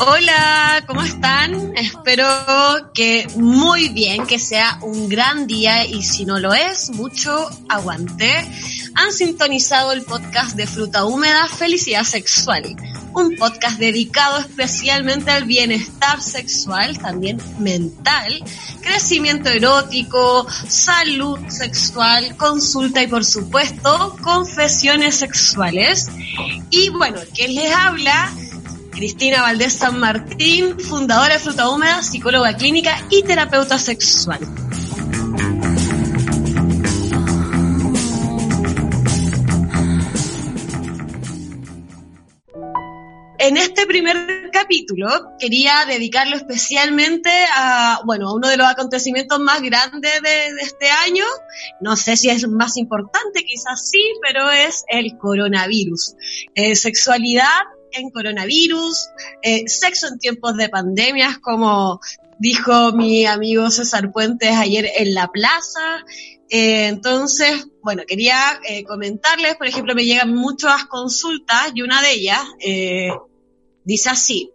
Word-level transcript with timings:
Hola, 0.00 0.84
¿cómo 0.86 1.02
están? 1.02 1.76
Espero 1.76 2.26
que 2.92 3.26
muy 3.36 3.88
bien, 3.88 4.26
que 4.26 4.38
sea 4.38 4.78
un 4.82 5.08
gran 5.08 5.46
día 5.46 5.84
y 5.86 6.02
si 6.02 6.24
no 6.24 6.38
lo 6.38 6.52
es, 6.52 6.90
mucho 6.90 7.48
aguante. 7.68 8.30
Han 8.94 9.12
sintonizado 9.12 9.92
el 9.92 10.02
podcast 10.02 10.56
de 10.56 10.66
Fruta 10.66 11.04
Húmeda 11.04 11.46
Felicidad 11.46 12.04
Sexual, 12.04 12.76
un 13.14 13.36
podcast 13.36 13.78
dedicado 13.78 14.38
especialmente 14.38 15.30
al 15.30 15.44
bienestar 15.44 16.20
sexual, 16.20 16.98
también 16.98 17.40
mental, 17.58 18.42
crecimiento 18.80 19.48
erótico, 19.48 20.46
salud 20.68 21.38
sexual, 21.48 22.36
consulta 22.36 23.02
y 23.02 23.06
por 23.06 23.24
supuesto 23.24 24.16
confesiones 24.22 25.16
sexuales. 25.16 26.08
Y 26.70 26.90
bueno, 26.90 27.20
¿quién 27.34 27.54
les 27.54 27.74
habla? 27.74 28.32
Cristina 28.90 29.42
Valdés 29.42 29.74
San 29.74 30.00
Martín, 30.00 30.78
fundadora 30.80 31.34
de 31.34 31.40
Fruta 31.40 31.68
Húmeda, 31.68 32.02
psicóloga 32.02 32.56
clínica 32.56 33.00
y 33.10 33.22
terapeuta 33.22 33.78
sexual. 33.78 34.40
En 43.40 43.56
este 43.56 43.86
primer 43.86 44.50
capítulo 44.52 45.08
quería 45.38 45.84
dedicarlo 45.86 46.34
especialmente 46.36 47.30
a, 47.54 48.00
bueno, 48.04 48.28
a 48.28 48.34
uno 48.34 48.48
de 48.48 48.56
los 48.56 48.66
acontecimientos 48.66 49.38
más 49.38 49.62
grandes 49.62 50.20
de, 50.22 50.48
este 50.60 50.90
año. 50.90 51.24
No 51.80 51.94
sé 51.94 52.16
si 52.16 52.30
es 52.30 52.48
más 52.48 52.76
importante, 52.76 53.44
quizás 53.44 53.88
sí, 53.90 54.02
pero 54.26 54.50
es 54.50 54.84
el 54.88 55.16
coronavirus. 55.18 56.14
Eh, 56.56 56.74
sexualidad 56.74 57.62
en 57.92 58.10
coronavirus, 58.10 59.08
eh, 59.42 59.68
sexo 59.68 60.08
en 60.08 60.18
tiempos 60.18 60.56
de 60.56 60.68
pandemias, 60.68 61.38
como 61.38 62.00
dijo 62.40 62.92
mi 62.92 63.24
amigo 63.24 63.70
César 63.70 64.10
Puentes 64.10 64.56
ayer 64.56 64.90
en 64.96 65.14
la 65.14 65.28
plaza. 65.28 66.04
Eh, 66.50 66.86
entonces, 66.86 67.66
bueno, 67.82 68.02
quería 68.06 68.60
eh, 68.66 68.84
comentarles, 68.84 69.56
por 69.56 69.66
ejemplo, 69.66 69.94
me 69.94 70.04
llegan 70.04 70.34
muchas 70.34 70.86
consultas 70.86 71.72
y 71.74 71.82
una 71.82 72.00
de 72.00 72.12
ellas 72.12 72.40
eh, 72.60 73.10
dice 73.84 74.10
así. 74.10 74.50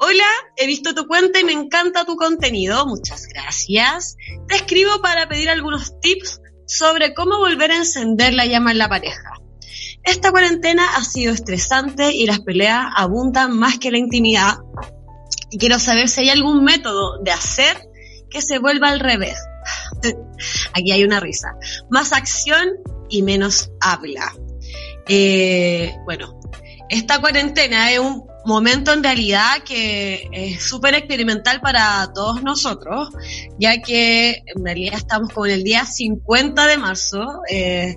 Hola, 0.00 0.26
he 0.56 0.66
visto 0.66 0.94
tu 0.94 1.06
cuenta 1.08 1.40
y 1.40 1.44
me 1.44 1.52
encanta 1.52 2.04
tu 2.04 2.16
contenido, 2.16 2.86
muchas 2.86 3.26
gracias. 3.26 4.16
Te 4.46 4.56
escribo 4.56 5.00
para 5.00 5.28
pedir 5.28 5.50
algunos 5.50 6.00
tips 6.00 6.40
sobre 6.66 7.14
cómo 7.14 7.38
volver 7.38 7.72
a 7.72 7.76
encender 7.76 8.34
la 8.34 8.46
llama 8.46 8.70
en 8.70 8.78
la 8.78 8.88
pareja. 8.88 9.32
Esta 10.04 10.30
cuarentena 10.30 10.96
ha 10.96 11.04
sido 11.04 11.32
estresante 11.32 12.12
y 12.12 12.26
las 12.26 12.40
peleas 12.40 12.86
abundan 12.96 13.58
más 13.58 13.78
que 13.78 13.90
la 13.90 13.98
intimidad. 13.98 14.58
Y 15.50 15.58
quiero 15.58 15.78
saber 15.78 16.08
si 16.08 16.20
hay 16.20 16.30
algún 16.30 16.62
método 16.62 17.20
de 17.22 17.32
hacer 17.32 17.76
que 18.30 18.40
se 18.40 18.58
vuelva 18.58 18.88
al 18.88 19.00
revés. 19.00 19.36
Aquí 20.78 20.92
hay 20.92 21.04
una 21.04 21.20
risa. 21.20 21.56
Más 21.90 22.12
acción 22.12 22.68
y 23.08 23.22
menos 23.22 23.70
habla. 23.80 24.32
Eh, 25.08 25.94
bueno, 26.04 26.38
esta 26.88 27.20
cuarentena 27.20 27.90
es 27.92 27.98
un 27.98 28.24
momento 28.44 28.92
en 28.92 29.02
realidad 29.02 29.62
que 29.64 30.28
es 30.32 30.62
súper 30.62 30.94
experimental 30.94 31.60
para 31.60 32.10
todos 32.14 32.42
nosotros, 32.42 33.10
ya 33.58 33.80
que 33.82 34.42
en 34.46 34.64
realidad 34.64 34.94
estamos 34.96 35.32
con 35.32 35.50
el 35.50 35.64
día 35.64 35.84
50 35.84 36.66
de 36.66 36.76
marzo, 36.78 37.42
eh, 37.50 37.96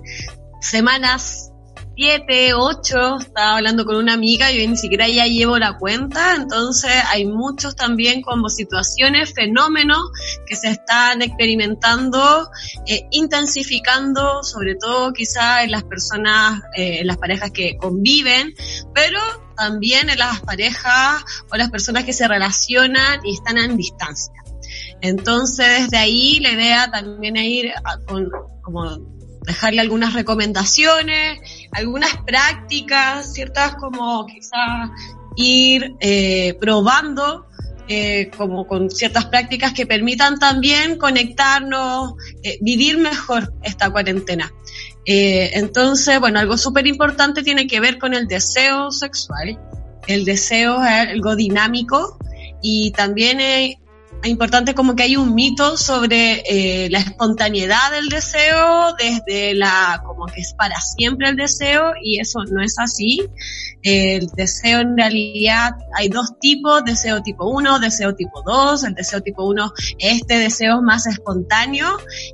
semanas 0.60 1.51
siete, 1.94 2.54
ocho, 2.54 3.18
estaba 3.18 3.56
hablando 3.56 3.84
con 3.84 3.96
una 3.96 4.14
amiga 4.14 4.50
yo 4.50 4.66
ni 4.68 4.76
siquiera 4.76 5.08
ya 5.08 5.26
llevo 5.26 5.58
la 5.58 5.76
cuenta, 5.78 6.34
entonces 6.36 6.90
hay 7.10 7.26
muchos 7.26 7.76
también 7.76 8.22
como 8.22 8.48
situaciones, 8.48 9.34
fenómenos 9.34 10.00
que 10.46 10.56
se 10.56 10.70
están 10.70 11.22
experimentando, 11.22 12.48
eh, 12.86 13.06
intensificando, 13.10 14.42
sobre 14.42 14.74
todo 14.76 15.12
quizá 15.12 15.64
en 15.64 15.70
las 15.70 15.84
personas, 15.84 16.62
eh, 16.76 17.00
en 17.00 17.06
las 17.06 17.18
parejas 17.18 17.50
que 17.50 17.76
conviven, 17.76 18.54
pero 18.94 19.20
también 19.56 20.08
en 20.08 20.18
las 20.18 20.40
parejas 20.40 21.22
o 21.50 21.56
las 21.56 21.70
personas 21.70 22.04
que 22.04 22.12
se 22.12 22.26
relacionan 22.26 23.20
y 23.24 23.34
están 23.34 23.58
en 23.58 23.76
distancia. 23.76 24.32
Entonces, 25.02 25.82
desde 25.82 25.98
ahí 25.98 26.40
la 26.40 26.52
idea 26.52 26.90
también 26.90 27.36
es 27.36 27.44
ir 27.44 27.72
a- 27.84 27.98
con, 28.06 28.30
como 28.62 28.98
dejarle 29.46 29.80
algunas 29.80 30.14
recomendaciones, 30.14 31.40
algunas 31.72 32.16
prácticas, 32.26 33.32
ciertas 33.32 33.74
como 33.76 34.26
quizás 34.26 34.90
ir 35.36 35.96
eh, 36.00 36.54
probando 36.60 37.46
eh, 37.88 38.30
como 38.36 38.66
con 38.66 38.90
ciertas 38.90 39.26
prácticas 39.26 39.72
que 39.72 39.86
permitan 39.86 40.38
también 40.38 40.96
conectarnos, 40.96 42.14
eh, 42.42 42.58
vivir 42.60 42.98
mejor 42.98 43.52
esta 43.62 43.90
cuarentena. 43.90 44.52
Entonces, 45.04 46.20
bueno, 46.20 46.38
algo 46.38 46.56
súper 46.56 46.86
importante 46.86 47.42
tiene 47.42 47.66
que 47.66 47.80
ver 47.80 47.98
con 47.98 48.14
el 48.14 48.28
deseo 48.28 48.92
sexual. 48.92 49.58
El 50.06 50.24
deseo 50.24 50.80
es 50.84 51.08
algo 51.08 51.34
dinámico 51.34 52.18
y 52.62 52.92
también 52.92 53.40
importante 54.28 54.74
como 54.74 54.94
que 54.94 55.02
hay 55.02 55.16
un 55.16 55.34
mito 55.34 55.76
sobre 55.76 56.42
eh, 56.46 56.88
la 56.90 56.98
espontaneidad 56.98 57.90
del 57.92 58.08
deseo, 58.08 58.94
desde 58.98 59.54
la 59.54 60.02
como 60.04 60.26
que 60.26 60.40
es 60.40 60.54
para 60.54 60.80
siempre 60.80 61.28
el 61.28 61.36
deseo 61.36 61.92
y 62.02 62.20
eso 62.20 62.44
no 62.50 62.62
es 62.62 62.78
así. 62.78 63.20
El 63.82 64.28
deseo 64.36 64.80
en 64.80 64.96
realidad 64.96 65.72
hay 65.96 66.08
dos 66.08 66.38
tipos, 66.40 66.84
deseo 66.84 67.20
tipo 67.22 67.48
1, 67.48 67.80
deseo 67.80 68.14
tipo 68.14 68.42
2. 68.42 68.84
El 68.84 68.94
deseo 68.94 69.20
tipo 69.22 69.44
1 69.44 69.72
este 69.98 70.38
deseo 70.38 70.82
más 70.82 71.06
espontáneo 71.06 71.88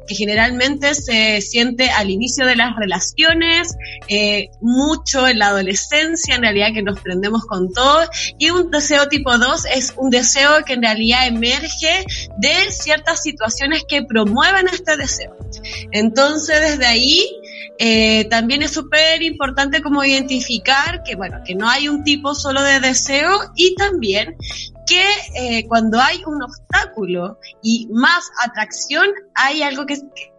que 0.06 0.14
generalmente 0.14 0.94
se 0.94 1.40
siente 1.40 1.90
al 1.90 2.10
inicio 2.10 2.44
de 2.44 2.56
las 2.56 2.76
relaciones, 2.76 3.74
eh, 4.08 4.50
mucho 4.60 5.26
en 5.26 5.38
la 5.38 5.48
adolescencia, 5.48 6.34
en 6.34 6.42
realidad 6.42 6.68
que 6.74 6.82
nos 6.82 7.00
prendemos 7.00 7.46
con 7.46 7.72
todo. 7.72 8.02
Y 8.38 8.50
un 8.50 8.70
deseo 8.70 9.08
tipo 9.08 9.38
2 9.38 9.64
es 9.74 9.94
un 9.96 10.10
deseo 10.10 10.64
que 10.66 10.74
en 10.74 10.82
realidad 10.82 11.26
emerge 11.26 11.77
de 12.38 12.70
ciertas 12.70 13.22
situaciones 13.22 13.84
que 13.88 14.02
promueven 14.02 14.68
este 14.68 14.96
deseo. 14.96 15.36
Entonces, 15.92 16.60
desde 16.60 16.86
ahí, 16.86 17.26
eh, 17.78 18.24
también 18.28 18.62
es 18.62 18.72
súper 18.72 19.22
importante 19.22 19.82
como 19.82 20.04
identificar 20.04 21.02
que, 21.04 21.14
bueno, 21.14 21.40
que 21.44 21.54
no 21.54 21.68
hay 21.68 21.88
un 21.88 22.02
tipo 22.04 22.34
solo 22.34 22.62
de 22.62 22.80
deseo 22.80 23.30
y 23.54 23.74
también 23.76 24.36
que 24.86 25.04
eh, 25.36 25.66
cuando 25.68 26.00
hay 26.00 26.22
un 26.26 26.42
obstáculo 26.42 27.38
y 27.62 27.88
más 27.92 28.30
atracción, 28.42 29.06
hay 29.34 29.62
algo 29.62 29.86
que, 29.86 29.98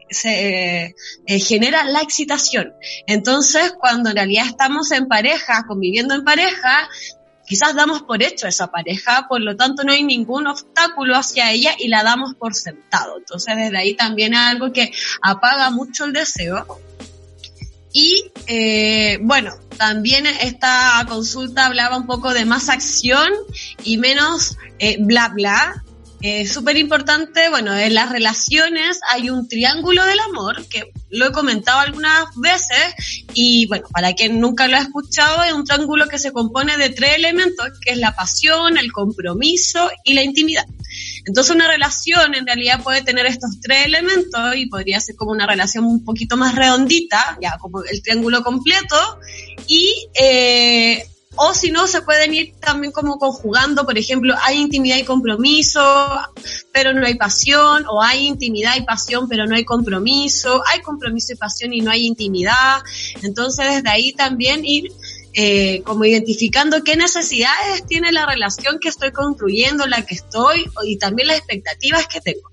se 0.09 0.95
eh, 1.27 1.39
genera 1.39 1.83
la 1.85 2.01
excitación. 2.01 2.73
Entonces, 3.05 3.73
cuando 3.79 4.09
en 4.09 4.15
realidad 4.15 4.47
estamos 4.47 4.91
en 4.91 5.07
pareja, 5.07 5.65
conviviendo 5.67 6.15
en 6.15 6.23
pareja, 6.23 6.89
quizás 7.49 7.73
damos 7.73 8.03
por 8.03 8.21
hecho 8.21 8.45
a 8.45 8.49
esa 8.49 8.67
pareja, 8.67 9.25
por 9.27 9.41
lo 9.41 9.55
tanto 9.55 9.83
no 9.83 9.91
hay 9.91 10.03
ningún 10.03 10.45
obstáculo 10.45 11.15
hacia 11.15 11.51
ella 11.51 11.73
y 11.79 11.87
la 11.87 12.03
damos 12.03 12.35
por 12.35 12.53
sentado. 12.53 13.17
Entonces 13.17 13.57
desde 13.57 13.75
ahí 13.75 13.95
también 13.95 14.35
es 14.35 14.39
algo 14.39 14.71
que 14.71 14.91
apaga 15.23 15.71
mucho 15.71 16.05
el 16.05 16.13
deseo. 16.13 16.79
Y 17.91 18.31
eh, 18.45 19.17
bueno, 19.23 19.55
también 19.77 20.27
esta 20.27 21.03
consulta 21.09 21.65
hablaba 21.65 21.97
un 21.97 22.05
poco 22.05 22.35
de 22.35 22.45
más 22.45 22.69
acción 22.69 23.27
y 23.83 23.97
menos 23.97 24.55
eh, 24.77 24.97
bla 24.99 25.29
bla. 25.29 25.83
Eh, 26.21 26.45
Súper 26.45 26.75
importante, 26.75 27.49
bueno, 27.49 27.77
en 27.77 27.93
las 27.93 28.11
relaciones 28.11 28.99
hay 29.09 29.29
un 29.29 29.47
triángulo 29.47 30.05
del 30.05 30.19
amor, 30.19 30.65
que 30.67 30.91
lo 31.09 31.27
he 31.27 31.31
comentado 31.31 31.79
algunas 31.79 32.35
veces, 32.35 33.23
y 33.33 33.67
bueno, 33.67 33.87
para 33.93 34.13
quien 34.13 34.39
nunca 34.41 34.67
lo 34.67 34.75
ha 34.75 34.81
escuchado, 34.81 35.43
es 35.43 35.53
un 35.53 35.63
triángulo 35.63 36.07
que 36.07 36.19
se 36.19 36.33
compone 36.33 36.75
de 36.75 36.89
tres 36.89 37.15
elementos, 37.15 37.67
que 37.81 37.93
es 37.93 37.97
la 37.97 38.15
pasión, 38.15 38.77
el 38.77 38.91
compromiso 38.91 39.89
y 40.03 40.13
la 40.13 40.23
intimidad. 40.23 40.65
Entonces 41.25 41.55
una 41.55 41.67
relación 41.67 42.35
en 42.35 42.45
realidad 42.45 42.83
puede 42.83 43.01
tener 43.01 43.25
estos 43.25 43.61
tres 43.61 43.85
elementos 43.85 44.55
y 44.55 44.65
podría 44.65 44.99
ser 44.99 45.15
como 45.15 45.31
una 45.31 45.47
relación 45.47 45.85
un 45.85 46.03
poquito 46.03 46.35
más 46.35 46.55
redondita, 46.55 47.37
ya 47.41 47.57
como 47.59 47.83
el 47.83 48.01
triángulo 48.01 48.43
completo, 48.43 49.19
y 49.67 49.93
eh, 50.19 51.07
o 51.41 51.53
si 51.53 51.71
no, 51.71 51.87
se 51.87 52.01
pueden 52.01 52.33
ir 52.33 52.53
también 52.59 52.91
como 52.91 53.17
conjugando, 53.17 53.85
por 53.85 53.97
ejemplo, 53.97 54.35
hay 54.43 54.57
intimidad 54.57 54.97
y 54.97 55.05
compromiso, 55.05 55.81
pero 56.73 56.93
no 56.93 57.05
hay 57.05 57.15
pasión, 57.15 57.85
o 57.87 58.03
hay 58.03 58.27
intimidad 58.27 58.75
y 58.75 58.81
pasión, 58.81 59.29
pero 59.29 59.45
no 59.45 59.55
hay 59.55 59.63
compromiso, 59.63 60.61
hay 60.67 60.81
compromiso 60.81 61.31
y 61.31 61.37
pasión 61.37 61.71
y 61.71 61.79
no 61.79 61.91
hay 61.91 62.05
intimidad. 62.05 62.81
Entonces, 63.23 63.75
desde 63.75 63.89
ahí 63.89 64.11
también 64.11 64.65
ir 64.65 64.91
eh, 65.33 65.81
como 65.83 66.05
identificando 66.05 66.83
qué 66.83 66.95
necesidades 66.95 67.85
tiene 67.87 68.11
la 68.11 68.25
relación 68.25 68.79
que 68.79 68.89
estoy 68.89 69.11
construyendo, 69.11 69.85
la 69.85 70.05
que 70.05 70.15
estoy, 70.15 70.65
y 70.85 70.97
también 70.97 71.27
las 71.27 71.37
expectativas 71.37 72.07
que 72.07 72.21
tengo. 72.21 72.49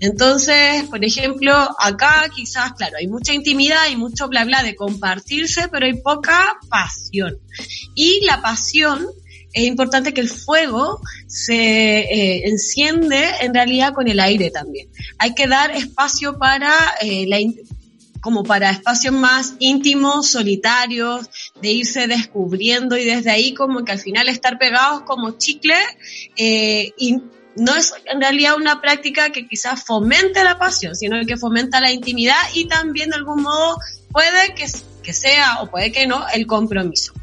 Entonces, 0.00 0.84
por 0.84 1.04
ejemplo, 1.04 1.54
acá 1.78 2.30
quizás, 2.34 2.72
claro, 2.74 2.96
hay 2.98 3.08
mucha 3.08 3.32
intimidad 3.32 3.88
y 3.90 3.96
mucho 3.96 4.28
bla 4.28 4.44
bla 4.44 4.62
de 4.62 4.74
compartirse, 4.74 5.68
pero 5.68 5.86
hay 5.86 5.94
poca 5.94 6.58
pasión. 6.68 7.38
Y 7.94 8.24
la 8.24 8.40
pasión, 8.40 9.06
es 9.52 9.64
importante 9.64 10.12
que 10.12 10.20
el 10.20 10.28
fuego 10.28 11.00
se 11.26 12.00
eh, 12.00 12.48
enciende 12.48 13.24
en 13.40 13.54
realidad 13.54 13.92
con 13.92 14.08
el 14.08 14.20
aire 14.20 14.50
también. 14.50 14.88
Hay 15.18 15.34
que 15.34 15.46
dar 15.46 15.70
espacio 15.72 16.38
para 16.38 16.72
eh, 17.00 17.26
la, 17.26 17.38
como 18.28 18.44
para 18.44 18.68
espacios 18.68 19.14
más 19.14 19.54
íntimos, 19.58 20.30
solitarios, 20.30 21.30
de 21.62 21.72
irse 21.72 22.06
descubriendo 22.06 22.98
y 22.98 23.06
desde 23.06 23.30
ahí 23.30 23.54
como 23.54 23.86
que 23.86 23.92
al 23.92 24.00
final 24.00 24.28
estar 24.28 24.58
pegados 24.58 25.00
como 25.06 25.38
chicle 25.38 25.74
eh, 26.36 26.92
y 26.98 27.22
no 27.56 27.74
es 27.74 27.94
en 28.04 28.20
realidad 28.20 28.56
una 28.56 28.82
práctica 28.82 29.30
que 29.30 29.48
quizás 29.48 29.82
fomente 29.82 30.44
la 30.44 30.58
pasión, 30.58 30.94
sino 30.94 31.16
que 31.24 31.38
fomenta 31.38 31.80
la 31.80 31.90
intimidad 31.90 32.36
y 32.52 32.66
también 32.66 33.08
de 33.08 33.16
algún 33.16 33.40
modo 33.40 33.78
puede 34.12 34.54
que, 34.54 34.66
que 35.02 35.14
sea 35.14 35.62
o 35.62 35.70
puede 35.70 35.90
que 35.90 36.06
no 36.06 36.28
el 36.28 36.46
compromiso. 36.46 37.14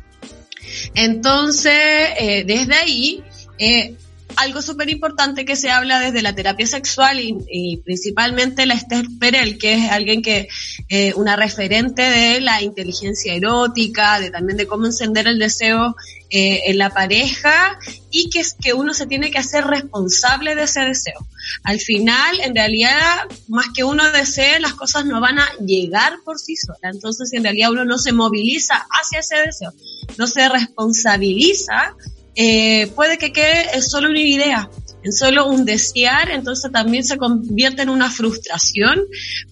Entonces, 0.96 1.72
eh, 2.18 2.44
desde 2.48 2.74
ahí, 2.74 3.24
eh, 3.60 3.96
algo 4.38 4.62
súper 4.62 4.90
importante 4.90 5.46
que 5.46 5.56
se 5.56 5.70
habla 5.70 6.00
desde 6.00 6.22
la 6.22 6.34
terapia 6.34 6.68
sexual 6.68 7.20
y, 7.20 7.78
principalmente 7.84 8.66
la 8.66 8.74
Esther 8.74 9.06
Perel, 9.20 9.58
que 9.58 9.74
es 9.74 9.92
alguien 9.92 10.22
que, 10.22 10.48
eh, 10.90 11.14
una 11.16 11.36
referente 11.36 12.02
de 12.02 12.42
la 12.42 12.62
inteligencia 12.62 13.34
erótica, 13.34 14.20
de 14.20 14.32
también 14.32 14.58
de 14.58 14.68
cómo 14.68 14.86
encender 14.86 15.28
el 15.28 15.40
deseo 15.40 15.96
eh, 16.30 16.64
en 16.66 16.78
la 16.78 16.90
pareja 16.90 17.78
y 18.10 18.30
que 18.30 18.40
es 18.40 18.54
que 18.54 18.74
uno 18.74 18.94
se 18.94 19.06
tiene 19.06 19.32
que 19.32 19.38
hacer 19.38 19.64
responsable 19.66 20.56
de 20.56 20.64
ese 20.64 20.82
deseo. 20.82 21.28
Al 21.64 21.80
final, 21.80 22.40
en 22.42 22.56
realidad, 22.56 23.26
más 23.48 23.68
que 23.74 23.84
uno 23.84 24.12
desee, 24.12 24.60
las 24.60 24.74
cosas 24.74 25.06
no 25.06 25.22
van 25.22 25.40
a 25.40 25.48
llegar 25.66 26.18
por 26.26 26.40
sí 26.40 26.56
solas. 26.56 26.96
Entonces, 26.96 27.32
en 27.34 27.44
realidad 27.44 27.72
uno 27.72 27.86
no 27.86 27.98
se 27.98 28.12
moviliza 28.12 28.86
hacia 28.90 29.20
ese 29.20 29.36
deseo, 29.38 29.74
no 30.18 30.28
se 30.28 30.50
responsabiliza 30.50 31.96
eh, 32.36 32.88
puede 32.96 33.18
que 33.18 33.32
quede 33.32 33.82
solo 33.82 34.10
una 34.10 34.20
idea, 34.20 34.70
en 35.04 35.14
solo 35.14 35.48
un 35.48 35.66
desear, 35.66 36.32
entonces 36.32 36.72
también 36.72 37.04
se 37.04 37.18
convierte 37.18 37.84
en 37.84 37.90
una 37.90 38.10
frustración, 38.10 39.02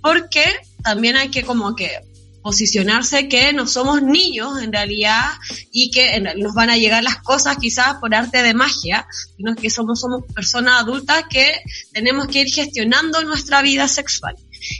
porque 0.01 0.44
también 0.83 1.15
hay 1.15 1.30
que 1.30 1.44
como 1.44 1.75
que 1.75 1.89
posicionarse 2.44 3.30
que 3.30 3.53
no 3.53 3.65
somos 3.65 4.03
niños 4.03 4.62
en 4.62 4.74
realidad 4.74 5.24
y 5.71 5.89
que 5.89 6.19
nos 6.19 6.53
van 6.53 6.69
a 6.69 6.77
llegar 6.77 7.01
las 7.01 7.18
cosas 7.18 7.57
quizás 7.57 7.95
por 7.95 8.13
arte 8.13 8.44
de 8.44 8.53
magia, 8.53 9.07
sino 9.38 9.56
que 9.56 9.69
somos, 9.69 10.03
personas 10.36 10.81
adultas 10.81 11.24
que 11.29 11.50
tenemos 11.94 12.27
que 12.27 12.41
ir 12.41 12.53
gestionando 12.53 13.24
nuestra 13.24 13.62
vida 13.62 13.88
sexual. 13.88 14.36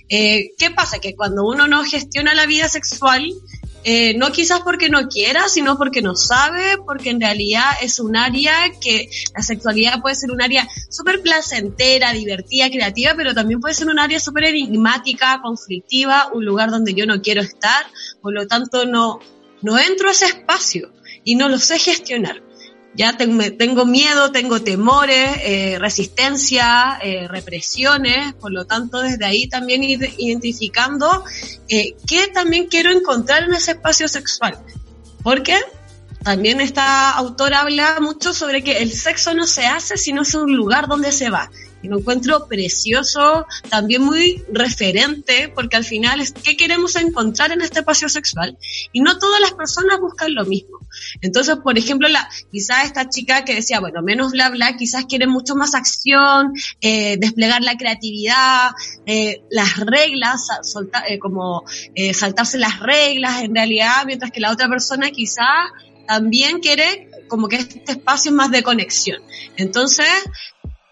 Eh, 0.10 0.52
¿Qué 0.58 0.72
pasa? 0.72 1.00
Que 1.00 1.16
cuando 1.16 1.46
uno 1.46 1.68
no 1.68 1.84
gestiona 1.84 2.34
la 2.34 2.46
vida 2.46 2.68
sexual, 2.68 3.26
eh, 3.84 4.16
no 4.18 4.32
quizás 4.32 4.62
porque 4.62 4.90
no 4.90 5.08
quiera, 5.08 5.50
sino 5.50 5.78
porque 5.78 6.02
no 6.02 6.16
sabe, 6.16 6.78
porque 6.86 7.10
en 7.10 7.20
realidad 7.20 7.66
es 7.82 8.00
un 8.00 8.16
área 8.16 8.54
que 8.82 9.10
la 9.36 9.44
sexualidad 9.44 10.02
puede 10.02 10.16
ser 10.16 10.32
un 10.32 10.42
área 10.42 10.68
súper 10.90 11.22
placentera, 11.22 12.14
divertida, 12.14 12.70
creativa, 12.70 13.14
pero 13.16 13.34
también 13.34 13.60
puede 13.60 13.74
ser 13.74 13.88
un 13.88 14.00
área 14.00 14.20
súper 14.20 14.46
enigmática, 14.46 15.42
conflictiva, 15.42 16.30
un 16.34 16.46
lugar 16.46 16.72
donde 16.72 16.94
yo 16.94 17.06
no 17.06 17.22
quiero 17.22 17.42
estar, 17.42 17.86
por 18.22 18.34
lo 18.34 18.48
tanto 18.48 18.86
no, 18.86 19.20
no 19.62 19.78
entro 19.78 20.10
a 20.10 20.12
ese 20.12 20.26
espacio 20.26 20.92
y 21.24 21.36
no 21.36 21.50
lo 21.50 21.60
sé 21.60 21.80
gestionar 21.80 22.42
ya 22.96 23.18
tengo, 23.18 23.86
miedo, 23.86 24.32
tengo 24.32 24.62
temores, 24.62 25.38
eh, 25.42 25.78
resistencia, 25.80 27.00
eh, 27.02 27.28
represiones, 27.28 28.34
por 28.36 28.52
lo 28.52 28.66
tanto 28.66 29.02
desde 29.02 29.26
ahí 29.26 29.48
también 29.48 29.84
ir 29.84 30.14
identificando 30.18 31.24
eh, 31.68 31.96
qué 32.08 32.28
también 32.28 32.68
quiero 32.68 32.92
encontrar 32.92 33.44
en 33.44 33.54
ese 33.54 33.72
espacio 33.72 34.08
sexual. 34.08 34.60
Porque 35.24 35.58
también 36.24 36.62
esta 36.62 37.12
autora 37.12 37.62
habla 37.62 37.98
mucho 38.00 38.34
sobre 38.34 38.64
que 38.64 38.78
el 38.78 38.92
sexo 38.92 39.34
no 39.34 39.48
se 39.48 39.66
hace, 39.66 39.98
sino 39.98 40.22
es 40.22 40.34
un 40.36 40.56
lugar 40.56 40.88
donde 40.88 41.12
se 41.12 41.30
va 41.30 41.50
lo 41.88 42.00
encuentro 42.00 42.48
precioso, 42.48 43.46
también 43.70 44.04
muy 44.04 44.44
referente, 44.52 45.52
porque 45.54 45.78
al 45.78 45.84
final 45.84 46.22
es 46.22 46.32
qué 46.32 46.56
queremos 46.56 46.96
encontrar 46.96 47.52
en 47.52 47.62
este 47.62 47.80
espacio 47.80 48.10
sexual 48.10 48.58
y 48.92 49.02
no 49.02 49.18
todas 49.18 49.42
las 49.42 49.54
personas 49.54 50.00
buscan 50.00 50.34
lo 50.34 50.46
mismo. 50.46 50.80
Entonces, 51.22 51.58
por 51.64 51.78
ejemplo, 51.78 52.08
la, 52.08 52.30
quizás 52.52 52.86
esta 52.86 53.10
chica 53.10 53.44
que 53.46 53.56
decía, 53.56 53.80
bueno, 53.80 54.02
menos 54.02 54.32
bla 54.32 54.50
bla, 54.50 54.76
quizás 54.78 55.06
quiere 55.06 55.28
mucho 55.28 55.56
más 55.56 55.76
acción, 55.76 56.54
eh, 56.82 57.18
desplegar 57.18 57.62
la 57.62 57.76
creatividad, 57.76 58.72
eh, 59.06 59.42
las 59.50 59.78
reglas, 59.78 60.48
eh, 61.08 61.20
como 61.20 61.64
saltarse 62.14 62.58
las 62.58 62.80
reglas 62.80 63.44
en 63.44 63.56
realidad, 63.56 64.04
mientras 64.06 64.32
que 64.32 64.40
la 64.40 64.52
otra 64.52 64.68
persona 64.68 65.12
quizás 65.12 65.72
también 66.08 66.60
quiere 66.60 67.10
como 67.28 67.48
que 67.48 67.58
este 67.58 67.92
espacio 67.92 68.30
es 68.30 68.36
más 68.36 68.52
de 68.52 68.64
conexión. 68.64 69.22
Entonces, 69.58 70.08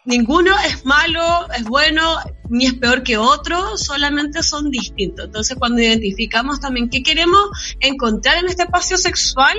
ninguno 0.05 0.51
es 0.65 0.85
malo, 0.85 1.47
es 1.55 1.63
bueno, 1.63 2.17
ni 2.49 2.65
es 2.65 2.73
peor 2.73 3.03
que 3.03 3.17
otro, 3.17 3.77
solamente 3.77 4.43
son 4.43 4.71
distintos. 4.71 5.25
Entonces, 5.25 5.57
cuando 5.57 5.81
identificamos 5.81 6.59
también 6.59 6.89
qué 6.89 7.03
queremos 7.03 7.41
encontrar 7.79 8.37
en 8.37 8.47
este 8.47 8.63
espacio 8.63 8.97
sexual, 8.97 9.57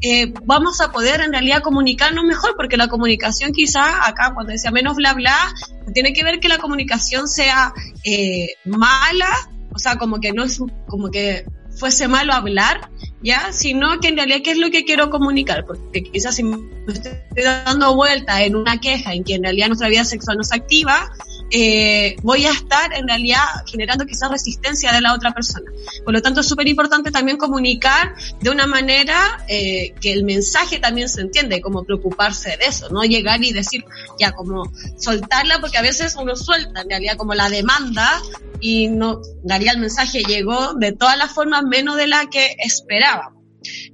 eh, 0.00 0.32
vamos 0.44 0.80
a 0.80 0.92
poder 0.92 1.20
en 1.20 1.32
realidad 1.32 1.62
comunicarnos 1.62 2.24
mejor, 2.24 2.54
porque 2.56 2.76
la 2.76 2.88
comunicación 2.88 3.52
quizás 3.52 3.94
acá, 4.02 4.32
cuando 4.34 4.52
decía 4.52 4.70
menos 4.70 4.96
bla 4.96 5.14
bla, 5.14 5.54
tiene 5.92 6.12
que 6.12 6.24
ver 6.24 6.40
que 6.40 6.48
la 6.48 6.58
comunicación 6.58 7.28
sea 7.28 7.72
eh, 8.04 8.48
mala, 8.64 9.30
o 9.72 9.78
sea, 9.78 9.96
como 9.96 10.20
que 10.20 10.32
no 10.32 10.44
es, 10.44 10.60
como 10.86 11.10
que 11.10 11.46
fuese 11.78 12.08
malo 12.08 12.32
hablar, 12.32 12.88
¿ya? 13.24 13.52
Sino 13.52 13.98
que 14.00 14.08
en 14.08 14.16
realidad 14.16 14.40
qué 14.44 14.50
es 14.52 14.58
lo 14.58 14.70
que 14.70 14.84
quiero 14.84 15.08
comunicar, 15.08 15.64
porque 15.64 16.04
quizás 16.04 16.36
si 16.36 16.42
me 16.44 16.58
estoy 16.86 17.12
dando 17.42 17.96
vuelta 17.96 18.44
en 18.44 18.54
una 18.54 18.78
queja 18.78 19.14
en 19.14 19.24
que 19.24 19.34
en 19.34 19.42
realidad 19.42 19.68
nuestra 19.68 19.88
vida 19.88 20.04
sexual 20.04 20.36
no 20.36 20.44
se 20.44 20.54
activa, 20.54 21.10
eh, 21.50 22.16
voy 22.22 22.44
a 22.44 22.50
estar 22.50 22.92
en 22.94 23.06
realidad 23.06 23.44
generando 23.66 24.04
quizás 24.06 24.30
resistencia 24.30 24.92
de 24.92 25.00
la 25.00 25.14
otra 25.14 25.32
persona. 25.32 25.70
Por 26.04 26.12
lo 26.12 26.20
tanto, 26.20 26.40
es 26.40 26.48
súper 26.48 26.68
importante 26.68 27.10
también 27.10 27.38
comunicar 27.38 28.14
de 28.40 28.50
una 28.50 28.66
manera 28.66 29.44
eh, 29.48 29.94
que 30.00 30.12
el 30.12 30.24
mensaje 30.24 30.78
también 30.78 31.08
se 31.08 31.22
entiende, 31.22 31.60
como 31.60 31.84
preocuparse 31.84 32.56
de 32.58 32.66
eso, 32.66 32.90
no 32.90 33.04
llegar 33.04 33.42
y 33.42 33.52
decir, 33.52 33.84
ya, 34.18 34.32
como 34.32 34.70
soltarla, 34.98 35.60
porque 35.60 35.78
a 35.78 35.82
veces 35.82 36.16
uno 36.20 36.36
suelta 36.36 36.82
en 36.82 36.90
realidad 36.90 37.16
como 37.16 37.34
la 37.34 37.48
demanda 37.48 38.20
y 38.60 38.88
no 38.88 39.20
daría 39.42 39.72
el 39.72 39.78
mensaje 39.78 40.22
llegó 40.24 40.74
de 40.74 40.92
todas 40.92 41.18
las 41.18 41.32
formas 41.32 41.64
menos 41.64 41.96
de 41.96 42.06
la 42.06 42.26
que 42.30 42.56
esperaba. 42.58 43.13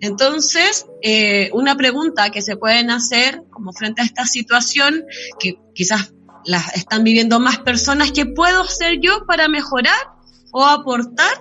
Entonces, 0.01 0.87
eh, 1.03 1.51
una 1.53 1.77
pregunta 1.77 2.31
que 2.31 2.43
se 2.43 2.57
pueden 2.57 2.91
hacer 2.91 3.43
como 3.51 3.73
frente 3.73 4.03
a 4.03 4.05
esta 4.05 4.27
situación, 4.27 5.05
que 5.39 5.59
quizás 5.75 6.13
las 6.45 6.75
están 6.75 7.05
viviendo 7.05 7.41
más 7.41 7.59
personas, 7.59 8.13
¿qué 8.13 8.27
puedo 8.27 8.63
hacer 8.63 8.99
yo 9.01 9.27
para 9.27 9.49
mejorar 9.49 9.99
o 10.53 10.65
aportar 10.65 11.33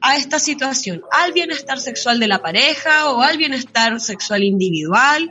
a 0.00 0.16
esta 0.16 0.38
situación? 0.38 1.02
Al 1.12 1.32
bienestar 1.32 1.80
sexual 1.80 2.18
de 2.18 2.28
la 2.28 2.40
pareja 2.40 3.10
o 3.10 3.22
al 3.22 3.36
bienestar 3.36 4.00
sexual 4.00 4.42
individual, 4.42 5.30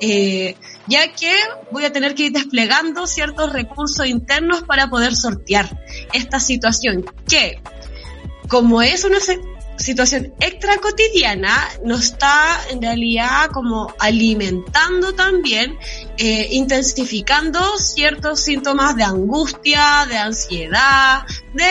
eh, 0.00 0.56
ya 0.86 1.12
que 1.12 1.32
voy 1.70 1.84
a 1.84 1.92
tener 1.92 2.14
que 2.14 2.24
ir 2.24 2.32
desplegando 2.32 3.06
ciertos 3.06 3.52
recursos 3.52 4.06
internos 4.06 4.62
para 4.62 4.88
poder 4.88 5.14
sortear 5.16 5.68
esta 6.12 6.40
situación 6.40 7.04
que, 7.28 7.60
como 8.48 8.80
es 8.80 9.04
una 9.04 9.18
situación 9.78 10.34
extra 10.40 10.76
cotidiana, 10.78 11.68
nos 11.84 12.04
está 12.04 12.60
en 12.70 12.82
realidad 12.82 13.50
como 13.52 13.94
alimentando 13.98 15.14
también, 15.14 15.78
eh, 16.16 16.48
intensificando 16.52 17.60
ciertos 17.78 18.40
síntomas 18.40 18.96
de 18.96 19.04
angustia, 19.04 20.06
de 20.08 20.18
ansiedad, 20.18 21.22
de 21.54 21.68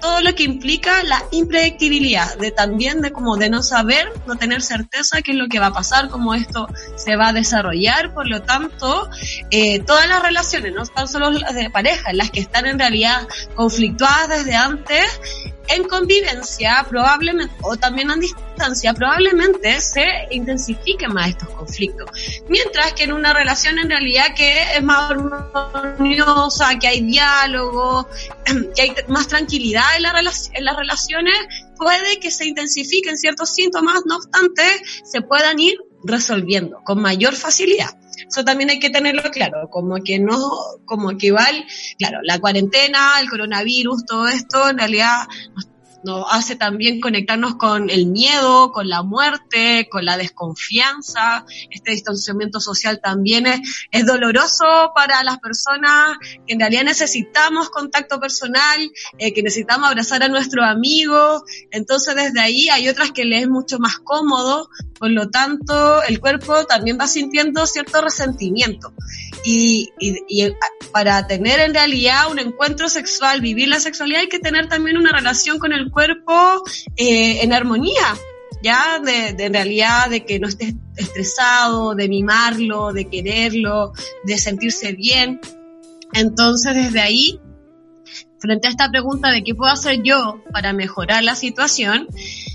todo 0.00 0.20
lo 0.20 0.34
que 0.34 0.44
implica 0.44 1.02
la 1.02 1.22
impredictibilidad, 1.32 2.36
de 2.38 2.50
también 2.50 3.00
de 3.00 3.10
como 3.10 3.36
de 3.36 3.50
no 3.50 3.62
saber, 3.62 4.12
no 4.26 4.36
tener 4.36 4.62
certeza 4.62 5.22
qué 5.22 5.32
es 5.32 5.36
lo 5.36 5.48
que 5.48 5.58
va 5.58 5.66
a 5.66 5.72
pasar, 5.72 6.08
cómo 6.08 6.34
esto 6.34 6.68
se 6.96 7.16
va 7.16 7.28
a 7.28 7.32
desarrollar, 7.32 8.14
por 8.14 8.28
lo 8.28 8.42
tanto, 8.42 9.08
eh, 9.50 9.80
todas 9.80 10.08
las 10.08 10.22
relaciones, 10.22 10.72
no 10.74 10.84
tan 10.86 11.08
solo 11.08 11.30
las 11.30 11.54
de 11.54 11.70
pareja, 11.70 12.12
las 12.12 12.30
que 12.30 12.40
están 12.40 12.66
en 12.66 12.78
realidad 12.78 13.26
conflictuadas 13.54 14.28
desde 14.28 14.54
antes, 14.54 15.20
en 15.68 15.84
convivencia 15.84 16.84
probablemente, 16.88 17.54
o 17.62 17.76
también 17.76 18.10
en 18.10 18.20
distancia, 18.20 18.94
probablemente 18.94 19.80
se 19.80 20.06
intensifiquen 20.30 21.12
más 21.12 21.30
estos 21.30 21.48
conflictos. 21.50 22.10
Mientras 22.48 22.92
que 22.94 23.04
en 23.04 23.12
una 23.12 23.32
relación 23.32 23.78
en 23.78 23.88
realidad 23.88 24.34
que 24.36 24.76
es 24.76 24.82
más 24.82 25.10
armoniosa, 25.10 26.78
que 26.78 26.88
hay 26.88 27.00
diálogo, 27.02 28.08
que 28.74 28.82
hay 28.82 28.94
más 29.08 29.28
tranquilidad 29.28 29.84
en, 29.96 30.04
en 30.06 30.64
las 30.64 30.76
relaciones, 30.76 31.34
puede 31.76 32.18
que 32.20 32.30
se 32.30 32.46
intensifiquen 32.46 33.16
ciertos 33.16 33.54
síntomas, 33.54 34.02
no 34.06 34.16
obstante, 34.16 34.62
se 35.04 35.22
puedan 35.22 35.58
ir 35.58 35.78
resolviendo 36.04 36.80
con 36.84 37.00
mayor 37.00 37.34
facilidad. 37.34 37.90
Eso 38.28 38.44
también 38.44 38.70
hay 38.70 38.78
que 38.78 38.90
tenerlo 38.90 39.22
claro, 39.30 39.68
como 39.70 39.96
que 40.04 40.18
no, 40.18 40.38
como 40.84 41.16
que 41.16 41.28
igual, 41.28 41.64
claro, 41.98 42.18
la 42.22 42.38
cuarentena, 42.38 43.20
el 43.20 43.28
coronavirus, 43.28 44.04
todo 44.04 44.28
esto 44.28 44.68
en 44.68 44.78
realidad 44.78 45.26
nos 45.54 45.66
hace 46.30 46.56
también 46.56 47.00
conectarnos 47.00 47.56
con 47.56 47.90
el 47.90 48.06
miedo, 48.06 48.72
con 48.72 48.88
la 48.88 49.02
muerte, 49.02 49.88
con 49.90 50.04
la 50.04 50.16
desconfianza. 50.16 51.44
Este 51.70 51.92
distanciamiento 51.92 52.60
social 52.60 53.00
también 53.02 53.46
es, 53.46 54.06
doloroso 54.06 54.92
para 54.94 55.22
las 55.22 55.38
personas 55.38 56.16
que 56.46 56.54
en 56.54 56.60
realidad 56.60 56.84
necesitamos 56.84 57.68
contacto 57.68 58.20
personal, 58.20 58.90
eh, 59.18 59.32
que 59.34 59.42
necesitamos 59.42 59.88
abrazar 59.88 60.22
a 60.22 60.28
nuestros 60.28 60.64
amigos. 60.64 61.42
Entonces 61.70 62.14
desde 62.14 62.40
ahí 62.40 62.68
hay 62.68 62.88
otras 62.88 63.12
que 63.12 63.24
les 63.24 63.38
es 63.38 63.48
mucho 63.48 63.78
más 63.78 63.98
cómodo, 63.98 64.68
por 64.98 65.10
lo 65.10 65.30
tanto 65.30 66.02
el 66.02 66.20
cuerpo 66.20 66.66
también 66.66 66.98
va 67.00 67.06
sintiendo 67.06 67.66
cierto 67.66 68.00
resentimiento. 68.00 68.92
Y, 69.44 69.90
para 70.92 71.26
tener 71.26 71.60
en 71.60 71.74
realidad 71.74 72.30
un 72.30 72.38
encuentro 72.38 72.88
sexual, 72.88 73.40
vivir 73.40 73.68
la 73.68 73.78
sexualidad, 73.80 74.20
hay 74.20 74.28
que 74.28 74.38
tener 74.38 74.68
también 74.68 74.96
una 74.96 75.12
relación 75.12 75.58
con 75.58 75.72
el 75.72 75.87
cuerpo 75.90 76.62
eh, 76.96 77.42
en 77.42 77.52
armonía, 77.52 78.14
ya 78.62 78.98
de, 78.98 79.32
de, 79.32 79.48
realidad 79.48 80.10
de 80.10 80.24
que 80.24 80.38
no 80.38 80.48
esté 80.48 80.74
estresado, 80.96 81.94
de 81.94 82.08
mimarlo, 82.08 82.92
de 82.92 83.08
quererlo, 83.08 83.92
de 84.24 84.38
sentirse 84.38 84.92
bien. 84.92 85.40
Entonces 86.12 86.74
desde 86.74 87.00
ahí, 87.00 87.40
frente 88.38 88.68
a 88.68 88.70
esta 88.70 88.90
pregunta 88.90 89.30
de 89.30 89.42
qué 89.42 89.54
puedo 89.54 89.72
hacer 89.72 90.02
yo 90.02 90.42
para 90.52 90.72
mejorar 90.72 91.22
la 91.22 91.34
situación, 91.34 92.08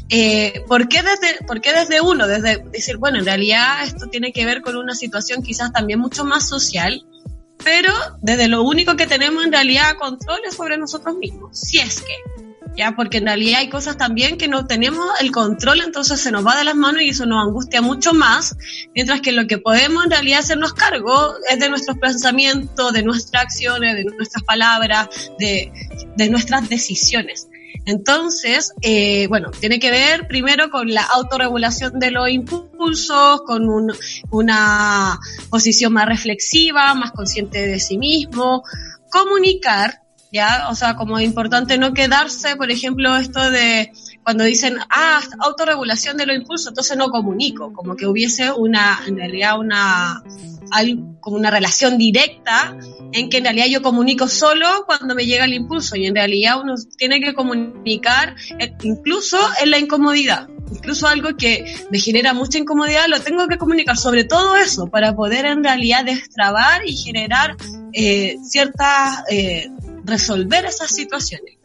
eh, 0.09 0.63
¿por, 0.67 0.87
qué 0.87 1.01
desde, 1.01 1.43
¿Por 1.45 1.61
qué 1.61 1.73
desde 1.73 2.01
uno? 2.01 2.27
Desde 2.27 2.57
decir, 2.71 2.97
bueno, 2.97 3.19
en 3.19 3.25
realidad 3.25 3.83
esto 3.83 4.07
tiene 4.07 4.31
que 4.31 4.45
ver 4.45 4.61
con 4.61 4.75
una 4.75 4.95
situación 4.95 5.41
quizás 5.41 5.71
también 5.71 5.99
mucho 5.99 6.25
más 6.25 6.47
social, 6.47 7.05
pero 7.63 7.93
desde 8.21 8.47
lo 8.47 8.63
único 8.63 8.95
que 8.95 9.07
tenemos 9.07 9.43
en 9.43 9.51
realidad 9.51 9.95
control 9.97 10.39
es 10.47 10.55
sobre 10.55 10.77
nosotros 10.77 11.15
mismos, 11.17 11.59
si 11.59 11.79
es 11.79 12.01
que, 12.01 12.13
ya, 12.75 12.95
porque 12.95 13.17
en 13.17 13.25
realidad 13.25 13.59
hay 13.59 13.69
cosas 13.69 13.97
también 13.97 14.37
que 14.37 14.47
no 14.47 14.65
tenemos 14.65 15.05
el 15.21 15.31
control, 15.31 15.81
entonces 15.81 16.19
se 16.19 16.31
nos 16.31 16.45
va 16.45 16.57
de 16.57 16.63
las 16.63 16.75
manos 16.75 17.01
y 17.01 17.09
eso 17.09 17.25
nos 17.25 17.45
angustia 17.45 17.81
mucho 17.81 18.13
más, 18.13 18.55
mientras 18.95 19.21
que 19.21 19.31
lo 19.31 19.47
que 19.47 19.57
podemos 19.57 20.03
en 20.05 20.11
realidad 20.11 20.39
hacernos 20.39 20.73
cargo 20.73 21.35
es 21.49 21.59
de 21.59 21.69
nuestros 21.69 21.97
pensamientos, 21.97 22.93
de 22.93 23.03
nuestras 23.03 23.43
acciones, 23.43 23.95
de 23.95 24.05
nuestras 24.05 24.43
palabras, 24.43 25.07
de, 25.39 25.71
de 26.15 26.29
nuestras 26.29 26.67
decisiones. 26.69 27.47
Entonces, 27.85 28.73
eh, 28.81 29.27
bueno, 29.27 29.51
tiene 29.51 29.79
que 29.79 29.91
ver 29.91 30.27
primero 30.27 30.69
con 30.69 30.93
la 30.93 31.01
autorregulación 31.01 31.99
de 31.99 32.11
los 32.11 32.29
impulsos, 32.29 33.41
con 33.45 33.67
una 34.29 35.19
posición 35.49 35.91
más 35.93 36.05
reflexiva, 36.07 36.93
más 36.93 37.11
consciente 37.11 37.67
de 37.67 37.79
sí 37.79 37.97
mismo, 37.97 38.63
comunicar, 39.09 40.02
¿ya? 40.33 40.67
O 40.69 40.75
sea, 40.75 40.95
como 40.95 41.19
es 41.19 41.25
importante 41.25 41.77
no 41.77 41.93
quedarse, 41.93 42.55
por 42.55 42.71
ejemplo, 42.71 43.15
esto 43.15 43.51
de 43.51 43.93
cuando 44.23 44.43
dicen, 44.43 44.77
ah, 44.89 45.21
autorregulación 45.39 46.17
de 46.17 46.25
los 46.25 46.35
impulsos, 46.35 46.69
entonces 46.69 46.97
no 46.97 47.09
comunico, 47.09 47.71
como 47.71 47.95
que 47.95 48.07
hubiese 48.07 48.51
una, 48.51 48.99
en 49.05 49.17
realidad 49.17 49.59
una, 49.59 50.23
como 51.19 51.37
una 51.37 51.51
relación 51.51 51.97
directa 51.97 52.75
en 53.11 53.29
que 53.29 53.37
en 53.37 53.43
realidad 53.43 53.67
yo 53.67 53.81
comunico 53.81 54.27
solo 54.27 54.67
cuando 54.87 55.13
me 55.13 55.25
llega 55.25 55.45
el 55.45 55.53
impulso 55.53 55.95
y 55.95 56.07
en 56.07 56.15
realidad 56.15 56.59
uno 56.59 56.73
tiene 56.97 57.19
que 57.21 57.33
comunicar 57.33 58.35
eh, 58.59 58.73
incluso 58.81 59.37
en 59.61 59.69
la 59.69 59.77
incomodidad. 59.77 60.47
Incluso 60.73 61.07
algo 61.07 61.35
que 61.37 61.75
me 61.91 61.99
genera 61.99 62.33
mucha 62.33 62.57
incomodidad 62.57 63.05
lo 63.07 63.19
tengo 63.19 63.47
que 63.47 63.57
comunicar, 63.57 63.97
sobre 63.97 64.23
todo 64.23 64.55
eso, 64.55 64.87
para 64.87 65.15
poder 65.15 65.45
en 65.45 65.63
realidad 65.63 66.03
destrabar 66.03 66.81
y 66.85 66.95
generar 66.95 67.55
eh, 67.93 68.37
ciertas, 68.43 69.23
eh, 69.29 69.69
resolver 70.03 70.65
esas 70.65 70.89
situaciones 70.89 71.57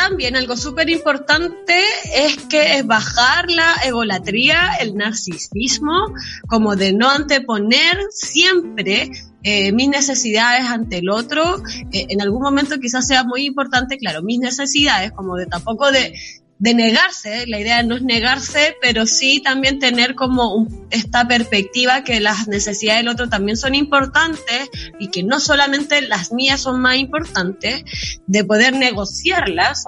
también 0.00 0.34
algo 0.34 0.56
súper 0.56 0.88
importante 0.88 1.74
es 2.14 2.38
que 2.48 2.78
es 2.78 2.86
bajar 2.86 3.50
la 3.50 3.74
egolatría, 3.84 4.70
el 4.80 4.96
narcisismo, 4.96 6.14
como 6.46 6.74
de 6.74 6.94
no 6.94 7.10
anteponer 7.10 7.98
siempre 8.10 9.10
eh, 9.42 9.72
mis 9.72 9.88
necesidades 9.88 10.64
ante 10.66 10.98
el 10.98 11.10
otro. 11.10 11.62
En 11.92 12.22
algún 12.22 12.40
momento 12.40 12.78
quizás 12.80 13.06
sea 13.06 13.24
muy 13.24 13.44
importante, 13.44 13.98
claro, 13.98 14.22
mis 14.22 14.38
necesidades, 14.38 15.12
como 15.12 15.36
de 15.36 15.44
tampoco 15.44 15.92
de 15.92 16.14
de 16.60 16.74
negarse, 16.74 17.46
la 17.46 17.58
idea 17.58 17.82
no 17.82 17.96
es 17.96 18.02
negarse, 18.02 18.76
pero 18.82 19.06
sí 19.06 19.40
también 19.42 19.78
tener 19.78 20.14
como 20.14 20.68
esta 20.90 21.26
perspectiva 21.26 22.04
que 22.04 22.20
las 22.20 22.48
necesidades 22.48 23.00
del 23.00 23.08
otro 23.08 23.30
también 23.30 23.56
son 23.56 23.74
importantes 23.74 24.68
y 24.98 25.08
que 25.08 25.22
no 25.22 25.40
solamente 25.40 26.02
las 26.02 26.32
mías 26.32 26.60
son 26.60 26.82
más 26.82 26.98
importantes, 26.98 27.82
de 28.26 28.44
poder 28.44 28.74
negociarlas 28.74 29.84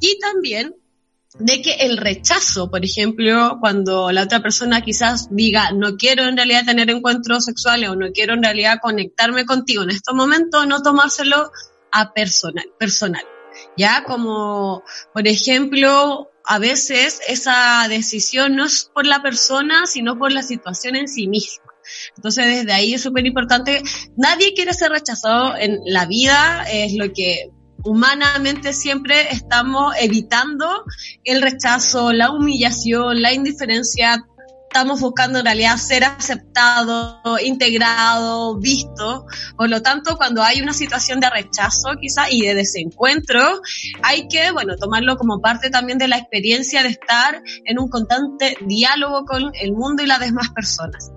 y 0.00 0.18
también 0.18 0.74
de 1.38 1.62
que 1.62 1.74
el 1.74 1.96
rechazo, 1.96 2.72
por 2.72 2.84
ejemplo, 2.84 3.58
cuando 3.60 4.10
la 4.10 4.24
otra 4.24 4.42
persona 4.42 4.80
quizás 4.80 5.28
diga, 5.30 5.70
no 5.70 5.96
quiero 5.96 6.24
en 6.24 6.36
realidad 6.36 6.64
tener 6.64 6.90
encuentros 6.90 7.44
sexuales 7.44 7.88
o 7.90 7.94
no 7.94 8.10
quiero 8.10 8.34
en 8.34 8.42
realidad 8.42 8.78
conectarme 8.82 9.44
contigo 9.46 9.84
en 9.84 9.90
estos 9.90 10.14
momentos, 10.14 10.66
no 10.66 10.82
tomárselo 10.82 11.52
a 11.92 12.12
personal, 12.12 12.66
personal 12.80 13.22
ya 13.76 14.04
como, 14.04 14.82
por 15.12 15.26
ejemplo, 15.26 16.30
a 16.44 16.58
veces 16.58 17.20
esa 17.28 17.86
decisión 17.88 18.56
no 18.56 18.64
es 18.66 18.90
por 18.94 19.06
la 19.06 19.22
persona, 19.22 19.86
sino 19.86 20.18
por 20.18 20.32
la 20.32 20.42
situación 20.42 20.96
en 20.96 21.08
sí 21.08 21.26
misma. 21.28 21.64
Entonces, 22.16 22.46
desde 22.46 22.72
ahí 22.72 22.94
es 22.94 23.02
súper 23.02 23.26
importante. 23.26 23.82
Nadie 24.16 24.54
quiere 24.54 24.74
ser 24.74 24.90
rechazado 24.90 25.56
en 25.56 25.80
la 25.84 26.06
vida, 26.06 26.64
es 26.70 26.94
lo 26.94 27.12
que 27.12 27.50
humanamente 27.84 28.72
siempre 28.72 29.30
estamos 29.30 29.94
evitando 30.00 30.84
el 31.24 31.42
rechazo, 31.42 32.12
la 32.12 32.32
humillación, 32.32 33.22
la 33.22 33.32
indiferencia, 33.32 34.24
estamos 34.76 35.00
buscando 35.00 35.38
en 35.38 35.46
realidad 35.46 35.78
ser 35.78 36.04
aceptado, 36.04 37.22
integrado, 37.42 38.58
visto. 38.58 39.24
Por 39.56 39.70
lo 39.70 39.80
tanto, 39.80 40.18
cuando 40.18 40.42
hay 40.42 40.60
una 40.60 40.74
situación 40.74 41.18
de 41.18 41.30
rechazo 41.30 41.94
quizá 41.98 42.30
y 42.30 42.42
de 42.42 42.54
desencuentro, 42.54 43.62
hay 44.02 44.28
que, 44.28 44.50
bueno, 44.50 44.76
tomarlo 44.76 45.16
como 45.16 45.40
parte 45.40 45.70
también 45.70 45.96
de 45.96 46.08
la 46.08 46.18
experiencia 46.18 46.82
de 46.82 46.90
estar 46.90 47.42
en 47.64 47.78
un 47.78 47.88
constante 47.88 48.58
diálogo 48.66 49.24
con 49.24 49.50
el 49.54 49.72
mundo 49.72 50.02
y 50.02 50.06
las 50.06 50.20
demás 50.20 50.50
personas. 50.50 51.10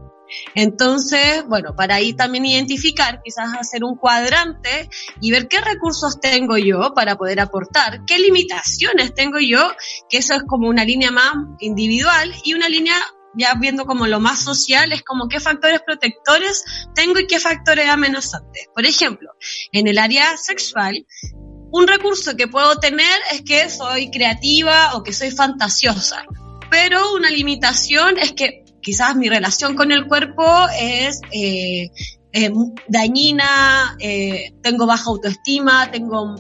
Entonces, 0.56 1.44
bueno, 1.50 1.75
para 1.75 1.96
ahí 1.96 2.13
también 2.13 2.46
identificar, 2.46 3.20
quizás 3.25 3.54
hacer 3.60 3.84
un 3.84 3.98
cuadrante 3.98 4.89
y 5.20 5.32
ver 5.32 5.50
qué 5.50 5.60
recursos 5.60 6.22
tengo 6.22 6.58
yo 6.58 6.94
para 6.94 7.18
poder 7.18 7.42
aportar, 7.42 8.06
qué 8.06 8.20
limitaciones 8.20 9.13
tengo 9.13 9.39
yo, 9.39 9.74
que 10.10 10.20
eso 10.20 10.34
es 10.36 10.44
como 10.44 10.70
una 10.70 10.86
línea 10.86 11.12
más 11.12 11.34
individual 11.60 12.34
y 12.46 12.54
una 12.54 12.70
línea 12.70 12.96
ya 13.36 13.53
viendo 13.55 13.86
como 13.86 14.07
lo 14.07 14.19
más 14.19 14.43
social, 14.43 14.91
es 14.91 15.03
como 15.03 15.27
qué 15.27 15.39
factores 15.39 15.81
protectores 15.86 16.63
tengo 16.95 17.19
y 17.19 17.27
qué 17.27 17.39
factores 17.39 17.88
amenazantes. 17.89 18.67
Por 18.74 18.86
ejemplo, 18.86 19.31
en 19.71 19.88
el 19.88 19.98
área 19.98 20.38
sexual, 20.38 21.05
un 21.71 21.88
recurso 21.88 22.36
que 22.36 22.48
puedo 22.48 22.75
tener 22.79 23.19
es 23.31 23.41
que 23.43 23.69
soy 23.69 24.09
creativa 24.09 24.95
o 24.95 25.03
que 25.03 25.13
soy 25.13 25.31
fantasiosa, 25.31 26.25
pero 26.71 27.13
una 27.13 27.29
limitación 27.29 28.17
es 28.17 28.33
que 28.33 28.63
quizás 28.81 29.15
mi 29.15 29.29
relación 29.29 29.75
con 29.75 29.91
el 29.91 30.07
cuerpo 30.07 30.43
es 30.79 31.21
eh, 31.31 31.89
eh, 32.31 32.51
dañina, 32.88 33.95
eh, 34.00 34.53
tengo 34.62 34.86
baja 34.86 35.05
autoestima, 35.05 35.89
tengo 35.91 36.36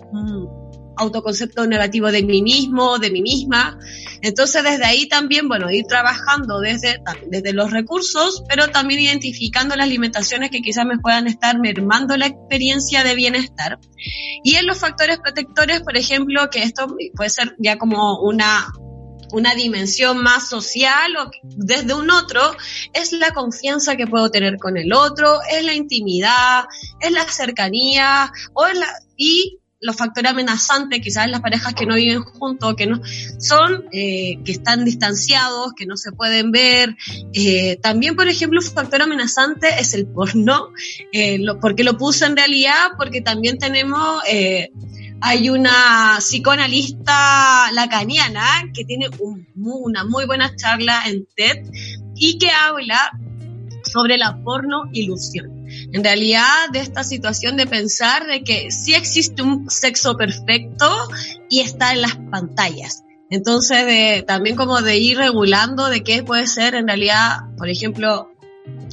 autoconcepto 0.99 1.65
negativo 1.65 2.11
de 2.11 2.23
mí 2.23 2.41
mismo, 2.41 2.99
de 2.99 3.11
mí 3.11 3.21
misma. 3.21 3.77
Entonces 4.21 4.63
desde 4.63 4.85
ahí 4.85 5.07
también, 5.07 5.47
bueno, 5.47 5.71
ir 5.71 5.85
trabajando 5.85 6.59
desde, 6.59 7.01
desde 7.27 7.53
los 7.53 7.71
recursos, 7.71 8.43
pero 8.47 8.67
también 8.67 8.99
identificando 8.99 9.75
las 9.75 9.87
limitaciones 9.87 10.51
que 10.51 10.61
quizás 10.61 10.85
me 10.85 10.99
puedan 10.99 11.27
estar 11.27 11.59
mermando 11.59 12.17
la 12.17 12.27
experiencia 12.27 13.03
de 13.03 13.15
bienestar. 13.15 13.79
Y 14.43 14.55
en 14.55 14.67
los 14.67 14.77
factores 14.77 15.19
protectores, 15.19 15.81
por 15.81 15.97
ejemplo, 15.97 16.49
que 16.49 16.63
esto 16.63 16.87
puede 17.15 17.29
ser 17.29 17.55
ya 17.59 17.77
como 17.77 18.19
una 18.21 18.67
una 19.31 19.53
dimensión 19.53 20.21
más 20.23 20.49
social 20.49 21.15
o 21.17 21.31
desde 21.43 21.93
un 21.93 22.09
otro, 22.09 22.41
es 22.93 23.11
la 23.11 23.31
confianza 23.31 23.95
que 23.95 24.07
puedo 24.07 24.29
tener 24.31 24.57
con 24.57 24.77
el 24.77 24.93
otro, 24.93 25.39
es 25.49 25.63
la 25.63 25.73
intimidad, 25.73 26.65
es 26.99 27.11
la 27.11 27.27
cercanía 27.27 28.31
o 28.53 28.65
es 28.65 28.77
la, 28.77 28.87
y 29.17 29.58
los 29.81 29.95
factores 29.95 30.31
amenazantes, 30.31 30.99
quizás 31.01 31.29
las 31.29 31.41
parejas 31.41 31.73
que 31.73 31.85
no 31.85 31.95
viven 31.95 32.21
juntos, 32.21 32.75
que 32.75 32.87
no 32.87 33.01
son, 33.39 33.85
eh, 33.91 34.39
que 34.43 34.51
están 34.51 34.83
distanciados, 34.85 35.73
que 35.73 35.85
no 35.85 35.95
se 35.97 36.11
pueden 36.11 36.51
ver. 36.51 36.95
Eh, 37.33 37.77
también, 37.81 38.15
por 38.15 38.27
ejemplo, 38.27 38.59
un 38.59 38.65
factor 38.65 39.01
amenazante 39.01 39.67
es 39.79 39.93
el 39.93 40.07
porno. 40.07 40.69
Eh, 41.11 41.39
lo, 41.39 41.59
¿Por 41.59 41.75
qué 41.75 41.83
lo 41.83 41.97
puse 41.97 42.25
en 42.25 42.35
realidad? 42.35 42.91
Porque 42.97 43.21
también 43.21 43.57
tenemos 43.57 44.21
eh, 44.27 44.69
hay 45.21 45.49
una 45.49 46.17
psicoanalista 46.19 47.71
lacaniana 47.73 48.43
que 48.73 48.85
tiene 48.85 49.07
una 49.55 50.03
muy 50.05 50.25
buena 50.25 50.55
charla 50.55 51.01
en 51.05 51.27
TED 51.35 51.63
y 52.15 52.37
que 52.37 52.49
habla 52.51 53.11
sobre 53.83 54.17
la 54.17 54.41
porno 54.43 54.83
ilusión. 54.93 55.65
En 55.93 56.03
realidad, 56.03 56.69
de 56.71 56.79
esta 56.79 57.03
situación 57.03 57.57
de 57.57 57.67
pensar 57.67 58.25
de 58.27 58.43
que 58.43 58.71
sí 58.71 58.93
existe 58.93 59.41
un 59.41 59.69
sexo 59.69 60.17
perfecto 60.17 60.89
y 61.49 61.61
está 61.61 61.93
en 61.93 62.01
las 62.01 62.15
pantallas. 62.31 63.03
Entonces, 63.29 63.85
de, 63.85 64.23
también 64.25 64.55
como 64.55 64.81
de 64.81 64.97
ir 64.97 65.17
regulando 65.17 65.89
de 65.89 66.03
qué 66.03 66.23
puede 66.23 66.47
ser 66.47 66.73
en 66.73 66.87
realidad, 66.87 67.41
por 67.57 67.69
ejemplo, 67.69 68.29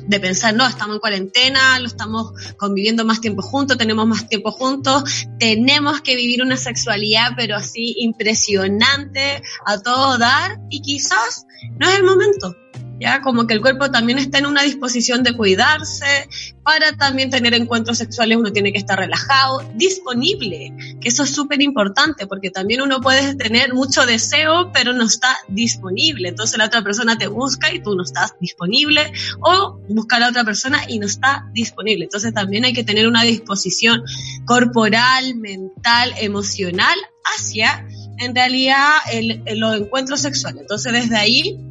de 0.06 0.20
pensar, 0.20 0.54
no, 0.54 0.66
estamos 0.66 0.96
en 0.96 1.00
cuarentena, 1.00 1.80
lo 1.80 1.86
estamos 1.86 2.32
conviviendo 2.56 3.04
más 3.04 3.20
tiempo 3.20 3.42
juntos, 3.42 3.76
tenemos 3.76 4.06
más 4.06 4.28
tiempo 4.28 4.52
juntos, 4.52 5.26
tenemos 5.38 6.00
que 6.00 6.16
vivir 6.16 6.42
una 6.42 6.56
sexualidad, 6.56 7.30
pero 7.36 7.56
así 7.56 7.94
impresionante, 7.98 9.42
a 9.64 9.80
todo 9.80 10.18
dar, 10.18 10.60
y 10.70 10.80
quizás 10.80 11.46
no 11.78 11.88
es 11.88 11.96
el 11.96 12.04
momento. 12.04 12.54
¿Ya? 13.00 13.20
Como 13.20 13.46
que 13.46 13.54
el 13.54 13.60
cuerpo 13.60 13.90
también 13.90 14.18
está 14.18 14.38
en 14.38 14.46
una 14.46 14.62
disposición 14.62 15.22
de 15.22 15.36
cuidarse, 15.36 16.28
para 16.62 16.92
también 16.96 17.30
tener 17.30 17.54
encuentros 17.54 17.98
sexuales 17.98 18.38
uno 18.38 18.52
tiene 18.52 18.72
que 18.72 18.78
estar 18.78 18.98
relajado, 18.98 19.62
disponible, 19.74 20.72
que 21.00 21.08
eso 21.08 21.22
es 21.22 21.30
súper 21.30 21.62
importante, 21.62 22.26
porque 22.26 22.50
también 22.50 22.82
uno 22.82 23.00
puede 23.00 23.34
tener 23.36 23.72
mucho 23.72 24.04
deseo, 24.04 24.72
pero 24.72 24.92
no 24.92 25.04
está 25.04 25.36
disponible. 25.48 26.28
Entonces 26.28 26.58
la 26.58 26.66
otra 26.66 26.82
persona 26.82 27.16
te 27.16 27.28
busca 27.28 27.72
y 27.72 27.80
tú 27.80 27.94
no 27.94 28.02
estás 28.02 28.34
disponible, 28.40 29.12
o 29.40 29.78
busca 29.88 30.16
a 30.16 30.20
la 30.20 30.28
otra 30.28 30.44
persona 30.44 30.80
y 30.88 30.98
no 30.98 31.06
está 31.06 31.46
disponible. 31.52 32.04
Entonces 32.04 32.34
también 32.34 32.64
hay 32.64 32.72
que 32.72 32.84
tener 32.84 33.06
una 33.06 33.22
disposición 33.22 34.02
corporal, 34.44 35.36
mental, 35.36 36.14
emocional 36.18 36.96
hacia, 37.24 37.86
en 38.18 38.34
realidad, 38.34 38.90
el, 39.12 39.42
los 39.54 39.76
encuentros 39.76 40.20
sexuales. 40.20 40.62
Entonces 40.62 40.92
desde 40.92 41.16
ahí 41.16 41.65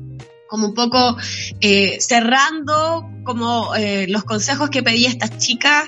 como 0.56 0.68
un 0.68 0.74
poco 0.74 1.18
eh, 1.60 1.98
cerrando 2.00 3.10
como 3.26 3.76
eh, 3.76 4.06
los 4.08 4.24
consejos 4.24 4.70
que 4.70 4.84
pedía 4.84 5.10
esta 5.10 5.28
chica, 5.38 5.84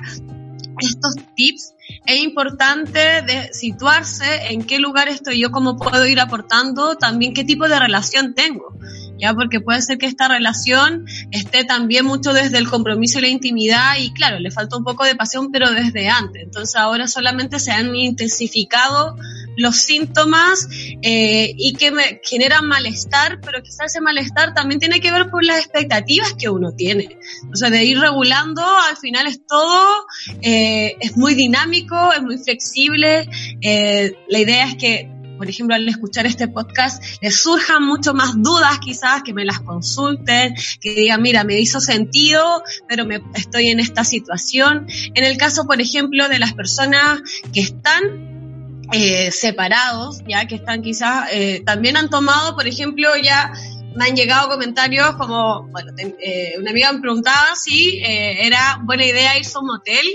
estos 0.81 1.15
tips, 1.37 1.73
es 2.05 2.21
importante 2.21 2.99
de 3.21 3.53
situarse 3.53 4.51
en 4.51 4.63
qué 4.63 4.79
lugar 4.79 5.07
estoy 5.07 5.39
yo, 5.39 5.51
cómo 5.51 5.77
puedo 5.77 6.05
ir 6.05 6.19
aportando, 6.19 6.97
también 6.97 7.33
qué 7.33 7.45
tipo 7.45 7.69
de 7.69 7.79
relación 7.79 8.33
tengo. 8.33 8.77
¿Ya? 9.19 9.33
Porque 9.33 9.59
puede 9.59 9.81
ser 9.81 9.97
que 9.97 10.05
esta 10.05 10.27
relación 10.27 11.05
esté 11.31 11.63
también 11.63 12.05
mucho 12.05 12.33
desde 12.33 12.57
el 12.57 12.69
compromiso 12.69 13.19
y 13.19 13.23
la 13.23 13.27
intimidad 13.27 13.97
y 13.99 14.13
claro, 14.13 14.39
le 14.39 14.51
falta 14.51 14.77
un 14.77 14.83
poco 14.83 15.03
de 15.03 15.15
pasión, 15.15 15.51
pero 15.51 15.71
desde 15.71 16.09
antes. 16.09 16.43
Entonces 16.43 16.75
ahora 16.75 17.07
solamente 17.07 17.59
se 17.59 17.71
han 17.71 17.95
intensificado 17.95 19.15
los 19.57 19.77
síntomas 19.77 20.67
eh, 21.01 21.53
y 21.57 21.73
que 21.73 21.91
me 21.91 22.21
generan 22.23 22.67
malestar, 22.67 23.41
pero 23.41 23.61
quizás 23.63 23.87
ese 23.87 24.01
malestar 24.01 24.53
también 24.53 24.79
tiene 24.79 25.01
que 25.01 25.11
ver 25.11 25.29
con 25.29 25.45
las 25.45 25.59
expectativas 25.59 26.33
que 26.33 26.49
uno 26.49 26.73
tiene. 26.73 27.17
O 27.51 27.55
sea, 27.55 27.69
de 27.69 27.83
ir 27.83 27.99
regulando, 27.99 28.61
al 28.63 28.97
final 28.97 29.27
es 29.27 29.45
todo, 29.45 30.05
eh, 30.41 30.95
es 30.99 31.17
muy 31.17 31.33
dinámico, 31.33 32.13
es 32.13 32.21
muy 32.21 32.37
flexible. 32.37 33.27
Eh, 33.61 34.15
la 34.29 34.39
idea 34.39 34.67
es 34.67 34.75
que 34.75 35.16
por 35.37 35.49
ejemplo, 35.49 35.75
al 35.75 35.87
escuchar 35.87 36.25
este 36.25 36.47
podcast, 36.47 37.03
les 37.21 37.41
surjan 37.41 37.83
mucho 37.83 38.13
más 38.13 38.41
dudas 38.41 38.79
quizás, 38.79 39.23
que 39.23 39.33
me 39.33 39.45
las 39.45 39.59
consulten, 39.59 40.55
que 40.81 40.93
digan, 40.93 41.21
mira, 41.21 41.43
me 41.43 41.59
hizo 41.59 41.79
sentido, 41.79 42.63
pero 42.87 43.05
me, 43.05 43.21
estoy 43.35 43.67
en 43.67 43.79
esta 43.79 44.03
situación. 44.03 44.87
En 45.13 45.23
el 45.23 45.37
caso, 45.37 45.65
por 45.65 45.81
ejemplo, 45.81 46.27
de 46.29 46.39
las 46.39 46.53
personas 46.53 47.21
que 47.53 47.61
están 47.61 48.83
eh, 48.91 49.31
separados, 49.31 50.21
ya 50.27 50.45
que 50.47 50.55
están 50.55 50.81
quizás, 50.81 51.29
eh, 51.31 51.61
también 51.65 51.97
han 51.97 52.09
tomado, 52.09 52.55
por 52.55 52.67
ejemplo, 52.67 53.09
ya 53.21 53.51
me 53.97 54.05
han 54.05 54.15
llegado 54.15 54.49
comentarios 54.49 55.15
como, 55.15 55.67
bueno, 55.69 55.91
eh, 55.97 56.53
una 56.59 56.69
amiga 56.69 56.93
me 56.93 56.99
preguntaba 56.99 57.55
si 57.55 57.97
eh, 57.97 58.45
era 58.45 58.79
buena 58.83 59.05
idea 59.05 59.37
irse 59.37 59.57
a 59.57 59.61
un 59.61 59.71
hotel. 59.71 60.05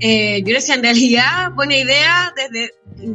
Eh, 0.00 0.42
yo 0.44 0.54
decía, 0.54 0.74
en 0.74 0.82
realidad, 0.82 1.50
buena 1.54 1.76
idea 1.76 2.32
desde 2.36 2.74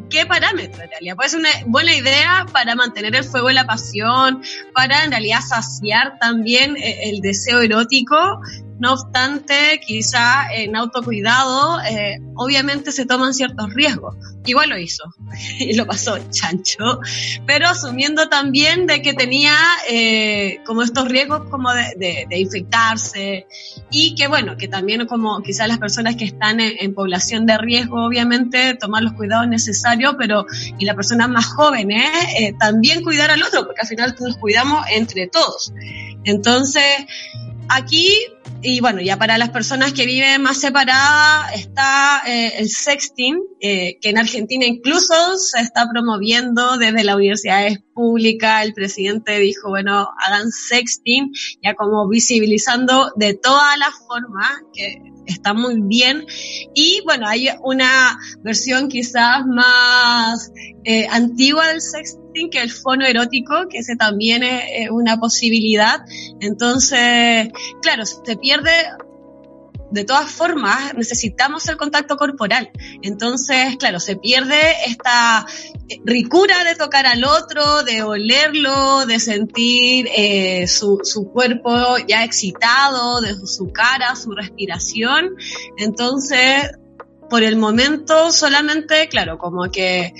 qué 0.09 0.25
parámetro, 0.25 0.83
en 0.83 0.89
realidad. 0.89 1.15
Puede 1.15 1.29
ser 1.29 1.39
una 1.39 1.49
buena 1.65 1.95
idea 1.95 2.45
para 2.51 2.75
mantener 2.75 3.15
el 3.15 3.23
fuego 3.23 3.49
y 3.49 3.53
la 3.53 3.65
pasión, 3.65 4.41
para 4.73 5.03
en 5.03 5.11
realidad 5.11 5.39
saciar 5.47 6.17
también 6.19 6.75
eh, 6.77 7.09
el 7.09 7.21
deseo 7.21 7.61
erótico, 7.61 8.39
no 8.79 8.93
obstante, 8.93 9.79
quizá 9.85 10.53
en 10.53 10.75
autocuidado, 10.75 11.81
eh, 11.81 12.19
obviamente 12.35 12.91
se 12.91 13.05
toman 13.05 13.33
ciertos 13.33 13.73
riesgos. 13.73 14.15
Igual 14.45 14.69
lo 14.69 14.77
hizo 14.77 15.03
y 15.59 15.73
lo 15.73 15.85
pasó 15.85 16.17
chancho, 16.29 16.99
pero 17.45 17.67
asumiendo 17.67 18.27
también 18.29 18.87
de 18.87 19.01
que 19.01 19.13
tenía 19.13 19.55
eh, 19.89 20.59
como 20.65 20.81
estos 20.81 21.07
riesgos 21.07 21.49
como 21.49 21.71
de, 21.73 22.27
infectarse 22.31 23.47
y 23.89 24.15
que 24.15 24.27
bueno, 24.27 24.57
que 24.57 24.67
también 24.67 25.05
como 25.07 25.41
quizás 25.41 25.67
las 25.67 25.77
personas 25.77 26.15
que 26.15 26.25
están 26.25 26.59
en, 26.59 26.93
población 26.93 27.45
de 27.45 27.57
riesgo, 27.57 28.05
obviamente 28.05 28.75
tomar 28.75 29.03
los 29.03 29.13
cuidados 29.13 29.47
necesarios, 29.47 30.15
pero 30.17 30.45
y 30.77 30.85
las 30.85 30.95
personas 30.95 31.29
más 31.29 31.45
jóvenes 31.45 32.09
eh, 32.37 32.53
también 32.59 33.03
cuidar 33.03 33.31
al 33.31 33.41
otro, 33.41 33.65
porque 33.65 33.81
al 33.81 33.87
final 33.87 34.15
nos 34.19 34.37
cuidamos 34.37 34.85
entre 34.91 35.27
todos. 35.27 35.73
Entonces, 36.25 36.83
aquí 37.69 38.13
y 38.63 38.79
bueno, 38.79 39.01
ya 39.01 39.17
para 39.17 39.37
las 39.37 39.49
personas 39.49 39.91
que 39.91 40.05
viven 40.05 40.41
más 40.41 40.57
separadas 40.57 41.53
está 41.53 42.21
eh, 42.25 42.53
el 42.59 42.69
sexting, 42.69 43.37
eh, 43.59 43.97
que 44.01 44.09
en 44.09 44.17
Argentina 44.17 44.65
incluso 44.65 45.37
se 45.37 45.59
está 45.59 45.87
promoviendo 45.89 46.77
desde 46.77 47.03
las 47.03 47.15
universidades 47.15 47.79
públicas. 47.93 48.63
El 48.65 48.73
presidente 48.73 49.37
dijo, 49.39 49.69
bueno, 49.69 50.09
hagan 50.17 50.49
sexting, 50.49 51.31
ya 51.61 51.75
como 51.75 52.07
visibilizando 52.07 53.11
de 53.17 53.33
todas 53.33 53.77
las 53.77 53.93
formas 54.07 54.49
que 54.73 55.12
está 55.25 55.53
muy 55.53 55.81
bien. 55.81 56.25
Y 56.73 57.01
bueno, 57.05 57.27
hay 57.27 57.49
una 57.61 58.17
versión 58.41 58.87
quizás 58.87 59.45
más 59.45 60.51
eh, 60.83 61.07
antigua 61.09 61.67
del 61.67 61.81
sexting 61.81 62.49
que 62.49 62.61
el 62.61 62.71
fono 62.71 63.05
erótico, 63.05 63.67
que 63.69 63.79
ese 63.79 63.95
también 63.95 64.43
es 64.43 64.89
una 64.89 65.17
posibilidad. 65.17 66.01
Entonces, 66.39 67.49
claro, 67.81 68.05
se 68.05 68.37
pierde 68.37 68.71
de 69.93 70.05
todas 70.05 70.31
formas 70.31 70.95
necesitamos 70.95 71.67
el 71.69 71.77
contacto 71.77 72.17
corporal. 72.17 72.71
Entonces, 73.03 73.77
claro, 73.77 73.99
se 73.99 74.15
pierde 74.15 74.59
esta 74.87 75.45
ricura 76.03 76.63
de 76.63 76.75
tocar 76.75 77.05
al 77.05 77.23
otro, 77.23 77.83
de 77.83 78.01
olerlo, 78.01 79.05
de 79.05 79.19
sentir 79.19 80.09
eh, 80.15 80.67
su, 80.67 80.99
su, 81.03 81.31
cuerpo 81.31 81.97
ya 82.07 82.23
excitado, 82.23 83.21
de 83.21 83.35
su 83.45 83.71
cara, 83.71 84.15
su 84.15 84.31
respiración. 84.31 85.35
Entonces, 85.77 86.71
por 87.29 87.43
el 87.43 87.55
momento 87.55 88.31
solamente, 88.31 89.07
claro, 89.09 89.37
como 89.37 89.69
que 89.69 90.13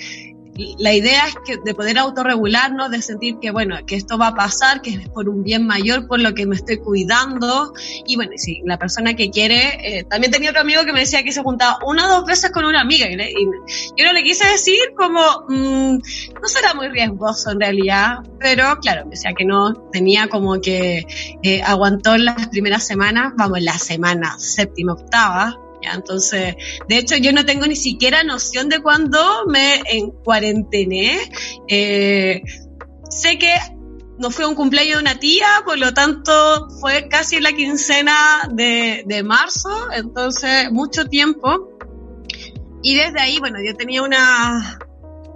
la 0.78 0.92
idea 0.92 1.26
es 1.26 1.34
que 1.44 1.56
de 1.64 1.74
poder 1.74 1.98
autorregularnos, 1.98 2.90
de 2.90 3.02
sentir 3.02 3.38
que, 3.40 3.50
bueno, 3.50 3.76
que 3.86 3.96
esto 3.96 4.18
va 4.18 4.28
a 4.28 4.34
pasar, 4.34 4.82
que 4.82 4.90
es 4.90 5.08
por 5.08 5.28
un 5.28 5.42
bien 5.42 5.66
mayor, 5.66 6.06
por 6.06 6.20
lo 6.20 6.34
que 6.34 6.46
me 6.46 6.54
estoy 6.54 6.78
cuidando. 6.78 7.72
Y 8.06 8.16
bueno, 8.16 8.32
sí, 8.36 8.62
la 8.64 8.78
persona 8.78 9.14
que 9.14 9.30
quiere, 9.30 9.98
eh, 9.98 10.04
también 10.04 10.32
tenía 10.32 10.50
otro 10.50 10.62
amigo 10.62 10.84
que 10.84 10.92
me 10.92 11.00
decía 11.00 11.22
que 11.22 11.32
se 11.32 11.42
juntaba 11.42 11.78
una 11.84 12.06
o 12.06 12.20
dos 12.20 12.26
veces 12.26 12.52
con 12.52 12.64
una 12.64 12.80
amiga. 12.80 13.06
Y, 13.10 13.16
yo 13.96 14.04
no 14.04 14.12
le 14.12 14.22
quise 14.22 14.46
decir 14.46 14.78
como, 14.96 15.20
mmm, 15.48 15.98
no 16.40 16.48
será 16.48 16.74
muy 16.74 16.88
riesgoso 16.88 17.50
en 17.50 17.60
realidad, 17.60 18.18
pero 18.38 18.78
claro, 18.80 19.04
me 19.04 19.12
decía 19.12 19.32
que 19.36 19.44
no, 19.44 19.72
tenía 19.92 20.28
como 20.28 20.60
que 20.60 21.06
eh, 21.42 21.62
aguantó 21.62 22.16
las 22.16 22.48
primeras 22.48 22.86
semanas, 22.86 23.32
vamos, 23.36 23.60
la 23.60 23.78
semana 23.78 24.36
séptima, 24.38 24.92
octava, 24.92 25.58
Entonces, 25.92 26.54
de 26.88 26.96
hecho, 26.96 27.16
yo 27.16 27.32
no 27.32 27.44
tengo 27.44 27.66
ni 27.66 27.76
siquiera 27.76 28.22
noción 28.22 28.68
de 28.68 28.80
cuándo 28.80 29.44
me 29.46 29.82
en 29.86 30.10
cuarentené. 30.10 31.18
Eh, 31.68 32.42
sé 33.10 33.38
que 33.38 33.52
no 34.18 34.30
fue 34.30 34.46
un 34.46 34.54
cumpleaños 34.54 34.96
de 34.96 35.00
una 35.02 35.18
tía, 35.18 35.46
por 35.64 35.78
lo 35.78 35.92
tanto 35.92 36.68
fue 36.80 37.08
casi 37.08 37.40
la 37.40 37.52
quincena 37.52 38.48
de, 38.52 39.02
de 39.06 39.22
marzo, 39.22 39.90
entonces 39.92 40.70
mucho 40.70 41.06
tiempo. 41.06 41.70
Y 42.82 42.94
desde 42.94 43.20
ahí, 43.20 43.38
bueno, 43.38 43.58
yo 43.64 43.74
tenía 43.74 44.02
una, 44.02 44.78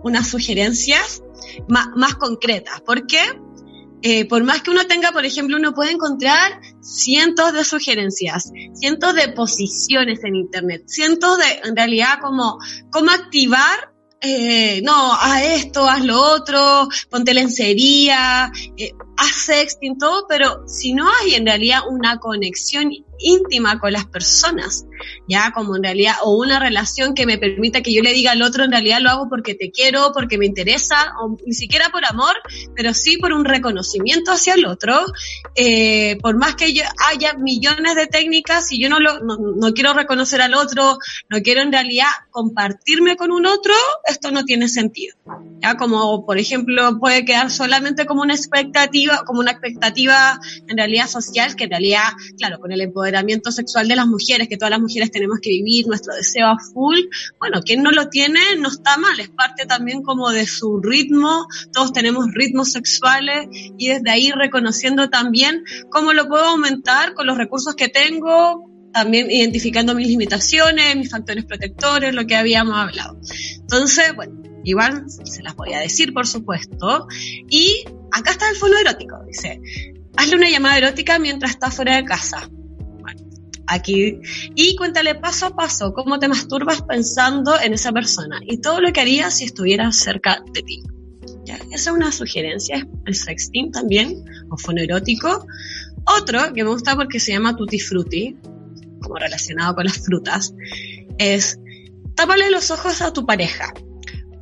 unas 0.03 0.29
sugerencias 0.29 1.23
más, 1.69 1.89
más 1.97 2.15
concretas. 2.15 2.81
¿Por 2.83 3.07
qué? 3.07 3.21
Eh, 4.03 4.27
por 4.27 4.45
más 4.45 4.63
que 4.63 4.71
uno 4.71 4.87
tenga, 4.87 5.11
por 5.11 5.25
ejemplo, 5.25 5.57
uno 5.57 5.75
puede 5.75 5.91
encontrar 5.91 6.61
cientos 6.81 7.53
de 7.53 7.65
sugerencias, 7.65 8.51
cientos 8.75 9.15
de 9.15 9.29
posiciones 9.29 10.23
en 10.25 10.37
Internet, 10.37 10.85
cientos 10.87 11.39
de, 11.39 11.69
en 11.69 11.77
realidad, 11.77 12.19
como 12.21 12.59
cómo 12.91 13.11
activar 13.11 13.93
eh, 14.21 14.81
no, 14.83 15.13
haz 15.13 15.43
esto, 15.45 15.89
haz 15.89 16.05
lo 16.05 16.21
otro, 16.21 16.89
ponte 17.09 17.33
lencería, 17.33 18.51
eh, 18.77 18.93
haz 19.17 19.33
sexting, 19.33 19.97
todo, 19.97 20.27
pero 20.29 20.67
si 20.67 20.93
no 20.93 21.09
hay 21.09 21.35
en 21.35 21.47
realidad 21.47 21.83
una 21.89 22.19
conexión 22.19 22.91
íntima 23.19 23.79
con 23.79 23.93
las 23.93 24.07
personas, 24.07 24.85
ya 25.29 25.53
como 25.53 25.77
en 25.77 25.83
realidad, 25.83 26.15
o 26.23 26.37
una 26.37 26.59
relación 26.59 27.15
que 27.15 27.27
me 27.27 27.39
permita 27.39 27.83
que 27.83 27.93
yo 27.93 28.03
le 28.03 28.13
diga 28.13 28.33
al 28.33 28.43
otro, 28.43 28.65
en 28.65 28.71
realidad 28.71 29.01
lo 29.01 29.11
hago 29.11 29.29
porque 29.29 29.55
te 29.55 29.71
quiero, 29.71 30.13
porque 30.15 30.39
me 30.39 30.47
interesa, 30.47 31.15
o 31.21 31.37
ni 31.45 31.55
siquiera 31.55 31.91
por 31.91 32.05
amor, 32.05 32.35
pero 32.75 32.95
sí 32.95 33.17
por 33.17 33.33
un 33.33 33.45
reconocimiento 33.45 34.33
hacia 34.33 34.55
el 34.55 34.67
otro, 34.67 35.05
eh, 35.55 36.17
por 36.23 36.37
más 36.37 36.55
que 36.55 36.73
haya 37.11 37.35
millones 37.35 37.95
de 37.95 38.07
técnicas, 38.07 38.69
si 38.69 38.81
yo 38.81 38.89
no, 38.89 39.01
lo, 39.01 39.21
no, 39.21 39.73
quiero 39.75 39.93
reconocer 39.93 40.41
al 40.41 40.55
otro, 40.55 40.99
no 41.29 41.43
quiero 41.43 41.61
en 41.61 41.73
realidad 41.73 42.09
compartirme 42.31 43.17
con 43.17 43.33
un 43.33 43.47
otro, 43.47 43.75
esto 44.07 44.31
no 44.31 44.45
tiene 44.45 44.69
sentido. 44.69 45.17
Ya 45.61 45.77
como, 45.77 46.25
por 46.25 46.39
ejemplo, 46.39 46.99
puede 46.99 47.25
quedar 47.25 47.51
solamente 47.51 48.07
como 48.07 48.23
una 48.23 48.35
expectativa, 48.35 49.25
como 49.27 49.41
una 49.41 49.51
expectativa 49.51 50.39
en 50.69 50.77
realidad 50.77 51.09
social, 51.09 51.57
que 51.57 51.65
en 51.65 51.71
realidad, 51.71 52.05
claro, 52.37 52.61
con 52.61 52.73
el 52.73 52.81
empoderamiento 52.81 53.08
sexual 53.51 53.89
de 53.89 53.97
las 53.97 54.07
mujeres, 54.07 54.49
que 54.49 54.57
todas 54.57 54.71
las 54.71 54.81
mujeres 54.81 55.11
tenemos 55.11 55.39
que 55.41 55.51
vivir 55.51 55.87
nuestro 55.87 56.15
deseo 56.15 56.47
a 56.47 56.59
full, 56.59 56.99
bueno, 57.39 57.63
quien 57.63 57.83
no 57.83 57.91
lo 57.91 58.09
tiene 58.09 58.41
no 58.59 58.69
está 58.69 58.97
mal, 58.97 59.19
es 59.21 59.29
parte 59.31 59.67
también 59.67 60.03
como 60.03 60.31
de 60.31 60.47
su 60.47 60.81
ritmo, 60.81 61.47
todos 61.73 61.93
tenemos 61.93 62.27
ritmos 62.33 62.73
sexuales 62.73 63.49
y 63.51 63.89
desde 63.89 64.11
ahí 64.11 64.31
reconociendo 64.33 65.09
también 65.11 65.65
cómo 65.91 66.13
lo 66.13 66.29
puedo 66.29 66.45
aumentar 66.45 67.15
con 67.15 67.27
los 67.27 67.37
recursos 67.37 67.75
que 67.75 67.89
tengo, 67.89 68.65
también 68.93 69.31
identificando 69.31 69.95
mis 69.95 70.09
limitaciones, 70.09 70.97
mis 70.97 71.11
factores 71.11 71.45
protectores, 71.45 72.15
lo 72.15 72.27
que 72.27 72.37
habíamos 72.37 72.77
hablado. 72.77 73.19
Entonces, 73.61 74.15
bueno, 74.15 74.43
igual 74.65 75.05
se 75.09 75.43
las 75.43 75.55
voy 75.55 75.75
a 75.75 75.81
decir, 75.81 76.13
por 76.13 76.27
supuesto. 76.27 77.07
Y 77.49 77.85
acá 78.11 78.33
está 78.33 78.49
el 78.51 78.57
fono 78.57 78.79
erótico, 78.79 79.19
dice, 79.27 79.61
hazle 80.17 80.37
una 80.37 80.51
llamada 80.51 80.79
erótica 80.79 81.19
mientras 81.19 81.53
estás 81.53 81.75
fuera 81.75 81.97
de 81.97 82.05
casa 82.05 82.49
aquí 83.69 84.21
y 84.55 84.77
cuéntale 84.77 85.15
paso 85.15 85.47
a 85.47 85.57
paso 85.57 85.93
cómo 85.93 86.19
te 86.19 86.29
masturbas 86.29 86.83
pensando 86.83 87.61
en 87.61 87.73
esa 87.75 87.93
persona 87.93 88.41
y 88.43 88.61
todo 88.61 88.81
lo 88.81 88.93
que 88.93 89.01
harías 89.01 89.35
si 89.35 89.45
estuviera 89.45 89.93
cerca 89.93 90.43
de 90.53 90.63
ti. 90.63 90.83
Esa 91.71 91.91
es 91.91 91.97
una 91.97 92.13
sugerencia, 92.13 92.87
el 93.07 93.15
sexting 93.15 93.73
también, 93.73 94.25
o 94.51 94.57
fonoerótico. 94.57 95.47
Otro 96.05 96.53
que 96.53 96.65
me 96.65 96.71
gusta 96.71 96.97
porque 96.97 97.21
se 97.21 97.33
llama 97.33 97.57
tutti 97.57 97.79
frutti, 97.79 98.37
como 99.03 99.17
relacionado 99.17 99.75
con 99.75 99.85
las 99.85 99.99
frutas, 99.99 100.55
es 101.19 101.59
tápale 102.15 102.51
los 102.51 102.71
ojos 102.71 103.03
a 103.03 103.13
tu 103.13 103.27
pareja. 103.27 103.73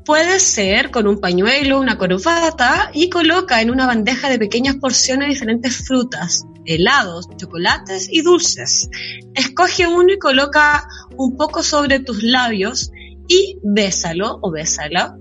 Puede 0.05 0.39
ser 0.39 0.93
con 0.93 1.09
un 1.09 1.21
pañuelo, 1.21 1.81
una 1.81 1.99
corbata 1.99 2.91
y 2.95 3.11
coloca 3.11 3.61
en 3.61 3.71
una 3.71 3.87
bandeja 3.87 4.31
de 4.31 4.39
pequeñas 4.39 4.77
porciones 4.77 5.29
diferentes 5.29 5.77
frutas, 5.77 6.45
helados, 6.67 7.29
chocolates 7.37 8.09
y 8.11 8.23
dulces. 8.23 8.89
Escoge 9.35 9.87
uno 9.87 10.13
y 10.13 10.19
coloca 10.19 10.89
un 11.17 11.37
poco 11.37 11.63
sobre 11.63 12.01
tus 12.01 12.23
labios 12.23 12.91
y 13.29 13.59
bésalo 13.63 14.39
o 14.43 14.51
bésala 14.51 15.17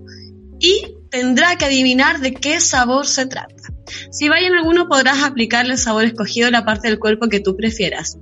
y 0.60 0.96
tendrá 1.10 1.56
que 1.58 1.66
adivinar 1.66 2.20
de 2.20 2.34
qué 2.34 2.60
sabor 2.60 3.08
se 3.08 3.26
trata. 3.26 3.56
Si 4.12 4.30
vaya 4.30 4.48
en 4.48 4.56
alguno 4.56 4.88
podrás 4.88 5.24
aplicarle 5.24 5.74
el 5.74 5.80
sabor 5.80 6.06
escogido 6.06 6.48
a 6.48 6.52
la 6.52 6.66
parte 6.66 6.88
del 6.88 7.00
cuerpo 7.00 7.30
que 7.30 7.40
tú 7.40 7.56
prefieras 7.56 8.18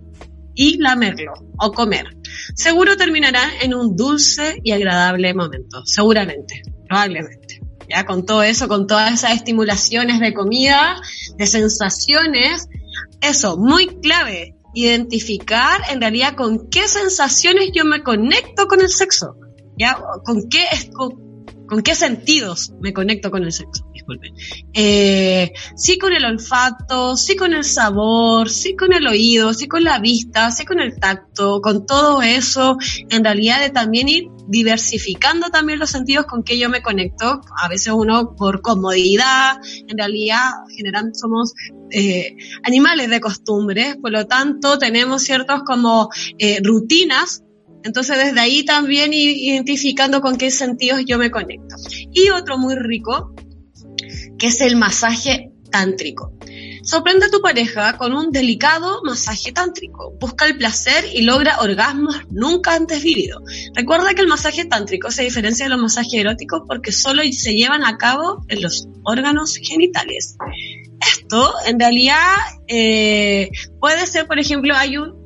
y 0.55 0.77
lamerlo 0.77 1.33
o 1.57 1.71
comer. 1.71 2.05
Seguro 2.55 2.97
terminará 2.97 3.41
en 3.61 3.73
un 3.73 3.95
dulce 3.95 4.59
y 4.63 4.71
agradable 4.71 5.33
momento, 5.33 5.83
seguramente, 5.85 6.61
probablemente. 6.87 7.61
Ya 7.89 8.05
con 8.05 8.25
todo 8.25 8.43
eso, 8.43 8.67
con 8.67 8.87
todas 8.87 9.13
esas 9.13 9.33
estimulaciones 9.33 10.19
de 10.19 10.33
comida, 10.33 11.01
de 11.37 11.47
sensaciones, 11.47 12.67
eso, 13.23 13.57
muy 13.57 13.87
clave, 13.87 14.55
identificar 14.73 15.81
en 15.89 16.01
realidad 16.01 16.35
con 16.35 16.69
qué 16.69 16.87
sensaciones 16.87 17.71
yo 17.73 17.85
me 17.85 18.03
conecto 18.03 18.67
con 18.67 18.81
el 18.81 18.89
sexo, 18.89 19.35
¿ya? 19.77 19.97
Con 20.23 20.49
qué, 20.49 20.63
con, 20.93 21.81
qué 21.83 21.95
sentidos 21.95 22.73
me 22.81 22.93
conecto 22.93 23.31
con 23.31 23.43
el 23.43 23.51
sexo, 23.51 23.85
Eh, 24.73 25.51
sí 25.75 25.97
con 25.97 26.13
el 26.13 26.25
olfato, 26.25 27.15
sí 27.17 27.35
con 27.35 27.53
el 27.53 27.63
sabor, 27.63 28.49
sí 28.49 28.75
con 28.75 28.93
el 28.93 29.07
oído, 29.07 29.53
sí 29.53 29.67
con 29.67 29.83
la 29.83 29.99
vista, 29.99 30.51
sí 30.51 30.65
con 30.65 30.79
el 30.79 30.99
tacto, 30.99 31.61
con 31.61 31.85
todo 31.85 32.21
eso, 32.21 32.77
en 33.09 33.23
realidad 33.23 33.61
de 33.61 33.69
también 33.69 34.09
ir 34.09 34.25
diversificando 34.47 35.49
también 35.49 35.79
los 35.79 35.89
sentidos 35.89 36.25
con 36.25 36.43
que 36.43 36.57
yo 36.57 36.69
me 36.69 36.81
conecto. 36.81 37.41
A 37.61 37.69
veces 37.69 37.93
uno 37.93 38.35
por 38.35 38.61
comodidad, 38.61 39.57
en 39.87 39.97
realidad 39.97 40.51
generan, 40.75 41.13
somos 41.15 41.53
eh, 41.91 42.35
animales 42.63 43.09
de 43.09 43.19
costumbre, 43.19 43.95
por 44.01 44.11
lo 44.11 44.25
tanto 44.27 44.77
tenemos 44.77 45.23
ciertos 45.23 45.63
como 45.63 46.09
eh, 46.37 46.59
rutinas. 46.63 47.43
Entonces 47.83 48.17
desde 48.17 48.39
ahí 48.39 48.63
también 48.63 49.11
identificando 49.13 50.21
con 50.21 50.37
qué 50.37 50.51
sentidos 50.51 51.01
yo 51.05 51.17
me 51.17 51.31
conecto. 51.31 51.75
Y 52.11 52.29
otro 52.29 52.57
muy 52.57 52.75
rico, 52.75 53.33
es 54.45 54.61
el 54.61 54.75
masaje 54.75 55.51
tántrico. 55.71 56.33
Sorprende 56.83 57.27
a 57.27 57.31
tu 57.31 57.41
pareja 57.41 57.97
con 57.97 58.13
un 58.13 58.31
delicado 58.31 59.01
masaje 59.03 59.53
tántrico. 59.53 60.13
Busca 60.19 60.45
el 60.45 60.57
placer 60.57 61.05
y 61.13 61.21
logra 61.21 61.61
orgasmos 61.61 62.15
nunca 62.29 62.75
antes 62.75 63.01
vividos. 63.01 63.41
Recuerda 63.73 64.13
que 64.13 64.21
el 64.21 64.27
masaje 64.27 64.65
tántrico 64.65 65.09
se 65.09 65.23
diferencia 65.23 65.65
de 65.65 65.69
los 65.69 65.79
masajes 65.79 66.13
eróticos 66.13 66.63
porque 66.67 66.91
solo 66.91 67.23
se 67.31 67.53
llevan 67.53 67.85
a 67.85 67.97
cabo 67.97 68.43
en 68.49 68.61
los 68.61 68.87
órganos 69.03 69.55
genitales. 69.55 70.35
Esto, 70.99 71.53
en 71.65 71.79
realidad, 71.79 72.35
eh, 72.67 73.49
puede 73.79 74.05
ser, 74.05 74.27
por 74.27 74.39
ejemplo, 74.39 74.75
hay 74.75 74.97
un 74.97 75.22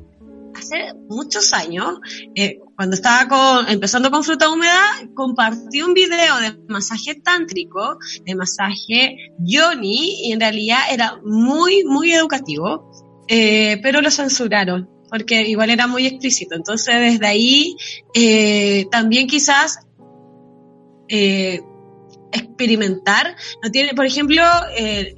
hace 0.58 0.94
muchos 1.08 1.52
años, 1.52 2.00
eh, 2.34 2.58
cuando 2.76 2.94
estaba 2.94 3.66
empezando 3.68 4.10
con 4.10 4.24
fruta 4.24 4.50
húmeda, 4.50 4.80
compartí 5.14 5.82
un 5.82 5.94
video 5.94 6.36
de 6.38 6.58
masaje 6.68 7.14
tántrico, 7.16 7.98
de 8.24 8.34
masaje 8.34 9.32
yoni, 9.38 10.26
y 10.26 10.32
en 10.32 10.40
realidad 10.40 10.80
era 10.90 11.18
muy, 11.24 11.84
muy 11.84 12.12
educativo, 12.12 12.90
eh, 13.28 13.78
pero 13.82 14.00
lo 14.00 14.10
censuraron 14.10 14.88
porque 15.10 15.48
igual 15.48 15.70
era 15.70 15.86
muy 15.86 16.06
explícito. 16.06 16.54
Entonces, 16.54 16.94
desde 17.00 17.26
ahí, 17.26 17.76
eh, 18.14 18.86
también 18.90 19.26
quizás 19.26 19.78
experimentar, 22.30 23.34
no 23.62 23.70
tiene, 23.70 23.94
por 23.94 24.04
ejemplo, 24.04 24.42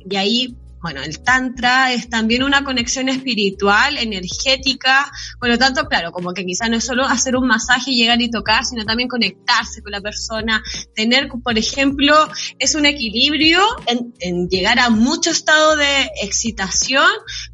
y 0.09 0.15
ahí 0.15 0.57
bueno, 0.83 1.03
el 1.03 1.21
tantra 1.23 1.93
es 1.93 2.09
también 2.09 2.43
una 2.43 2.65
conexión 2.65 3.09
espiritual, 3.09 3.99
energética, 3.99 5.11
por 5.39 5.51
lo 5.51 5.59
tanto, 5.59 5.87
claro, 5.87 6.11
como 6.11 6.33
que 6.33 6.45
quizá 6.45 6.69
no 6.69 6.77
es 6.77 6.85
solo 6.85 7.05
hacer 7.05 7.37
un 7.37 7.47
masaje, 7.47 7.91
llegar 7.91 8.21
y 8.23 8.31
tocar, 8.31 8.65
sino 8.65 8.85
también 8.85 9.09
conectarse 9.09 9.83
con 9.83 9.93
la 9.93 10.01
persona, 10.01 10.63
tener, 10.95 11.29
por 11.29 11.59
ejemplo, 11.59 12.15
es 12.59 12.75
un 12.75 12.87
equilibrio 12.87 13.61
en, 13.87 14.49
llegar 14.49 14.79
a 14.79 14.89
mucho 14.89 15.31
estado 15.31 15.77
de 15.77 16.11
excitación, 16.23 17.07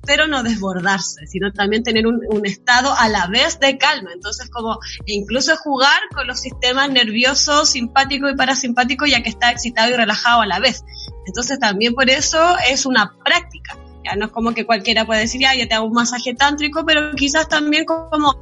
pero 0.06 0.28
no 0.28 0.44
desbordarse, 0.44 1.26
sino 1.26 1.52
también 1.52 1.82
tener 1.82 2.06
un, 2.06 2.46
estado 2.46 2.94
a 2.96 3.08
la 3.08 3.26
vez 3.26 3.58
de 3.58 3.76
calma. 3.76 4.10
Entonces, 4.14 4.48
como 4.50 4.78
incluso 5.06 5.56
jugar 5.56 6.00
con 6.14 6.28
los 6.28 6.40
sistemas 6.40 6.90
nerviosos, 6.90 7.70
simpático 7.70 8.28
y 8.28 8.36
parasimpático, 8.36 9.04
ya 9.04 9.22
que 9.22 9.30
está 9.30 9.50
excitado 9.50 9.90
y 9.90 9.94
relajado 9.94 10.42
a 10.42 10.46
la 10.46 10.60
vez. 10.60 10.84
Entonces, 11.26 11.58
también 11.58 11.94
por 11.94 12.08
eso 12.08 12.56
es 12.68 12.86
una 12.86 13.15
práctica. 13.26 13.76
Ya 14.04 14.14
no 14.14 14.26
es 14.26 14.30
como 14.30 14.54
que 14.54 14.64
cualquiera 14.64 15.04
puede 15.04 15.22
decir, 15.22 15.40
ya, 15.40 15.54
ya 15.54 15.66
te 15.66 15.74
hago 15.74 15.86
un 15.86 15.92
masaje 15.92 16.34
tántrico, 16.34 16.84
pero 16.86 17.12
quizás 17.16 17.48
también 17.48 17.84
como 17.84 18.34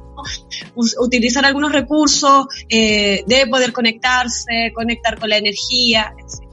utilizar 0.75 1.43
algunos 1.43 1.71
recursos 1.71 2.45
eh, 2.69 3.23
de 3.25 3.47
poder 3.47 3.73
conectarse, 3.73 4.71
conectar 4.75 5.19
con 5.19 5.29
la 5.29 5.37
energía, 5.37 6.13
etc. 6.19 6.45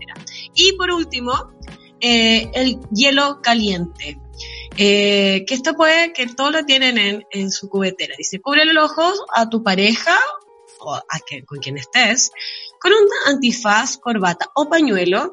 Y 0.54 0.72
por 0.76 0.90
último, 0.90 1.52
eh, 2.00 2.50
el 2.54 2.80
hielo 2.90 3.40
caliente. 3.42 4.18
Eh, 4.78 5.44
que 5.46 5.54
esto 5.54 5.74
puede, 5.74 6.14
que 6.14 6.26
todo 6.26 6.50
lo 6.50 6.64
tienen 6.64 6.96
en, 6.96 7.26
en 7.30 7.50
su 7.50 7.68
cubetera. 7.68 8.14
Dice, 8.16 8.40
cubre 8.40 8.64
los 8.64 8.90
ojos 8.90 9.22
a 9.34 9.50
tu 9.50 9.62
pareja 9.62 10.18
o 10.80 10.94
a 10.94 11.18
que, 11.26 11.44
con 11.44 11.58
quien 11.58 11.76
estés 11.76 12.32
con 12.82 12.92
un 12.92 13.08
antifaz, 13.26 13.96
corbata 13.98 14.50
o 14.54 14.68
pañuelo 14.68 15.32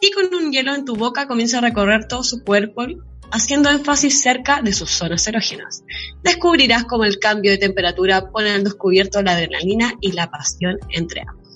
y 0.00 0.10
con 0.10 0.34
un 0.34 0.52
hielo 0.52 0.74
en 0.74 0.84
tu 0.84 0.96
boca 0.96 1.26
comienza 1.26 1.58
a 1.58 1.62
recorrer 1.62 2.06
todo 2.06 2.22
su 2.22 2.42
cuerpo 2.42 2.86
haciendo 3.30 3.70
énfasis 3.70 4.20
cerca 4.20 4.62
de 4.62 4.72
sus 4.72 4.90
zonas 4.90 5.26
erógenas. 5.26 5.84
Descubrirás 6.22 6.84
cómo 6.84 7.04
el 7.04 7.18
cambio 7.18 7.52
de 7.52 7.58
temperatura 7.58 8.30
pone 8.30 8.50
al 8.50 8.64
descubierto 8.64 9.22
la 9.22 9.32
adrenalina 9.32 9.94
y 10.00 10.12
la 10.12 10.30
pasión 10.30 10.78
entre 10.90 11.22
ambos. 11.22 11.48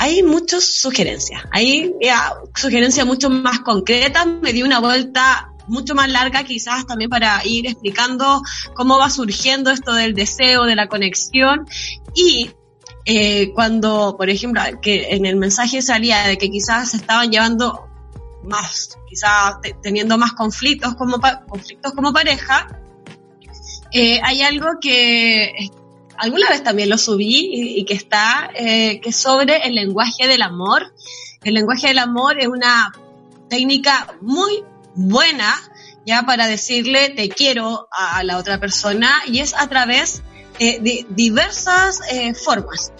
Hay 0.00 0.22
muchas 0.22 0.64
sugerencias, 0.64 1.42
hay 1.50 1.92
ya, 2.00 2.34
sugerencias 2.54 3.04
mucho 3.04 3.30
más 3.30 3.60
concretas, 3.60 4.26
me 4.26 4.52
di 4.52 4.62
una 4.62 4.78
vuelta 4.78 5.52
mucho 5.66 5.94
más 5.94 6.08
larga 6.08 6.44
quizás 6.44 6.86
también 6.86 7.10
para 7.10 7.44
ir 7.44 7.66
explicando 7.66 8.42
cómo 8.74 8.98
va 8.98 9.10
surgiendo 9.10 9.70
esto 9.70 9.92
del 9.92 10.14
deseo, 10.14 10.64
de 10.64 10.76
la 10.76 10.88
conexión 10.88 11.66
y 12.14 12.50
eh, 13.10 13.52
cuando, 13.54 14.16
por 14.18 14.28
ejemplo, 14.28 14.60
que 14.82 15.14
en 15.14 15.24
el 15.24 15.36
mensaje 15.36 15.80
salía 15.80 16.26
de 16.26 16.36
que 16.36 16.50
quizás 16.50 16.90
se 16.90 16.98
estaban 16.98 17.30
llevando 17.30 17.88
más, 18.44 18.98
quizás 19.08 19.54
teniendo 19.82 20.18
más 20.18 20.34
conflictos 20.34 20.94
como, 20.94 21.18
conflictos 21.48 21.92
como 21.92 22.12
pareja, 22.12 22.82
eh, 23.92 24.20
hay 24.22 24.42
algo 24.42 24.72
que 24.78 25.70
alguna 26.18 26.50
vez 26.50 26.62
también 26.62 26.90
lo 26.90 26.98
subí 26.98 27.78
y, 27.78 27.84
que 27.86 27.94
está, 27.94 28.50
eh, 28.54 29.00
que 29.00 29.08
es 29.08 29.16
sobre 29.16 29.56
el 29.66 29.74
lenguaje 29.74 30.26
del 30.26 30.42
amor. 30.42 30.92
El 31.42 31.54
lenguaje 31.54 31.86
del 31.86 32.00
amor 32.00 32.38
es 32.38 32.48
una 32.48 32.92
técnica 33.48 34.18
muy 34.20 34.64
buena 34.94 35.54
ya 36.04 36.24
para 36.24 36.46
decirle 36.46 37.08
te 37.08 37.30
quiero 37.30 37.88
a 37.90 38.22
la 38.22 38.36
otra 38.36 38.60
persona 38.60 39.22
y 39.26 39.38
es 39.38 39.54
a 39.54 39.66
través 39.66 40.22
eh, 40.58 41.04
diversas 41.08 42.00
eh, 42.10 42.34
formas 42.34 42.92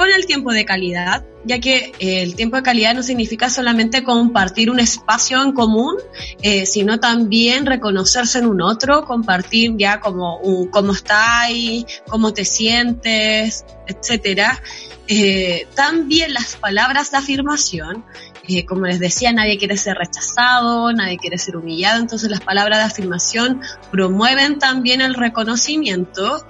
con 0.00 0.10
el 0.10 0.24
tiempo 0.24 0.50
de 0.50 0.64
calidad, 0.64 1.26
ya 1.44 1.58
que 1.58 1.92
eh, 1.98 2.22
el 2.22 2.34
tiempo 2.34 2.56
de 2.56 2.62
calidad 2.62 2.94
no 2.94 3.02
significa 3.02 3.50
solamente 3.50 4.02
compartir 4.02 4.70
un 4.70 4.80
espacio 4.80 5.42
en 5.42 5.52
común, 5.52 5.96
eh, 6.40 6.64
sino 6.64 7.00
también 7.00 7.66
reconocerse 7.66 8.38
en 8.38 8.46
un 8.46 8.62
otro, 8.62 9.04
compartir 9.04 9.74
ya 9.76 10.00
como 10.00 10.38
un 10.38 10.68
cómo 10.68 10.92
estás, 10.92 11.50
cómo 12.08 12.32
te 12.32 12.46
sientes, 12.46 13.66
etcétera. 13.86 14.62
Eh, 15.06 15.66
también 15.74 16.32
las 16.32 16.56
palabras 16.56 17.10
de 17.10 17.18
afirmación, 17.18 18.04
eh, 18.48 18.64
como 18.64 18.86
les 18.86 19.00
decía, 19.00 19.32
nadie 19.32 19.58
quiere 19.58 19.76
ser 19.76 19.96
rechazado, 19.96 20.92
nadie 20.92 21.18
quiere 21.18 21.36
ser 21.36 21.56
humillado, 21.56 22.00
entonces 22.00 22.30
las 22.30 22.40
palabras 22.40 22.78
de 22.78 22.84
afirmación 22.84 23.60
promueven 23.90 24.58
también 24.58 25.00
el 25.00 25.14
reconocimiento 25.14 26.46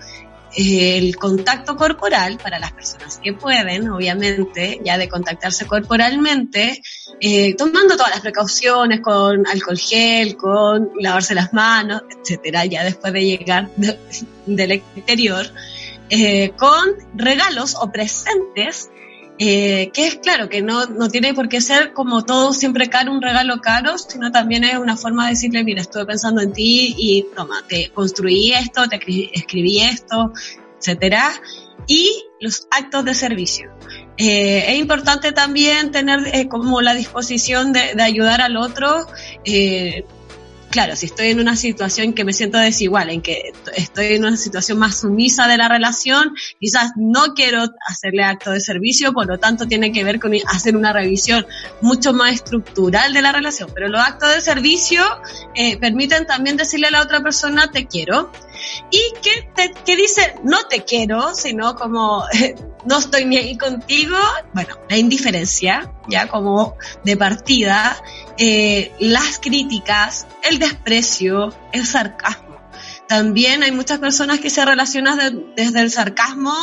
el 0.57 1.17
contacto 1.17 1.77
corporal 1.77 2.39
para 2.39 2.59
las 2.59 2.73
personas 2.73 3.19
que 3.23 3.33
pueden, 3.33 3.89
obviamente, 3.89 4.81
ya 4.85 4.99
de 4.99 5.09
contactarse 5.09 5.67
corporalmente, 5.67 6.83
eh, 7.21 7.55
tomando 7.55 7.97
todas 7.97 8.11
las 8.11 8.21
precauciones 8.21 9.01
con 9.01 9.47
alcohol 9.47 9.79
gel, 9.79 10.37
con 10.37 10.91
lavarse 10.99 11.35
las 11.35 11.53
manos, 11.53 12.03
etcétera, 12.11 12.65
ya 12.65 12.85
después 12.85 13.13
de 13.13 13.25
llegar 13.25 13.71
del 14.47 14.73
exterior, 14.73 15.47
eh, 16.09 16.51
con 16.57 16.95
regalos 17.15 17.77
o 17.81 17.91
presentes 17.93 18.91
eh, 19.43 19.91
que 19.95 20.07
es 20.07 20.17
claro, 20.17 20.51
que 20.51 20.61
no, 20.61 20.85
no 20.85 21.09
tiene 21.09 21.33
por 21.33 21.49
qué 21.49 21.63
ser 21.63 21.95
como 21.95 22.27
todo 22.27 22.53
siempre 22.53 22.91
caro, 22.91 23.11
un 23.11 23.23
regalo 23.23 23.63
caro, 23.63 23.97
sino 23.97 24.31
también 24.31 24.65
es 24.65 24.77
una 24.77 24.99
forma 24.99 25.25
de 25.25 25.31
decirle, 25.31 25.65
mira, 25.65 25.81
estuve 25.81 26.05
pensando 26.05 26.43
en 26.43 26.53
ti 26.53 26.95
y 26.99 27.27
toma, 27.35 27.65
te 27.67 27.89
construí 27.89 28.53
esto, 28.53 28.87
te 28.87 28.97
escribí 29.33 29.81
esto, 29.81 30.35
etcétera. 30.79 31.33
Y 31.87 32.23
los 32.39 32.69
actos 32.71 33.03
de 33.07 33.15
servicio. 33.15 33.71
Eh, 34.19 34.75
es 34.75 34.79
importante 34.79 35.33
también 35.33 35.91
tener 35.91 36.21
eh, 36.35 36.47
como 36.47 36.83
la 36.83 36.93
disposición 36.93 37.73
de, 37.73 37.95
de 37.95 38.03
ayudar 38.03 38.43
al 38.43 38.59
otro. 38.59 39.07
Claro, 40.71 40.95
si 40.95 41.07
estoy 41.07 41.29
en 41.29 41.41
una 41.41 41.57
situación 41.57 42.13
que 42.13 42.25
me 42.25 42.33
siento 42.33 42.57
desigual, 42.57 43.11
en 43.11 43.23
que 43.23 43.53
estoy 43.75 44.15
en 44.15 44.25
una 44.25 44.37
situación 44.37 44.79
más 44.79 45.01
sumisa 45.01 45.49
de 45.49 45.57
la 45.57 45.69
relación, 45.69 46.33
quizás 46.61 46.93
no 46.95 47.35
quiero 47.35 47.65
hacerle 47.89 48.23
acto 48.23 48.53
de 48.53 48.61
servicio, 48.61 49.13
por 49.13 49.27
lo 49.27 49.39
tanto 49.39 49.67
tiene 49.67 49.91
que 49.91 50.05
ver 50.05 50.21
con 50.21 50.33
hacer 50.47 50.77
una 50.77 50.93
revisión 50.93 51.45
mucho 51.81 52.13
más 52.13 52.35
estructural 52.35 53.13
de 53.13 53.21
la 53.21 53.33
relación. 53.33 53.69
Pero 53.75 53.89
los 53.89 54.01
actos 54.01 54.33
de 54.33 54.41
servicio 54.41 55.03
eh, 55.57 55.77
permiten 55.77 56.25
también 56.25 56.57
decirle 56.57 56.87
a 56.87 56.93
la 56.93 57.03
otra 57.03 57.21
persona 57.21 57.73
te 57.73 57.89
quiero. 57.89 58.31
Y 58.93 59.01
que, 59.23 59.73
que 59.85 59.97
dice 59.97 60.37
no 60.45 60.69
te 60.69 60.85
quiero, 60.85 61.35
sino 61.35 61.75
como 61.75 62.25
no 62.85 62.99
estoy 62.99 63.25
ni 63.25 63.37
ahí 63.37 63.57
contigo, 63.57 64.17
bueno, 64.55 64.77
la 64.89 64.97
indiferencia, 64.97 65.93
ya 66.09 66.29
como 66.29 66.77
de 67.05 67.17
partida, 67.17 67.97
eh, 68.39 68.93
las 68.99 69.39
críticas, 69.39 70.27
el 70.49 70.59
desprecio, 70.59 71.55
el 71.73 71.87
sarcasmo. 71.87 72.51
También 73.09 73.65
hay 73.65 73.73
muchas 73.73 73.99
personas 73.99 74.39
que 74.39 74.51
se 74.51 74.65
relacionan 74.65 75.53
desde 75.57 75.81
el 75.81 75.91
sarcasmo, 75.91 76.55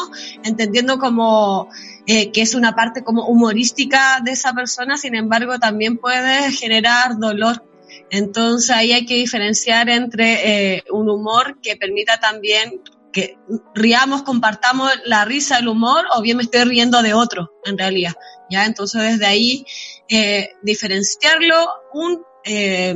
entendiendo 0.44 0.98
como 0.98 1.70
eh, 2.06 2.32
que 2.32 2.42
es 2.42 2.56
una 2.56 2.74
parte 2.74 3.04
como 3.04 3.28
humorística 3.28 4.22
de 4.24 4.32
esa 4.32 4.54
persona, 4.54 4.98
sin 4.98 5.16
embargo 5.16 5.60
también 5.60 5.98
puede 5.98 6.52
generar 6.54 7.18
dolor. 7.18 7.66
Entonces 8.10 8.70
ahí 8.70 8.94
hay 8.94 9.06
que 9.06 9.16
diferenciar 9.16 9.90
entre 9.90 10.76
eh, 10.76 10.84
un 10.90 11.10
humor 11.10 11.60
que 11.62 11.76
permita 11.76 12.18
también 12.18 12.82
que 13.18 13.36
riamos, 13.74 14.22
compartamos 14.22 14.92
la 15.06 15.26
risa, 15.26 15.58
el 15.58 15.68
humor, 15.68 16.06
o 16.16 16.22
bien 16.22 16.38
me 16.38 16.44
estoy 16.44 16.66
riendo 16.66 17.02
de 17.02 17.16
otro, 17.16 17.52
en 17.66 17.76
realidad. 17.76 18.14
¿ya? 18.52 18.66
Entonces, 18.66 19.02
desde 19.02 19.26
ahí, 19.26 19.66
eh, 20.08 20.52
diferenciarlo, 20.62 21.68
un, 21.94 22.22
eh, 22.46 22.94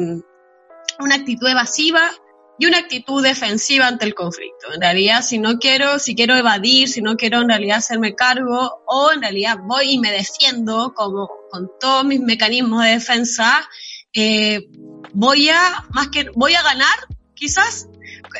una 0.99 1.15
actitud 1.15 1.47
evasiva 1.47 2.11
y 2.59 2.67
una 2.67 2.77
actitud 2.77 3.23
defensiva 3.23 3.87
ante 3.87 4.05
el 4.05 4.13
conflicto. 4.13 4.71
En 4.71 4.81
realidad, 4.81 5.23
si 5.23 5.39
no 5.39 5.57
quiero, 5.57 5.97
si 5.97 6.13
quiero 6.13 6.35
evadir, 6.35 6.87
si 6.87 7.01
no 7.01 7.15
quiero 7.15 7.41
en 7.41 7.49
realidad 7.49 7.77
hacerme 7.77 8.13
cargo, 8.13 8.83
o 8.85 9.11
en 9.11 9.21
realidad 9.21 9.57
voy 9.63 9.93
y 9.93 9.97
me 9.97 10.11
defiendo 10.11 10.93
como 10.93 11.31
con 11.49 11.71
todos 11.79 12.05
mis 12.05 12.19
mecanismos 12.19 12.83
de 12.83 12.91
defensa, 12.91 13.67
eh, 14.13 14.67
voy 15.13 15.49
a, 15.49 15.83
más 15.89 16.09
que, 16.09 16.27
voy 16.35 16.53
a 16.53 16.61
ganar, 16.61 17.07
quizás, 17.33 17.87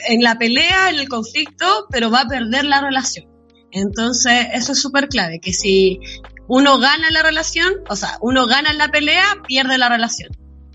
en 0.08 0.24
la 0.24 0.38
pelea, 0.38 0.90
en 0.90 1.00
el 1.00 1.10
conflicto, 1.10 1.88
pero 1.90 2.12
va 2.12 2.22
a 2.22 2.28
perder 2.28 2.66
la 2.66 2.82
relación. 2.82 3.28
Entonces, 3.72 4.48
eso 4.54 4.74
es 4.74 4.82
súper 4.82 5.08
clave, 5.08 5.40
que 5.40 5.54
si 5.54 6.00
uno 6.48 6.80
gana 6.80 7.10
la 7.12 7.24
relación, 7.24 7.74
o 7.90 7.96
sea, 7.96 8.18
uno 8.22 8.46
gana 8.48 8.72
en 8.72 8.78
la 8.78 8.90
pelea, 8.90 9.26
pierde 9.48 9.78
la 9.78 9.90
relación 9.90 10.32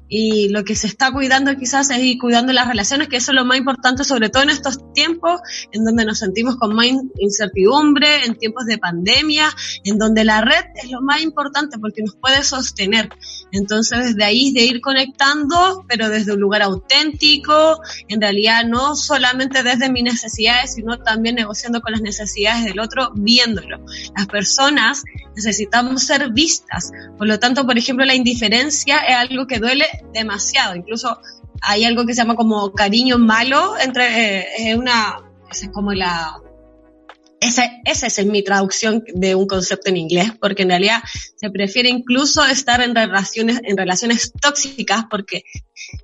y 0.08 0.48
lo 0.50 0.64
que 0.64 0.76
se 0.76 0.86
está 0.86 1.10
cuidando 1.10 1.56
quizás 1.56 1.90
es 1.90 1.98
ir 1.98 2.18
cuidando 2.18 2.52
las 2.52 2.68
relaciones, 2.68 3.08
que 3.08 3.16
eso 3.16 3.32
es 3.32 3.36
lo 3.36 3.44
más 3.44 3.58
importante, 3.58 4.04
sobre 4.04 4.30
todo 4.30 4.44
en 4.44 4.50
estos 4.50 4.78
tiempos 4.92 5.40
en 5.72 5.84
donde 5.84 6.04
nos 6.04 6.18
sentimos 6.18 6.56
con 6.56 6.74
más 6.74 6.86
incertidumbre, 7.18 8.24
en 8.24 8.36
tiempos 8.36 8.66
de 8.66 8.78
pandemia, 8.78 9.48
en 9.84 9.98
donde 9.98 10.24
la 10.24 10.40
red 10.40 10.64
es 10.76 10.90
lo 10.90 11.00
más 11.00 11.22
importante 11.22 11.78
porque 11.78 12.02
nos 12.02 12.16
puede 12.16 12.42
sostener. 12.44 13.08
Entonces, 13.52 13.98
desde 14.04 14.24
ahí 14.24 14.52
de 14.52 14.64
ir 14.64 14.80
conectando, 14.80 15.84
pero 15.88 16.08
desde 16.08 16.34
un 16.34 16.40
lugar 16.40 16.62
auténtico, 16.62 17.80
en 18.08 18.20
realidad 18.20 18.64
no 18.64 18.96
solamente 18.96 19.62
desde 19.62 19.90
mis 19.90 20.02
necesidades, 20.02 20.74
sino 20.74 20.98
también 20.98 21.36
negociando 21.36 21.80
con 21.80 21.92
las 21.92 22.02
necesidades 22.02 22.64
del 22.64 22.80
otro, 22.80 23.12
viéndolo. 23.14 23.78
Las 24.16 24.26
personas 24.26 25.04
necesitamos 25.34 26.02
ser 26.02 26.32
vistas. 26.32 26.90
Por 27.16 27.26
lo 27.26 27.38
tanto, 27.38 27.64
por 27.66 27.78
ejemplo, 27.78 28.04
la 28.04 28.14
indiferencia 28.14 28.98
es 28.98 29.16
algo 29.16 29.46
que 29.46 29.58
duele 29.58 29.86
demasiado. 30.12 30.74
Incluso 30.74 31.18
hay 31.62 31.84
algo 31.84 32.04
que 32.04 32.14
se 32.14 32.22
llama 32.22 32.34
como 32.34 32.72
cariño 32.72 33.18
malo 33.18 33.78
entre 33.78 34.40
eh, 34.40 34.46
es 34.58 34.76
una 34.76 35.20
es 35.50 35.68
como 35.72 35.92
la 35.92 36.38
esa, 37.40 37.70
esa 37.84 38.06
es 38.06 38.26
mi 38.26 38.42
traducción 38.42 39.04
de 39.14 39.34
un 39.34 39.46
concepto 39.46 39.90
en 39.90 39.96
inglés, 39.96 40.32
porque 40.40 40.62
en 40.62 40.70
realidad 40.70 41.02
se 41.36 41.50
prefiere 41.50 41.88
incluso 41.88 42.44
estar 42.44 42.80
en 42.80 42.94
relaciones, 42.94 43.60
en 43.64 43.76
relaciones 43.76 44.32
tóxicas, 44.40 45.04
porque, 45.10 45.44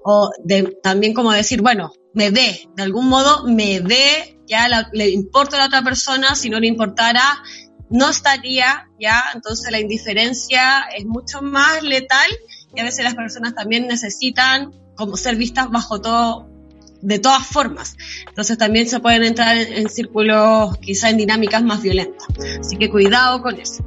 o 0.05 0.31
de, 0.45 0.77
también 0.83 1.15
como 1.15 1.33
decir, 1.33 1.63
bueno, 1.63 1.93
me 2.15 2.31
ve, 2.31 2.69
de 2.77 2.83
algún 2.83 3.09
modo 3.09 3.47
me 3.47 3.81
ve, 3.81 4.39
ya 4.47 4.69
le 4.93 5.09
importa 5.11 5.57
a 5.57 5.61
la 5.61 5.67
otra 5.67 5.83
persona, 5.83 6.35
si 6.35 6.51
no 6.51 6.61
le 6.61 6.67
importara, 6.67 7.43
no 7.89 8.09
estaría, 8.09 8.89
ya, 8.99 9.25
entonces 9.35 9.71
la 9.71 9.81
indiferencia 9.81 10.81
es 10.97 11.05
mucho 11.05 11.43
más 11.43 11.83
letal 11.83 12.31
y 12.75 12.81
a 12.81 12.85
veces 12.85 13.05
las 13.05 13.15
personas 13.15 13.55
también 13.55 13.87
necesitan 13.87 14.73
como 14.97 15.17
ser 15.17 15.37
vistas 15.37 15.71
bajo 15.71 16.01
todo, 16.01 16.52
de 17.03 17.19
todas 17.19 17.47
formas. 17.47 17.97
Entonces 18.27 18.57
también 18.57 18.89
se 18.89 19.01
pueden 19.01 19.25
entrar 19.25 19.57
en, 19.57 19.89
círculos, 19.91 20.79
quizá 20.79 21.11
en 21.11 21.19
dinámicas 21.19 21.63
más 21.63 21.83
violentas. 21.83 22.27
Así 22.61 22.77
que 22.77 22.89
cuidado 22.89 23.43
con 23.43 23.61
eso. 23.61 23.85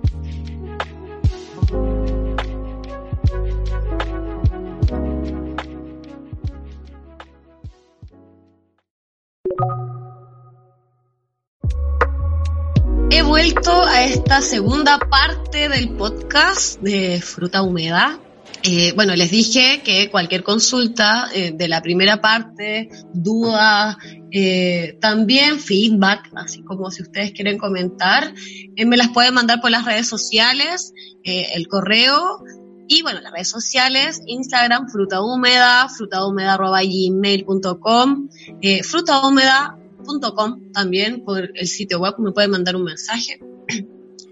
He 13.09 13.21
vuelto 13.21 13.71
a 13.71 14.03
esta 14.03 14.41
segunda 14.41 14.99
parte 14.99 15.69
del 15.69 15.89
podcast 15.95 16.81
de 16.81 17.21
Fruta 17.21 17.61
Húmeda 17.61 18.19
eh, 18.67 18.93
bueno, 18.95 19.15
les 19.15 19.29
dije 19.29 19.83
que 19.83 20.09
cualquier 20.09 20.41
consulta 20.41 21.29
eh, 21.35 21.51
de 21.55 21.67
la 21.67 21.83
primera 21.83 22.19
parte, 22.19 22.89
duda, 23.13 23.95
eh, 24.31 24.97
también 24.99 25.59
feedback, 25.59 26.31
así 26.35 26.63
como 26.63 26.89
si 26.89 27.03
ustedes 27.03 27.31
quieren 27.31 27.59
comentar, 27.59 28.33
me 28.75 28.97
las 28.97 29.09
pueden 29.09 29.35
mandar 29.35 29.61
por 29.61 29.69
las 29.69 29.85
redes 29.85 30.07
sociales, 30.07 30.93
el 31.23 31.67
correo 31.67 32.43
y 32.87 33.03
bueno, 33.03 33.21
las 33.21 33.33
redes 33.33 33.49
sociales, 33.49 34.23
Instagram, 34.25 34.89
fruta 34.89 35.21
húmeda, 35.21 35.87
frutahúmeda.gmail.com, 35.87 38.29
eh, 38.61 38.81
frutahúmeda.com 38.81 40.71
también 40.71 41.23
por 41.23 41.51
el 41.53 41.67
sitio 41.67 41.99
web, 41.99 42.15
me 42.17 42.31
pueden 42.31 42.49
mandar 42.49 42.75
un 42.75 42.85
mensaje. 42.85 43.39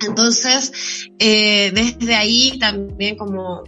Entonces, 0.08 0.72
desde 1.20 2.16
ahí 2.16 2.58
también 2.60 3.16
como 3.16 3.64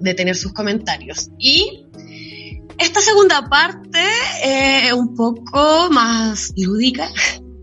de 0.00 0.14
tener 0.14 0.36
sus 0.36 0.52
comentarios. 0.52 1.30
Y 1.38 1.86
esta 2.78 3.00
segunda 3.00 3.48
parte 3.48 4.00
es 4.42 4.92
un 4.92 5.14
poco 5.14 5.88
más 5.90 6.52
lúdica, 6.56 7.08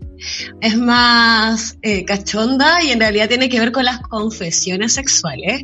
es 0.60 0.76
más 0.76 1.78
eh, 1.82 2.04
cachonda 2.04 2.82
y 2.82 2.90
en 2.90 3.00
realidad 3.00 3.28
tiene 3.28 3.48
que 3.48 3.60
ver 3.60 3.72
con 3.72 3.84
las 3.84 4.00
confesiones 4.00 4.94
sexuales. 4.94 5.62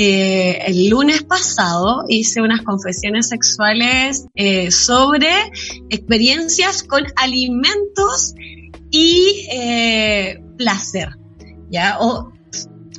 Eh, 0.00 0.62
el 0.64 0.90
lunes 0.90 1.24
pasado 1.24 2.04
hice 2.06 2.40
unas 2.40 2.62
confesiones 2.62 3.30
sexuales 3.30 4.26
eh, 4.36 4.70
sobre 4.70 5.28
experiencias 5.90 6.84
con 6.84 7.04
alimentos 7.16 8.34
y 8.92 9.48
eh, 9.50 10.40
placer, 10.56 11.08
¿ya? 11.68 11.98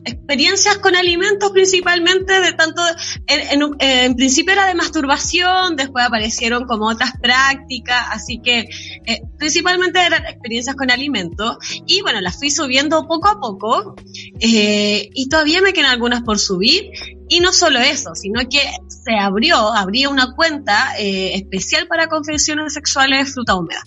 Experiencias 0.06 0.78
con 0.78 0.96
alimentos 0.96 1.52
principalmente 1.52 2.40
de 2.40 2.54
tanto, 2.54 2.82
en, 3.28 4.16
principio 4.16 4.54
era 4.54 4.68
de 4.68 4.76
masturbación, 4.76 5.76
después 5.76 6.06
aparecieron 6.06 6.66
como 6.66 6.88
otras 6.88 7.14
prácticas, 7.22 8.06
así 8.12 8.40
que 8.40 8.70
eh, 9.10 9.24
principalmente 9.40 10.00
eran 10.06 10.24
experiencias 10.28 10.76
con 10.76 10.92
alimentos 10.92 11.58
y 11.88 12.02
bueno, 12.02 12.22
las 12.22 12.38
fui 12.38 12.52
subiendo 12.52 13.08
poco 13.08 13.28
a 13.28 13.40
poco 13.40 13.96
eh, 14.40 15.10
y 15.16 15.28
todavía 15.30 15.64
me 15.64 15.74
quedan 15.74 15.90
algunas 15.90 16.22
por 16.22 16.38
subir. 16.38 16.92
Y 17.28 17.40
no 17.40 17.52
solo 17.52 17.80
eso, 17.80 18.14
sino 18.14 18.42
que 18.48 18.62
se 18.88 19.16
abrió, 19.16 19.74
abría 19.74 20.10
una 20.10 20.36
cuenta 20.36 20.94
eh, 21.00 21.34
especial 21.34 21.88
para 21.88 22.08
confesiones 22.08 22.74
sexuales 22.74 23.26
de 23.26 23.32
fruta 23.32 23.56
húmeda, 23.56 23.82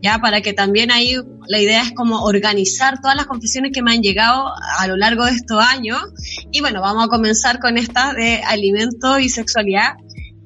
ya 0.00 0.18
para 0.18 0.42
que 0.42 0.52
también 0.52 0.92
ahí 0.92 1.16
la 1.48 1.60
idea 1.60 1.82
es 1.82 1.92
como 1.92 2.22
organizar 2.22 3.00
todas 3.00 3.16
las 3.16 3.26
confesiones 3.26 3.72
que 3.72 3.82
me 3.82 3.92
han 3.92 4.02
llegado 4.02 4.52
a 4.78 4.86
lo 4.86 4.96
largo 4.96 5.24
de 5.24 5.32
estos 5.32 5.60
años. 5.60 6.00
Y 6.52 6.60
bueno, 6.60 6.80
vamos 6.80 7.04
a 7.04 7.08
comenzar 7.08 7.58
con 7.58 7.78
esta 7.78 8.14
de 8.14 8.42
alimento 8.46 9.18
y 9.18 9.28
sexualidad. 9.28 9.94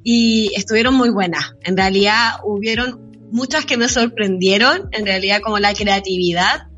Y 0.03 0.51
estuvieron 0.57 0.95
muy 0.95 1.11
buenas, 1.11 1.53
en 1.63 1.77
realidad 1.77 2.33
hubieron 2.45 3.12
muchas 3.33 3.67
que 3.67 3.77
me 3.77 3.89
sorprendieron, 3.89 4.89
en 4.93 5.07
realidad 5.07 5.41
como 5.43 5.59
la 5.59 5.75
creatividad 5.75 6.69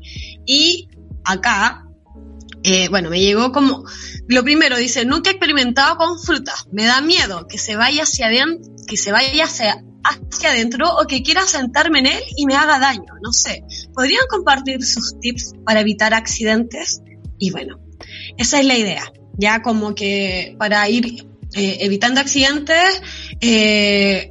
y 0.45 0.89
acá 1.23 1.85
eh, 2.67 2.87
bueno, 2.89 3.11
me 3.11 3.19
llegó 3.19 3.51
como, 3.51 3.85
lo 4.27 4.43
primero 4.43 4.75
dice, 4.77 5.05
nunca 5.05 5.29
he 5.29 5.33
experimentado 5.33 5.97
con 5.97 6.19
frutas, 6.19 6.65
me 6.71 6.85
da 6.85 6.99
miedo 6.99 7.45
que 7.47 7.59
se 7.59 7.75
vaya 7.75 8.01
hacia 8.03 8.25
adentro, 8.25 8.73
que 8.87 8.97
se 8.97 9.11
vaya 9.11 9.43
hacia, 9.43 9.83
adentro 10.49 10.89
o 10.97 11.05
que 11.05 11.21
quiera 11.21 11.43
sentarme 11.45 11.99
en 11.99 12.07
él 12.07 12.23
y 12.35 12.47
me 12.47 12.55
haga 12.55 12.79
daño, 12.79 13.13
no 13.21 13.31
sé. 13.33 13.63
¿Podrían 13.93 14.25
compartir 14.27 14.83
sus 14.83 15.19
tips 15.19 15.53
para 15.63 15.81
evitar 15.81 16.15
accidentes? 16.15 17.03
Y 17.37 17.51
bueno, 17.51 17.79
esa 18.37 18.59
es 18.59 18.65
la 18.65 18.77
idea, 18.77 19.13
ya 19.37 19.61
como 19.61 19.93
que 19.93 20.55
para 20.57 20.89
ir 20.89 21.27
eh, 21.53 21.77
evitando 21.81 22.19
accidentes, 22.19 22.99
eh, 23.41 24.29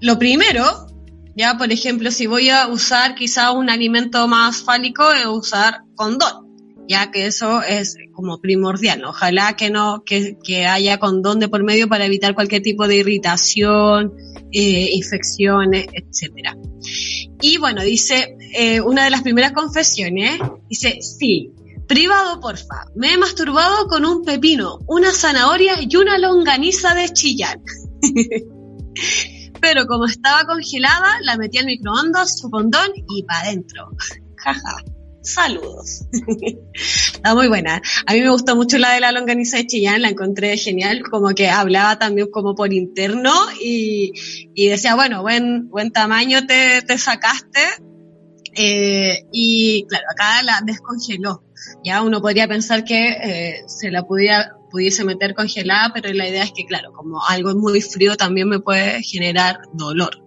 lo 0.00 0.16
primero, 0.16 0.83
ya 1.36 1.56
por 1.56 1.72
ejemplo, 1.72 2.10
si 2.10 2.26
voy 2.26 2.50
a 2.50 2.68
usar 2.68 3.14
quizá 3.14 3.52
un 3.52 3.70
alimento 3.70 4.26
más 4.28 4.62
fálico, 4.62 5.12
es 5.12 5.26
usar 5.26 5.82
condón 5.94 6.44
ya 6.88 7.10
que 7.10 7.26
eso 7.26 7.62
es 7.62 7.96
como 8.12 8.40
primordial. 8.40 9.04
Ojalá 9.04 9.56
que 9.56 9.70
no, 9.70 10.04
que, 10.04 10.38
que, 10.42 10.66
haya 10.66 10.98
condón 10.98 11.40
de 11.40 11.48
por 11.48 11.64
medio 11.64 11.88
para 11.88 12.06
evitar 12.06 12.34
cualquier 12.34 12.62
tipo 12.62 12.86
de 12.86 12.96
irritación, 12.96 14.12
eh, 14.52 14.90
infecciones, 14.92 15.86
etcétera. 15.92 16.56
Y 17.40 17.58
bueno, 17.58 17.82
dice, 17.82 18.36
eh, 18.54 18.80
una 18.80 19.04
de 19.04 19.10
las 19.10 19.22
primeras 19.22 19.52
confesiones, 19.52 20.40
dice, 20.68 20.98
sí, 21.00 21.52
privado 21.86 22.40
porfa, 22.40 22.86
me 22.94 23.12
he 23.12 23.18
masturbado 23.18 23.86
con 23.88 24.04
un 24.04 24.24
pepino, 24.24 24.78
una 24.86 25.12
zanahoria 25.12 25.74
y 25.80 25.96
una 25.96 26.18
longaniza 26.18 26.94
de 26.94 27.08
chillán. 27.10 27.62
Pero 29.64 29.86
como 29.86 30.04
estaba 30.04 30.44
congelada, 30.44 31.20
la 31.22 31.38
metí 31.38 31.56
al 31.56 31.64
microondas, 31.64 32.38
su 32.38 32.50
condón 32.50 32.90
y 33.08 33.22
para 33.22 33.48
adentro. 33.48 33.88
Jaja 34.36 34.76
saludos. 35.22 36.02
Está 36.74 37.34
muy 37.34 37.48
buena. 37.48 37.80
A 38.04 38.12
mí 38.12 38.20
me 38.20 38.28
gustó 38.28 38.56
mucho 38.56 38.76
la 38.76 38.92
de 38.92 39.00
la 39.00 39.10
longaniza 39.10 39.56
de 39.56 39.66
Chillán, 39.66 40.02
la 40.02 40.10
encontré 40.10 40.58
genial, 40.58 41.02
como 41.10 41.30
que 41.30 41.48
hablaba 41.48 41.98
también 41.98 42.30
como 42.30 42.54
por 42.54 42.74
interno 42.74 43.32
y, 43.58 44.12
decía, 44.54 44.96
bueno, 44.96 45.22
buen, 45.22 45.70
buen 45.70 45.90
tamaño 45.92 46.46
te, 46.46 46.98
sacaste. 46.98 47.60
Eh, 48.54 49.24
y 49.32 49.86
claro, 49.88 50.04
acá 50.10 50.42
la 50.42 50.60
descongeló. 50.62 51.42
Ya 51.82 52.02
uno 52.02 52.20
podría 52.20 52.46
pensar 52.46 52.84
que 52.84 53.08
eh, 53.08 53.64
se 53.66 53.90
la 53.90 54.02
pudiera, 54.02 54.58
pudiese 54.74 55.04
meter 55.04 55.36
congelada, 55.36 55.92
pero 55.94 56.12
la 56.12 56.28
idea 56.28 56.42
es 56.42 56.50
que, 56.50 56.66
claro, 56.66 56.92
como 56.92 57.24
algo 57.24 57.54
muy 57.54 57.80
frío 57.80 58.16
también 58.16 58.48
me 58.48 58.58
puede 58.58 59.04
generar 59.04 59.60
dolor. 59.72 60.20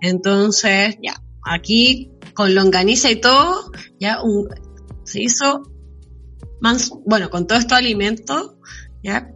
Entonces, 0.00 0.96
ya, 1.02 1.22
aquí 1.44 2.10
con 2.32 2.54
longaniza 2.54 3.10
y 3.10 3.16
todo, 3.16 3.70
ya 4.00 4.22
un, 4.22 4.48
se 5.04 5.20
hizo, 5.20 5.70
bueno, 7.04 7.28
con 7.28 7.46
todo 7.46 7.58
estos 7.58 7.76
alimentos, 7.76 8.54
ya, 9.02 9.30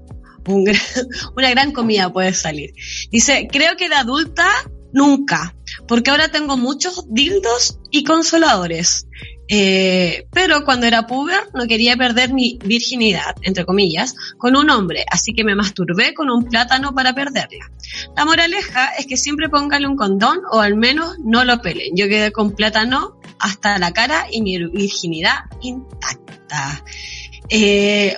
una 0.47 1.51
gran 1.51 1.73
comida 1.73 2.11
puede 2.11 2.33
salir. 2.33 2.73
Dice, 3.11 3.49
creo 3.53 3.77
que 3.77 3.91
de 3.91 3.97
adulta 3.97 4.49
nunca, 4.95 5.55
porque 5.87 6.11
ahora 6.11 6.31
tengo 6.31 6.57
muchos 6.57 7.05
dildos 7.11 7.79
y 7.91 8.05
consoladores. 8.05 9.07
Eh, 9.49 10.27
pero 10.33 10.65
cuando 10.65 10.87
era 10.87 11.07
puber 11.07 11.51
no 11.55 11.67
quería 11.67 11.97
perder 11.97 12.33
mi 12.33 12.59
virginidad, 12.65 13.37
entre 13.43 13.65
comillas, 13.65 14.15
con 14.39 14.57
un 14.57 14.71
hombre, 14.71 15.05
así 15.11 15.33
que 15.33 15.45
me 15.45 15.55
masturbé 15.55 16.15
con 16.15 16.31
un 16.31 16.45
plátano 16.45 16.95
para 16.95 17.15
perderla. 17.15 17.71
La 18.17 18.25
moraleja 18.25 18.89
es 18.99 19.07
que 19.07 19.17
siempre 19.17 19.49
póngale 19.49 19.87
un 19.87 19.97
condón 19.97 20.41
o 20.51 20.61
al 20.61 20.77
menos 20.77 21.17
no 21.25 21.45
lo 21.45 21.61
pelen. 21.61 21.95
Yo 21.95 22.09
quedé 22.09 22.33
con 22.33 22.53
plátano 22.53 23.21
hasta 23.39 23.79
la 23.79 23.93
cara 23.93 24.27
y 24.31 24.43
mi 24.43 24.59
virginidad 24.59 25.37
intacta. 25.61 26.83
Eh, 27.49 28.17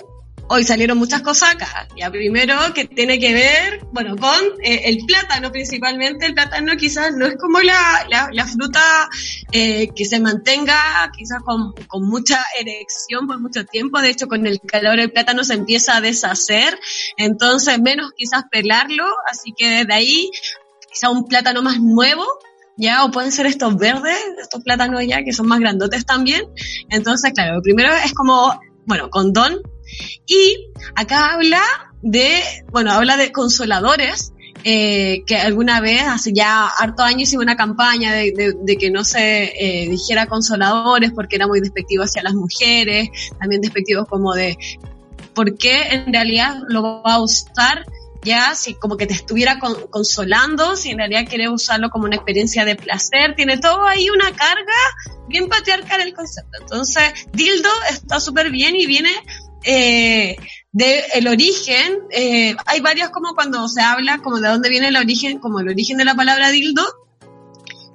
hoy 0.49 0.65
salieron 0.65 0.99
muchas 0.99 1.23
cosas 1.23 1.55
acá. 1.55 1.89
Ya 1.97 2.11
primero 2.11 2.57
que 2.75 2.87
tiene 2.87 3.19
que 3.19 3.33
ver, 3.33 3.81
bueno, 3.93 4.17
con 4.17 4.39
eh, 4.63 4.83
el 4.85 4.99
plátano 5.07 5.53
principalmente. 5.53 6.27
El 6.27 6.35
plátano 6.35 6.77
quizás 6.77 7.13
no 7.15 7.27
es 7.27 7.37
como 7.37 7.61
la, 7.61 8.07
la, 8.33 8.47
fruta 8.47 9.09
eh, 9.53 9.89
que 9.95 10.05
se 10.05 10.21
mantenga 10.21 11.11
quizás 11.17 11.43
con, 11.45 11.73
con, 11.87 12.09
mucha 12.09 12.45
erección 12.59 13.27
por 13.27 13.41
mucho 13.41 13.65
tiempo. 13.65 14.01
De 14.01 14.11
hecho, 14.11 14.27
con 14.27 14.47
el 14.47 14.61
calor 14.61 14.99
el 14.99 15.13
plátano 15.13 15.45
se 15.45 15.55
empieza 15.55 15.97
a 15.97 16.01
deshacer. 16.01 16.79
Entonces, 17.17 17.79
menos 17.81 18.13
quizás 18.17 18.45
pelarlo. 18.51 19.05
Así 19.31 19.53
que 19.57 19.69
desde 19.69 19.95
ahí, 19.95 20.31
quizás 20.91 21.11
un 21.11 21.27
plátano 21.27 21.63
más 21.63 21.81
nuevo 21.81 22.25
ya, 22.79 23.05
o 23.05 23.11
pueden 23.11 23.33
ser 23.33 23.47
estos 23.47 23.77
verdes, 23.77 24.19
estos 24.41 24.63
plátanos 24.63 25.05
ya 25.05 25.25
que 25.25 25.33
son 25.33 25.49
más 25.49 25.59
grandotes 25.59 26.07
también. 26.07 26.43
Entonces, 26.89 27.33
claro, 27.33 27.57
lo 27.57 27.63
primero 27.63 27.93
es 27.93 28.15
como, 28.15 28.59
bueno, 28.87 29.11
condón, 29.11 29.61
y 30.27 30.71
acá 30.95 31.33
habla 31.33 31.63
de, 32.03 32.43
bueno, 32.71 32.93
habla 32.93 33.17
de 33.17 33.33
consoladores, 33.33 34.33
eh, 34.65 35.23
que 35.27 35.37
alguna 35.37 35.81
vez, 35.81 36.03
hace 36.03 36.33
ya 36.33 36.67
harto 36.67 37.03
años, 37.03 37.23
hicimos 37.23 37.45
una 37.45 37.57
campaña 37.57 38.13
de, 38.13 38.77
que 38.79 38.91
no 38.91 39.05
se 39.05 39.45
eh, 39.45 39.89
dijera 39.89 40.27
consoladores 40.27 41.13
porque 41.13 41.37
era 41.37 41.47
muy 41.47 41.61
despectivo 41.61 42.05
hacia 42.05 42.23
las 42.23 42.35
mujeres, 42.35 43.09
también 43.39 43.61
despectivos 43.61 44.09
como 44.09 44.35
de 44.35 44.59
por 45.35 45.57
qué 45.57 45.89
en 45.91 46.13
realidad 46.13 46.57
lo 46.69 47.03
va 47.03 47.15
a 47.15 47.23
usar 47.23 47.85
ya, 48.23 48.55
si 48.57 48.75
como 48.75 48.97
que 48.97 49.07
te 49.07 49.15
estuviera 49.15 49.61
consolando, 49.91 50.75
si 50.75 50.91
en 50.91 50.99
realidad 50.99 51.27
quieres 51.29 51.49
usarlo 51.51 51.89
como 51.91 52.07
una 52.07 52.17
experiencia 52.17 52.65
de 52.65 52.75
placer, 52.75 53.37
tiene 53.37 53.59
todo 53.59 53.87
ahí 53.87 54.11
una 54.11 54.33
carga 54.33 54.73
bien 55.29 55.49
patriarcal 55.49 56.01
el 56.01 56.15
concepto. 56.15 56.59
Entonces, 56.61 57.13
dildo 57.33 57.71
está 57.91 58.19
súper 58.19 58.51
bien 58.51 58.75
y 58.75 58.87
viene 58.87 59.11
eh, 59.65 60.37
de 60.73 61.05
el 61.15 61.29
origen, 61.29 61.99
eh, 62.11 62.55
hay 62.67 62.81
varias 62.81 63.11
como 63.11 63.35
cuando 63.35 63.69
se 63.69 63.83
habla 63.83 64.19
como 64.19 64.41
de 64.41 64.49
dónde 64.49 64.69
viene 64.69 64.89
el 64.89 64.97
origen, 64.97 65.39
como 65.39 65.61
el 65.61 65.69
origen 65.69 65.97
de 65.97 66.05
la 66.05 66.15
palabra 66.15 66.51
dildo, 66.51 66.83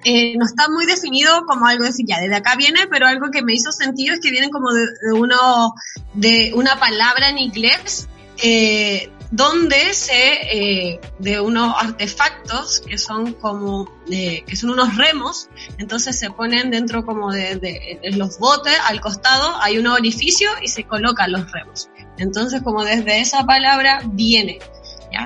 eh, 0.05 0.35
no 0.37 0.45
está 0.45 0.67
muy 0.69 0.85
definido 0.85 1.45
como 1.45 1.65
algo 1.65 1.85
decir, 1.85 2.05
ya, 2.07 2.19
desde 2.19 2.35
acá 2.35 2.55
viene, 2.55 2.87
pero 2.89 3.07
algo 3.07 3.31
que 3.31 3.41
me 3.41 3.53
hizo 3.53 3.71
sentido 3.71 4.13
es 4.13 4.19
que 4.19 4.31
vienen 4.31 4.49
como 4.49 4.73
de, 4.73 4.85
uno, 5.13 5.73
de 6.13 6.51
una 6.55 6.77
palabra 6.77 7.29
en 7.29 7.37
inglés, 7.37 8.09
eh, 8.43 9.09
donde 9.33 9.95
se, 9.95 10.91
eh, 10.91 10.99
de 11.17 11.39
unos 11.39 11.73
artefactos 11.79 12.81
que 12.81 12.99
son 12.99 13.33
como, 13.33 13.91
que 14.07 14.55
son 14.55 14.69
unos 14.69 14.95
remos, 14.95 15.49
entonces 15.79 16.19
se 16.19 16.29
ponen 16.29 16.69
dentro 16.69 17.03
como 17.03 17.31
de, 17.31 17.55
de, 17.55 18.11
los 18.11 18.37
botes, 18.37 18.77
al 18.85 19.01
costado 19.01 19.59
hay 19.59 19.79
un 19.79 19.87
orificio 19.87 20.51
y 20.61 20.67
se 20.67 20.83
colocan 20.83 21.31
los 21.31 21.51
remos. 21.51 21.89
Entonces 22.19 22.61
como 22.61 22.83
desde 22.83 23.21
esa 23.21 23.43
palabra 23.43 24.01
viene 24.05 24.59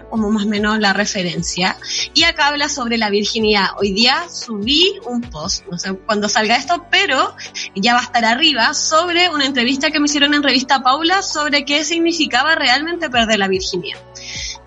como 0.10 0.30
más 0.30 0.46
o 0.46 0.50
menos 0.50 0.80
la 0.80 0.94
referencia. 0.94 1.78
Y 2.14 2.24
acá 2.24 2.48
habla 2.48 2.70
sobre 2.70 2.98
la 2.98 3.10
virginidad. 3.10 3.68
Hoy 3.78 3.92
día 3.92 4.26
subí 4.30 5.00
un 5.06 5.22
post, 5.22 5.66
no 5.70 5.78
sé 5.78 5.94
cuándo 5.94 6.30
salga 6.30 6.56
esto, 6.56 6.86
pero 6.90 7.36
ya 7.76 7.94
va 7.94 8.00
a 8.00 8.04
estar 8.04 8.26
arriba 8.26 8.74
sobre 8.74 9.30
una 9.30 9.46
entrevista 9.46 9.92
que 9.92 10.00
me 10.00 10.06
hicieron 10.06 10.34
en 10.34 10.44
revista 10.44 10.82
Paula 10.82 11.22
sobre 11.22 11.66
qué 11.66 11.84
significaba 11.84 12.56
realmente 12.56 13.10
perder 13.10 13.40
la 13.40 13.48
virginidad. 13.48 14.00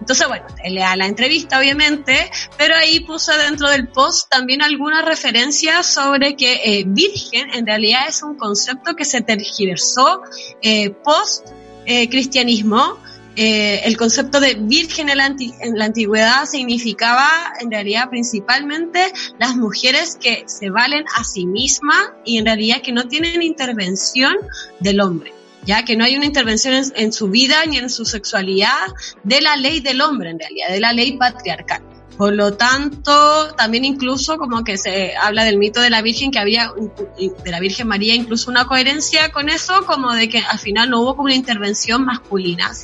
Entonces, 0.01 0.27
bueno, 0.29 0.47
lea 0.65 0.97
la 0.97 1.07
entrevista, 1.07 1.59
obviamente, 1.59 2.31
pero 2.57 2.75
ahí 2.75 3.01
puse 3.01 3.37
dentro 3.37 3.69
del 3.69 3.89
post 3.89 4.31
también 4.31 4.63
algunas 4.63 5.05
referencias 5.05 5.87
sobre 5.87 6.37
que 6.37 6.61
eh, 6.65 6.85
virgen 6.87 7.51
en 7.51 7.67
realidad 7.67 8.09
es 8.09 8.23
un 8.23 8.37
concepto 8.37 8.97
que 8.97 9.05
se 9.05 9.21
tergiversó 9.21 10.23
eh, 10.63 10.91
post 10.91 11.49
eh, 11.85 12.09
cristianismo 12.09 12.99
eh, 13.43 13.87
el 13.87 13.97
concepto 13.97 14.39
de 14.39 14.53
virgen 14.53 15.09
en 15.09 15.17
la, 15.17 15.85
antigüedad 15.87 16.45
significaba 16.45 17.27
en 17.59 17.71
realidad 17.71 18.11
principalmente 18.11 19.11
las 19.39 19.57
mujeres 19.57 20.19
que 20.21 20.45
se 20.47 20.69
valen 20.69 21.07
a 21.17 21.25
sí 21.25 21.47
mismas 21.47 22.11
y 22.27 22.37
en 22.37 22.45
realidad 22.45 22.83
que 22.83 22.93
no 22.93 23.09
tienen 23.09 23.41
intervención 23.41 24.37
del 24.81 25.01
hombre 25.01 25.33
ya 25.65 25.87
que 25.87 25.97
no 25.97 26.05
hay 26.05 26.17
una 26.17 26.27
intervención 26.27 26.75
en, 26.95 27.13
su 27.15 27.29
vida 27.29 27.65
ni 27.67 27.79
en 27.79 27.89
su 27.89 28.05
sexualidad 28.05 28.89
de 29.25 29.41
la 29.41 29.57
ley 29.57 29.81
del 29.81 30.03
hombre 30.03 30.29
en 30.29 30.39
realidad, 30.39 30.69
de 30.69 30.81
la 30.81 30.93
ley 30.93 31.17
patriarcal. 31.17 31.83
Por 32.19 32.35
lo 32.35 32.55
tanto, 32.55 33.55
también 33.55 33.87
incluso 33.87 34.37
como 34.37 34.65
que 34.65 34.77
se 34.77 35.17
habla 35.17 35.45
del 35.45 35.57
mito 35.57 35.81
de 35.81 35.89
la 35.89 36.03
Virgen, 36.03 36.31
que 36.31 36.39
había, 36.39 36.73
de 37.19 37.51
la 37.51 37.61
Virgen 37.61 37.89
María, 37.89 38.15
incluso 38.15 38.51
una 38.51 38.67
coherencia 38.67 39.33
con 39.33 39.49
eso, 39.49 39.87
como 39.87 40.13
de 40.13 40.29
que 40.29 40.41
al 40.41 40.59
final 40.59 40.91
no 40.91 41.01
hubo 41.01 41.17
como 41.17 41.27
una 41.27 41.35
intervención 41.35 42.05
masculina, 42.05 42.75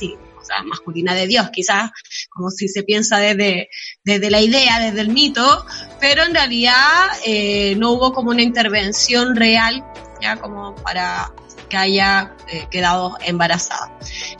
masculina 0.65 1.13
de 1.13 1.27
Dios, 1.27 1.49
quizás 1.51 1.91
como 2.29 2.49
si 2.49 2.67
se 2.67 2.83
piensa 2.83 3.17
desde, 3.17 3.69
desde 4.03 4.29
la 4.29 4.41
idea, 4.41 4.79
desde 4.79 5.01
el 5.01 5.09
mito, 5.09 5.65
pero 5.99 6.23
en 6.23 6.33
realidad 6.33 7.05
eh, 7.25 7.75
no 7.77 7.91
hubo 7.91 8.13
como 8.13 8.31
una 8.31 8.41
intervención 8.41 9.35
real, 9.35 9.83
ya 10.21 10.37
como 10.37 10.75
para 10.75 11.31
que 11.69 11.75
haya 11.75 12.33
eh, 12.47 12.65
quedado 12.71 13.17
embarazada. 13.25 13.91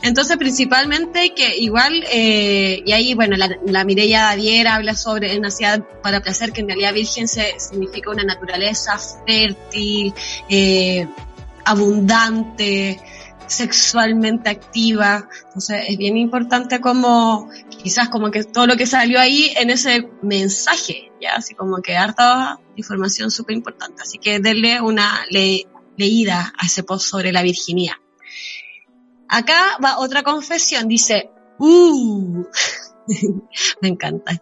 Entonces, 0.02 0.38
principalmente 0.38 1.34
que 1.34 1.58
igual, 1.58 2.04
eh, 2.10 2.82
y 2.86 2.92
ahí, 2.92 3.14
bueno, 3.14 3.36
la, 3.36 3.48
la 3.66 3.84
Dadier 3.84 4.66
habla 4.66 4.94
sobre 4.94 5.38
nacida 5.38 5.86
para 6.02 6.20
placer, 6.20 6.52
que 6.52 6.62
en 6.62 6.68
realidad 6.68 6.94
virgen 6.94 7.28
se, 7.28 7.60
significa 7.60 8.10
una 8.10 8.24
naturaleza 8.24 8.98
fértil, 9.26 10.14
abundante, 11.66 12.98
sexualmente 13.48 14.50
activa. 14.50 15.28
Entonces 15.44 15.84
es 15.88 15.98
bien 15.98 16.16
importante 16.16 16.80
como 16.80 17.48
quizás 17.82 18.08
como 18.08 18.30
que 18.30 18.44
todo 18.44 18.66
lo 18.66 18.76
que 18.76 18.86
salió 18.86 19.20
ahí 19.20 19.52
en 19.56 19.70
ese 19.70 20.08
mensaje, 20.22 21.12
ya 21.20 21.36
así 21.36 21.54
como 21.54 21.82
que 21.82 21.96
harta 21.96 22.60
información 22.76 23.30
súper 23.30 23.56
importante. 23.56 24.02
Así 24.02 24.18
que 24.18 24.40
denle 24.40 24.80
una 24.80 25.24
leída 25.96 26.52
a 26.56 26.66
ese 26.66 26.82
post 26.82 27.06
sobre 27.06 27.32
la 27.32 27.42
virginidad. 27.42 27.96
Acá 29.28 29.78
va 29.84 29.98
otra 29.98 30.22
confesión, 30.22 30.88
dice, 30.88 31.30
uh, 31.58 32.44
me 33.82 33.88
encanta. 33.88 34.40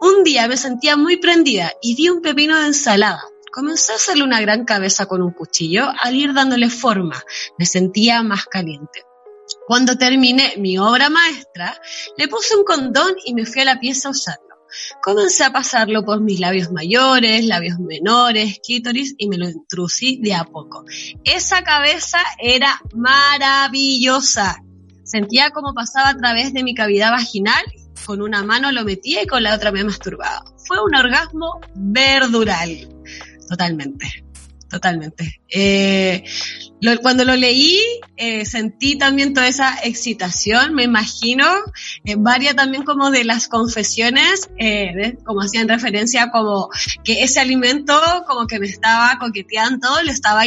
Un 0.00 0.22
día 0.24 0.46
me 0.48 0.56
sentía 0.56 0.96
muy 0.96 1.16
prendida 1.16 1.72
y 1.82 1.94
di 1.94 2.08
un 2.08 2.22
pepino 2.22 2.58
de 2.58 2.66
ensalada. 2.66 3.22
Comencé 3.52 3.92
a 3.92 3.96
hacerle 3.96 4.24
una 4.24 4.40
gran 4.40 4.64
cabeza 4.64 5.06
con 5.06 5.22
un 5.22 5.32
cuchillo 5.32 5.90
al 6.00 6.14
ir 6.14 6.34
dándole 6.34 6.70
forma. 6.70 7.22
Me 7.58 7.66
sentía 7.66 8.22
más 8.22 8.44
caliente. 8.46 9.04
Cuando 9.66 9.96
terminé 9.96 10.54
mi 10.58 10.78
obra 10.78 11.08
maestra, 11.08 11.80
le 12.16 12.28
puse 12.28 12.56
un 12.56 12.64
condón 12.64 13.14
y 13.24 13.34
me 13.34 13.46
fui 13.46 13.62
a 13.62 13.64
la 13.64 13.80
pieza 13.80 14.08
a 14.08 14.10
usarlo. 14.12 14.48
Comencé 15.02 15.44
a 15.44 15.52
pasarlo 15.52 16.04
por 16.04 16.20
mis 16.20 16.40
labios 16.40 16.70
mayores, 16.70 17.44
labios 17.46 17.78
menores, 17.78 18.60
clítoris 18.64 19.14
y 19.16 19.28
me 19.28 19.38
lo 19.38 19.48
intrusí 19.48 20.20
de 20.22 20.34
a 20.34 20.44
poco. 20.44 20.84
Esa 21.24 21.62
cabeza 21.62 22.18
era 22.38 22.80
maravillosa. 22.94 24.62
Sentía 25.04 25.50
como 25.50 25.72
pasaba 25.72 26.10
a 26.10 26.16
través 26.16 26.52
de 26.52 26.62
mi 26.62 26.74
cavidad 26.74 27.12
vaginal, 27.12 27.64
con 28.04 28.22
una 28.22 28.42
mano 28.42 28.72
lo 28.72 28.84
metía 28.84 29.22
y 29.22 29.26
con 29.26 29.42
la 29.42 29.54
otra 29.54 29.72
me 29.72 29.84
masturbaba. 29.84 30.44
Fue 30.66 30.82
un 30.82 30.94
orgasmo 30.94 31.60
verdural. 31.74 32.88
Totalmente, 33.48 34.06
totalmente. 34.68 35.40
Eh, 35.48 36.24
cuando 37.02 37.24
lo 37.24 37.34
leí, 37.34 37.80
eh, 38.16 38.44
sentí 38.44 38.96
también 38.96 39.34
toda 39.34 39.48
esa 39.48 39.78
excitación, 39.82 40.74
me 40.74 40.84
imagino, 40.84 41.44
eh, 42.04 42.14
varias 42.16 42.54
también 42.54 42.84
como 42.84 43.10
de 43.10 43.24
las 43.24 43.48
confesiones, 43.48 44.48
eh, 44.58 45.16
como 45.24 45.40
hacían 45.40 45.68
referencia 45.68 46.30
como 46.30 46.68
que 47.02 47.22
ese 47.22 47.40
alimento 47.40 48.00
como 48.26 48.46
que 48.46 48.60
me 48.60 48.66
estaba 48.66 49.18
coqueteando, 49.18 49.88
le 50.04 50.12
estaba 50.12 50.44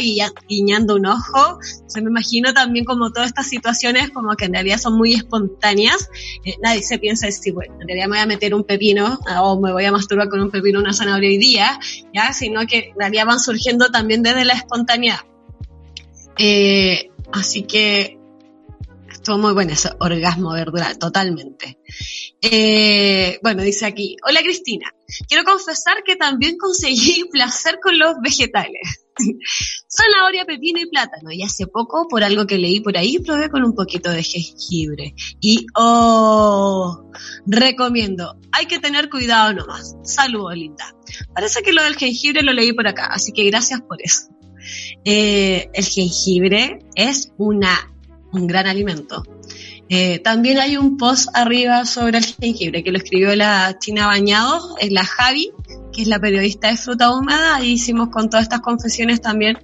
guiñando 0.48 0.96
un 0.96 1.06
ojo, 1.06 1.58
se 1.86 2.00
me 2.00 2.10
imagino 2.10 2.54
también 2.54 2.84
como 2.84 3.12
todas 3.12 3.28
estas 3.28 3.48
situaciones 3.48 4.10
como 4.10 4.34
que 4.34 4.46
en 4.46 4.54
realidad 4.54 4.78
son 4.78 4.96
muy 4.96 5.14
espontáneas, 5.14 6.08
eh, 6.44 6.54
nadie 6.62 6.82
se 6.82 6.98
piensa 6.98 7.26
decir, 7.26 7.52
bueno, 7.52 7.74
en 7.80 7.88
realidad 7.88 8.06
me 8.06 8.16
voy 8.16 8.20
a 8.20 8.26
meter 8.26 8.54
un 8.54 8.64
pepino 8.64 9.18
o 9.42 9.60
me 9.60 9.72
voy 9.72 9.84
a 9.84 9.92
masturbar 9.92 10.28
con 10.28 10.40
un 10.40 10.50
pepino 10.50 10.80
una 10.80 10.94
zanahoria 10.94 11.28
hoy 11.28 11.38
día, 11.38 11.78
ya, 12.14 12.32
sino 12.32 12.66
que 12.66 12.90
en 12.90 12.98
realidad 12.98 13.26
van 13.26 13.40
surgiendo 13.40 13.90
también 13.90 14.11
desde 14.20 14.44
la 14.44 14.54
espontaneidad. 14.54 15.20
Eh, 16.38 17.10
así 17.32 17.62
que 17.62 18.18
estuvo 19.10 19.38
muy 19.38 19.52
bueno 19.52 19.72
ese 19.72 19.90
orgasmo 20.00 20.52
verdural, 20.52 20.98
totalmente. 20.98 21.78
Eh, 22.40 23.38
bueno, 23.42 23.62
dice 23.62 23.86
aquí, 23.86 24.16
hola 24.26 24.40
Cristina, 24.42 24.92
quiero 25.28 25.44
confesar 25.44 26.02
que 26.04 26.16
también 26.16 26.58
conseguí 26.58 27.24
placer 27.30 27.78
con 27.80 27.98
los 27.98 28.16
vegetales. 28.20 29.01
Zanahoria, 29.88 30.44
pepino 30.44 30.80
y 30.80 30.86
plátano. 30.86 31.30
Y 31.32 31.42
hace 31.42 31.66
poco, 31.66 32.06
por 32.08 32.24
algo 32.24 32.46
que 32.46 32.58
leí 32.58 32.80
por 32.80 32.96
ahí, 32.96 33.18
probé 33.18 33.50
con 33.50 33.64
un 33.64 33.74
poquito 33.74 34.10
de 34.10 34.22
jengibre. 34.22 35.14
Y, 35.40 35.66
oh, 35.74 37.10
recomiendo. 37.46 38.36
Hay 38.52 38.66
que 38.66 38.78
tener 38.78 39.08
cuidado 39.08 39.54
nomás. 39.54 39.96
Saludos, 40.02 40.56
linda. 40.56 40.94
Parece 41.34 41.62
que 41.62 41.72
lo 41.72 41.82
del 41.82 41.96
jengibre 41.96 42.42
lo 42.42 42.52
leí 42.52 42.72
por 42.72 42.86
acá, 42.86 43.06
así 43.06 43.32
que 43.32 43.44
gracias 43.44 43.80
por 43.82 44.00
eso. 44.02 44.28
Eh, 45.04 45.68
el 45.72 45.84
jengibre 45.84 46.78
es 46.94 47.32
una, 47.36 47.92
un 48.32 48.46
gran 48.46 48.66
alimento. 48.66 49.22
Eh, 49.88 50.20
también 50.20 50.58
hay 50.58 50.76
un 50.76 50.96
post 50.96 51.28
arriba 51.34 51.84
sobre 51.84 52.18
el 52.18 52.24
jengibre 52.24 52.82
que 52.82 52.92
lo 52.92 52.98
escribió 52.98 53.34
la 53.36 53.76
China 53.78 54.06
Bañados, 54.06 54.74
es 54.80 54.90
la 54.90 55.04
Javi, 55.04 55.52
que 55.92 56.02
es 56.02 56.08
la 56.08 56.18
periodista 56.18 56.68
de 56.68 56.76
Fruta 56.76 57.14
Húmeda. 57.14 57.56
Ahí 57.56 57.72
hicimos 57.72 58.08
con 58.08 58.30
todas 58.30 58.44
estas 58.44 58.60
confesiones 58.60 59.20
también 59.20 59.58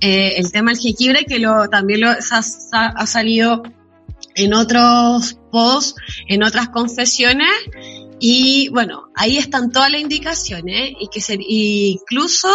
eh, 0.00 0.34
el 0.36 0.50
tema 0.50 0.72
del 0.72 0.80
jengibre, 0.80 1.24
que 1.24 1.38
lo, 1.38 1.68
también 1.68 2.00
lo, 2.00 2.08
ha, 2.08 3.06
salido 3.06 3.62
en 4.34 4.54
otros 4.54 5.38
posts, 5.52 5.94
en 6.28 6.42
otras 6.42 6.68
confesiones. 6.70 7.50
Y 8.18 8.68
bueno, 8.70 9.10
ahí 9.14 9.38
están 9.38 9.70
todas 9.70 9.90
las 9.90 10.00
indicaciones 10.00 10.92
y 10.98 11.08
que 11.08 11.20
se, 11.20 11.36
incluso 11.38 12.48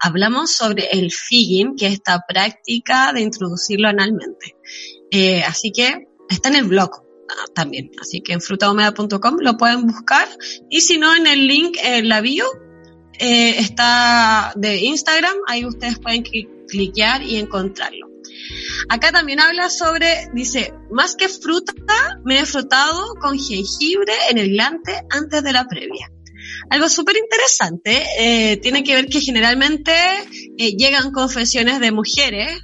hablamos 0.00 0.50
sobre 0.50 0.88
el 0.90 1.12
figging, 1.12 1.76
que 1.76 1.86
es 1.86 1.92
esta 1.94 2.24
práctica 2.26 3.12
de 3.12 3.20
introducirlo 3.20 3.88
analmente. 3.88 4.56
Eh, 5.10 5.42
así 5.44 5.70
que 5.70 6.08
está 6.28 6.48
en 6.48 6.56
el 6.56 6.64
blog 6.64 6.90
también. 7.54 7.90
Así 8.00 8.20
que 8.20 8.32
en 8.32 8.40
frutahumeda.com 8.40 9.36
lo 9.40 9.56
pueden 9.56 9.86
buscar. 9.86 10.28
Y 10.70 10.80
si 10.80 10.98
no, 10.98 11.14
en 11.14 11.26
el 11.26 11.46
link 11.46 11.76
en 11.82 12.08
la 12.08 12.20
bio 12.20 12.46
eh, 13.18 13.58
está 13.58 14.52
de 14.56 14.78
Instagram. 14.78 15.34
Ahí 15.46 15.64
ustedes 15.64 15.98
pueden 15.98 16.24
cliquear 16.68 17.22
y 17.22 17.36
encontrarlo. 17.36 18.08
Acá 18.88 19.12
también 19.12 19.40
habla 19.40 19.70
sobre, 19.70 20.28
dice, 20.34 20.74
más 20.90 21.14
que 21.14 21.28
fruta, 21.28 21.72
me 22.24 22.40
he 22.40 22.46
frotado 22.46 23.14
con 23.20 23.38
jengibre 23.38 24.12
en 24.30 24.38
el 24.38 24.50
glante 24.50 25.02
antes 25.10 25.42
de 25.42 25.52
la 25.52 25.66
previa. 25.66 26.10
Algo 26.70 26.88
súper 26.88 27.16
interesante 27.16 28.02
eh, 28.18 28.56
tiene 28.56 28.82
que 28.82 28.94
ver 28.94 29.06
que 29.06 29.20
generalmente 29.20 29.92
eh, 30.58 30.76
llegan 30.76 31.12
confesiones 31.12 31.80
de 31.80 31.92
mujeres, 31.92 32.60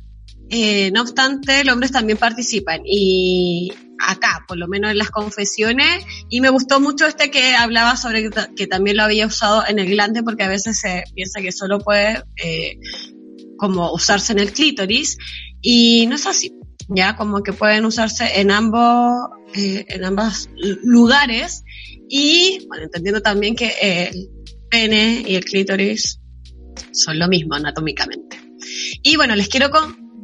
no 0.92 1.02
obstante, 1.02 1.62
los 1.62 1.74
hombres 1.74 1.92
también 1.92 2.18
participan 2.18 2.80
y 2.84 3.70
acá, 3.98 4.44
por 4.46 4.56
lo 4.56 4.68
menos 4.68 4.90
en 4.90 4.98
las 4.98 5.10
confesiones, 5.10 6.04
y 6.28 6.40
me 6.40 6.50
gustó 6.50 6.80
mucho 6.80 7.06
este 7.06 7.30
que 7.30 7.54
hablaba 7.54 7.96
sobre 7.96 8.30
que, 8.56 8.66
también 8.66 8.96
lo 8.96 9.02
había 9.02 9.26
usado 9.26 9.64
en 9.66 9.78
el 9.78 9.88
glande, 9.88 10.22
porque 10.22 10.44
a 10.44 10.48
veces 10.48 10.78
se 10.80 11.04
piensa 11.14 11.40
que 11.40 11.52
solo 11.52 11.78
puede 11.78 12.22
eh, 12.42 12.78
como 13.56 13.92
usarse 13.92 14.32
en 14.32 14.38
el 14.38 14.52
clítoris, 14.52 15.18
y 15.60 16.06
no 16.06 16.16
es 16.16 16.26
así, 16.26 16.54
ya 16.88 17.16
como 17.16 17.42
que 17.42 17.52
pueden 17.52 17.84
usarse 17.84 18.40
en 18.40 18.50
ambos, 18.50 19.30
eh, 19.54 19.84
en 19.88 20.04
ambos 20.04 20.48
lugares, 20.82 21.64
y 22.08 22.66
bueno, 22.68 22.84
entendiendo 22.84 23.20
también 23.20 23.54
que 23.54 23.72
el 23.80 24.30
pene 24.70 25.24
y 25.26 25.34
el 25.34 25.44
clítoris 25.44 26.20
son 26.92 27.18
lo 27.18 27.28
mismo 27.28 27.54
anatómicamente. 27.54 28.40
Y 29.02 29.16
bueno, 29.16 29.34
les 29.34 29.48
quiero 29.48 29.70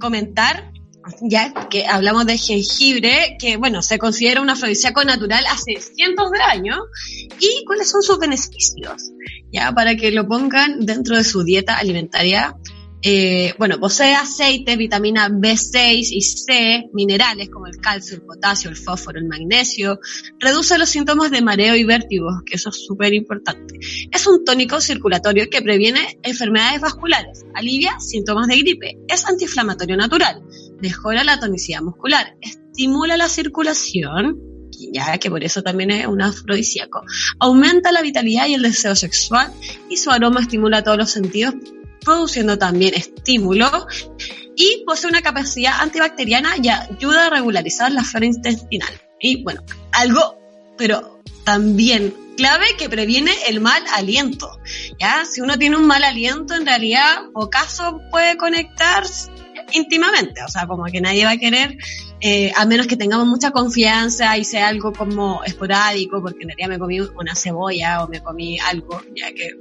comentar 0.00 0.72
ya 1.20 1.52
que 1.68 1.86
hablamos 1.86 2.26
de 2.26 2.38
jengibre, 2.38 3.36
que 3.38 3.56
bueno, 3.56 3.82
se 3.82 3.98
considera 3.98 4.40
un 4.40 4.50
afrodisíaco 4.50 5.04
natural 5.04 5.44
hace 5.50 5.80
cientos 5.80 6.30
de 6.30 6.40
años, 6.40 6.78
y 7.40 7.64
cuáles 7.64 7.90
son 7.90 8.02
sus 8.02 8.18
beneficios, 8.18 9.12
ya 9.52 9.72
para 9.72 9.96
que 9.96 10.10
lo 10.10 10.26
pongan 10.26 10.80
dentro 10.80 11.16
de 11.16 11.24
su 11.24 11.44
dieta 11.44 11.76
alimentaria 11.76 12.56
eh, 13.06 13.52
bueno, 13.58 13.78
posee 13.78 14.14
aceite, 14.14 14.76
vitamina 14.76 15.28
B6 15.28 16.08
y 16.10 16.22
C, 16.22 16.88
minerales 16.94 17.50
como 17.50 17.66
el 17.66 17.76
calcio, 17.76 18.16
el 18.16 18.22
potasio, 18.22 18.70
el 18.70 18.76
fósforo, 18.76 19.18
el 19.18 19.26
magnesio, 19.26 20.00
reduce 20.40 20.78
los 20.78 20.88
síntomas 20.88 21.30
de 21.30 21.42
mareo 21.42 21.76
y 21.76 21.84
vértigo, 21.84 22.28
que 22.46 22.56
eso 22.56 22.70
es 22.70 22.82
súper 22.86 23.12
importante. 23.12 23.78
Es 24.10 24.26
un 24.26 24.42
tónico 24.42 24.80
circulatorio 24.80 25.50
que 25.50 25.60
previene 25.60 26.18
enfermedades 26.22 26.80
vasculares, 26.80 27.44
alivia 27.52 28.00
síntomas 28.00 28.46
de 28.46 28.56
gripe, 28.56 28.96
es 29.06 29.26
antiinflamatorio 29.26 29.98
natural, 29.98 30.42
mejora 30.80 31.24
la 31.24 31.38
tonicidad 31.38 31.82
muscular, 31.82 32.38
estimula 32.40 33.18
la 33.18 33.28
circulación, 33.28 34.40
ya 34.94 35.18
que 35.18 35.28
por 35.28 35.44
eso 35.44 35.62
también 35.62 35.90
es 35.90 36.06
un 36.06 36.22
afrodisíaco. 36.22 37.02
Aumenta 37.38 37.92
la 37.92 38.00
vitalidad 38.00 38.46
y 38.46 38.54
el 38.54 38.62
deseo 38.62 38.96
sexual 38.96 39.52
y 39.90 39.98
su 39.98 40.10
aroma 40.10 40.40
estimula 40.40 40.82
todos 40.82 40.96
los 40.96 41.10
sentidos 41.10 41.54
produciendo 42.04 42.58
también 42.58 42.94
estímulo 42.94 43.86
y 44.56 44.84
posee 44.86 45.10
una 45.10 45.22
capacidad 45.22 45.80
antibacteriana 45.80 46.54
y 46.62 46.68
ayuda 46.68 47.26
a 47.26 47.30
regularizar 47.30 47.90
la 47.92 48.04
flora 48.04 48.26
intestinal. 48.26 48.92
Y 49.20 49.42
bueno, 49.42 49.62
algo, 49.92 50.38
pero 50.76 51.20
también 51.44 52.14
clave 52.36 52.66
que 52.78 52.88
previene 52.88 53.32
el 53.48 53.60
mal 53.60 53.82
aliento. 53.94 54.60
¿ya? 54.98 55.24
Si 55.24 55.40
uno 55.40 55.58
tiene 55.58 55.76
un 55.76 55.86
mal 55.86 56.04
aliento, 56.04 56.54
en 56.54 56.66
realidad, 56.66 57.24
o 57.32 57.50
caso 57.50 58.00
puede 58.10 58.36
conectar 58.36 59.04
íntimamente, 59.72 60.42
o 60.42 60.48
sea, 60.48 60.66
como 60.66 60.84
que 60.84 61.00
nadie 61.00 61.24
va 61.24 61.32
a 61.32 61.36
querer, 61.36 61.76
eh, 62.20 62.52
a 62.56 62.64
menos 62.66 62.86
que 62.86 62.96
tengamos 62.96 63.26
mucha 63.26 63.50
confianza 63.50 64.36
y 64.36 64.44
sea 64.44 64.68
algo 64.68 64.92
como 64.92 65.42
esporádico, 65.44 66.20
porque 66.22 66.42
en 66.42 66.48
realidad 66.50 66.68
me 66.68 66.78
comí 66.78 67.00
una 67.00 67.34
cebolla 67.34 68.04
o 68.04 68.08
me 68.08 68.22
comí 68.22 68.58
algo, 68.58 69.02
ya 69.16 69.32
que 69.32 69.52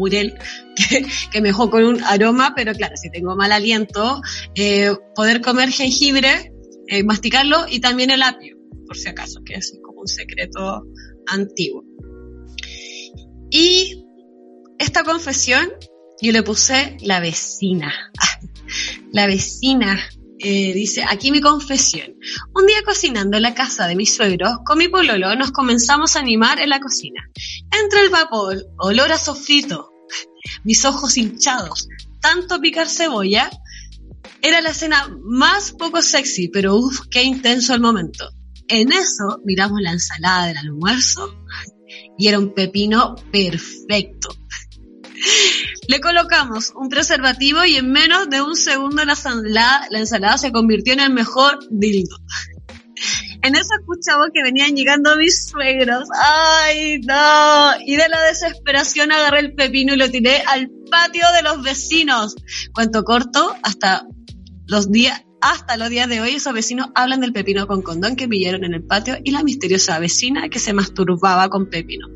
Murel, 0.00 0.34
que, 0.76 1.06
que, 1.30 1.40
me 1.40 1.48
dejó 1.48 1.70
con 1.70 1.84
un 1.84 2.02
aroma, 2.04 2.54
pero 2.56 2.72
claro, 2.72 2.96
si 2.96 3.10
tengo 3.10 3.36
mal 3.36 3.52
aliento, 3.52 4.20
eh, 4.54 4.92
poder 5.14 5.40
comer 5.40 5.70
jengibre, 5.70 6.52
eh, 6.88 7.04
masticarlo 7.04 7.66
y 7.68 7.80
también 7.80 8.10
el 8.10 8.22
apio, 8.22 8.56
por 8.86 8.96
si 8.96 9.08
acaso, 9.08 9.40
que 9.44 9.54
es 9.54 9.78
como 9.82 10.00
un 10.00 10.08
secreto 10.08 10.82
antiguo. 11.28 11.84
Y 13.50 14.04
esta 14.78 15.04
confesión 15.04 15.68
yo 16.22 16.32
le 16.32 16.42
puse 16.42 16.96
la 17.00 17.20
vecina. 17.20 17.92
la 19.12 19.26
vecina 19.26 19.98
eh, 20.42 20.72
dice, 20.72 21.04
aquí 21.06 21.30
mi 21.30 21.40
confesión. 21.40 22.14
Un 22.54 22.66
día 22.66 22.82
cocinando 22.84 23.36
en 23.36 23.42
la 23.42 23.54
casa 23.54 23.86
de 23.86 23.94
mis 23.94 24.14
suegros, 24.14 24.58
con 24.64 24.78
mi 24.78 24.88
pololo 24.88 25.36
nos 25.36 25.50
comenzamos 25.50 26.16
a 26.16 26.20
animar 26.20 26.60
en 26.60 26.70
la 26.70 26.80
cocina. 26.80 27.28
Entre 27.82 28.00
el 28.00 28.08
vapor, 28.08 28.56
olor 28.78 29.12
a 29.12 29.18
sofrito, 29.18 29.89
mis 30.64 30.84
ojos 30.84 31.16
hinchados, 31.16 31.88
tanto 32.20 32.60
picar 32.60 32.88
cebolla, 32.88 33.50
era 34.42 34.60
la 34.60 34.70
escena 34.70 35.08
más 35.22 35.72
poco 35.72 36.02
sexy, 36.02 36.48
pero 36.48 36.76
uff, 36.76 37.00
qué 37.10 37.22
intenso 37.22 37.74
el 37.74 37.80
momento. 37.80 38.30
En 38.68 38.92
eso 38.92 39.40
miramos 39.44 39.80
la 39.80 39.92
ensalada 39.92 40.46
del 40.46 40.58
almuerzo 40.58 41.34
y 42.16 42.28
era 42.28 42.38
un 42.38 42.54
pepino 42.54 43.16
perfecto. 43.32 44.28
Le 45.88 46.00
colocamos 46.00 46.72
un 46.76 46.88
preservativo 46.88 47.64
y 47.64 47.76
en 47.76 47.90
menos 47.90 48.30
de 48.30 48.40
un 48.40 48.56
segundo 48.56 49.04
la 49.04 49.12
ensalada, 49.12 49.86
la 49.90 49.98
ensalada 49.98 50.38
se 50.38 50.52
convirtió 50.52 50.92
en 50.92 51.00
el 51.00 51.12
mejor 51.12 51.58
dildo. 51.70 52.16
En 53.42 53.54
eso 53.54 53.68
escuchamos 53.80 54.28
que 54.34 54.42
venían 54.42 54.76
llegando 54.76 55.16
mis 55.16 55.46
suegros. 55.46 56.08
¡Ay, 56.14 57.00
no! 57.00 57.72
Y 57.86 57.96
de 57.96 58.08
la 58.08 58.22
desesperación 58.24 59.12
agarré 59.12 59.40
el 59.40 59.54
pepino 59.54 59.94
y 59.94 59.96
lo 59.96 60.10
tiré 60.10 60.42
al 60.46 60.70
patio 60.90 61.24
de 61.34 61.42
los 61.42 61.62
vecinos. 61.62 62.34
Cuento 62.74 63.02
corto, 63.04 63.54
hasta 63.62 64.06
los 64.66 64.90
días, 64.90 65.24
hasta 65.40 65.78
los 65.78 65.88
días 65.88 66.08
de 66.08 66.20
hoy 66.20 66.30
esos 66.32 66.52
vecinos 66.52 66.88
hablan 66.94 67.20
del 67.20 67.32
pepino 67.32 67.66
con 67.66 67.80
condón 67.80 68.14
que 68.14 68.28
pillaron 68.28 68.64
en 68.64 68.74
el 68.74 68.82
patio 68.82 69.16
y 69.24 69.30
la 69.30 69.42
misteriosa 69.42 69.98
vecina 69.98 70.48
que 70.50 70.58
se 70.58 70.74
masturbaba 70.74 71.48
con 71.48 71.70
pepino. 71.70 72.08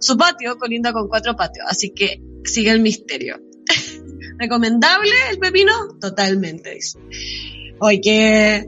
Su 0.00 0.16
patio 0.16 0.58
colinda 0.58 0.92
con 0.92 1.08
cuatro 1.08 1.36
patios, 1.36 1.66
así 1.68 1.90
que 1.90 2.20
sigue 2.44 2.70
el 2.70 2.80
misterio. 2.80 3.40
¿Recomendable 4.38 5.12
el 5.30 5.38
pepino? 5.38 5.96
Totalmente, 6.00 6.74
dice. 6.74 6.98
Oye, 7.78 8.00
qué, 8.00 8.66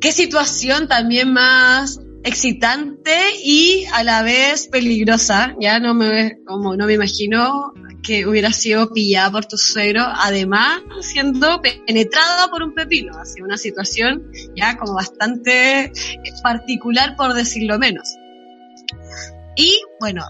qué 0.00 0.12
situación 0.12 0.88
también 0.88 1.32
más 1.32 2.00
excitante 2.24 3.16
y 3.42 3.84
a 3.92 4.02
la 4.02 4.22
vez 4.22 4.68
peligrosa. 4.68 5.54
Ya 5.60 5.78
no 5.78 5.94
me, 5.94 6.38
como 6.44 6.76
no 6.76 6.86
me 6.86 6.94
imagino 6.94 7.72
que 8.02 8.26
hubiera 8.26 8.52
sido 8.52 8.92
pillada 8.92 9.30
por 9.30 9.46
tu 9.46 9.58
suegro, 9.58 10.02
además 10.02 10.80
siendo 11.02 11.60
penetrada 11.60 12.48
por 12.48 12.62
un 12.62 12.74
pepino. 12.74 13.12
Así 13.18 13.42
una 13.42 13.58
situación 13.58 14.30
ya 14.56 14.76
como 14.76 14.94
bastante 14.94 15.92
particular 16.42 17.16
por 17.16 17.34
decirlo 17.34 17.78
menos. 17.78 18.16
Y 19.56 19.80
bueno, 20.00 20.24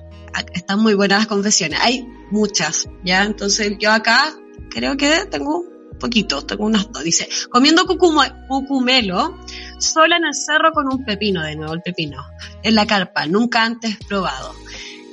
están 0.53 0.81
muy 0.81 0.95
buenas 0.95 1.21
las 1.21 1.27
confesiones. 1.29 1.79
Hay 1.83 2.07
muchas, 2.31 2.89
¿ya? 3.05 3.25
Entonces 3.25 3.73
yo 3.79 3.93
acá 3.93 4.35
creo 4.71 4.97
que 4.97 5.27
tengo 5.31 5.70
poquito, 6.01 6.43
tengo 6.43 6.65
unas 6.65 6.91
dos. 6.91 7.05
Dice, 7.05 7.29
comiendo 7.49 7.87
cucumelo, 7.87 9.39
sola 9.79 10.17
en 10.17 10.25
el 10.25 10.35
cerro 10.35 10.73
con 10.73 10.93
un 10.93 11.05
pepino, 11.05 11.45
de 11.45 11.55
nuevo 11.55 11.75
el 11.75 11.83
pepino, 11.83 12.27
en 12.65 12.75
la 12.75 12.87
carpa, 12.87 13.27
nunca 13.27 13.63
antes 13.63 13.97
probado. 14.09 14.53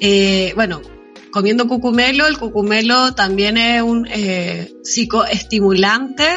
Eh, 0.01 0.53
bueno, 0.55 0.81
comiendo 1.37 1.67
cucumelo, 1.67 2.25
el 2.25 2.39
cucumelo 2.39 3.13
también 3.13 3.57
es 3.57 3.81
un 3.83 4.07
eh, 4.09 4.73
psicoestimulante, 4.83 6.27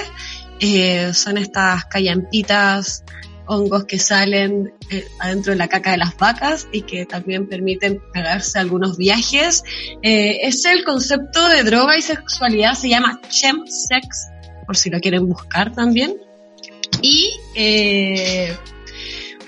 eh, 0.61 1.13
son 1.15 1.39
estas 1.39 1.87
callampitas 1.87 3.03
hongos 3.47 3.85
que 3.87 3.99
salen 3.99 4.75
eh, 4.91 5.05
adentro 5.19 5.53
de 5.53 5.59
la 5.59 5.69
caca 5.69 5.93
de 5.93 5.97
las 5.97 6.17
vacas 6.19 6.69
y 6.71 6.83
que 6.83 7.07
también 7.07 7.49
permiten 7.49 8.01
pegarse 8.13 8.59
algunos 8.59 8.97
viajes. 8.97 9.65
Es 10.03 10.65
el 10.67 10.85
concepto 10.85 11.49
de 11.49 11.65
droga 11.65 11.97
y 11.97 12.03
sexualidad, 12.03 12.75
se 12.75 12.91
llama 12.91 13.21
chemsex, 13.29 14.30
por 14.71 14.77
si 14.77 14.89
lo 14.89 15.01
quieren 15.01 15.27
buscar 15.27 15.73
también. 15.73 16.15
Y 17.03 17.29
eh, 17.57 18.57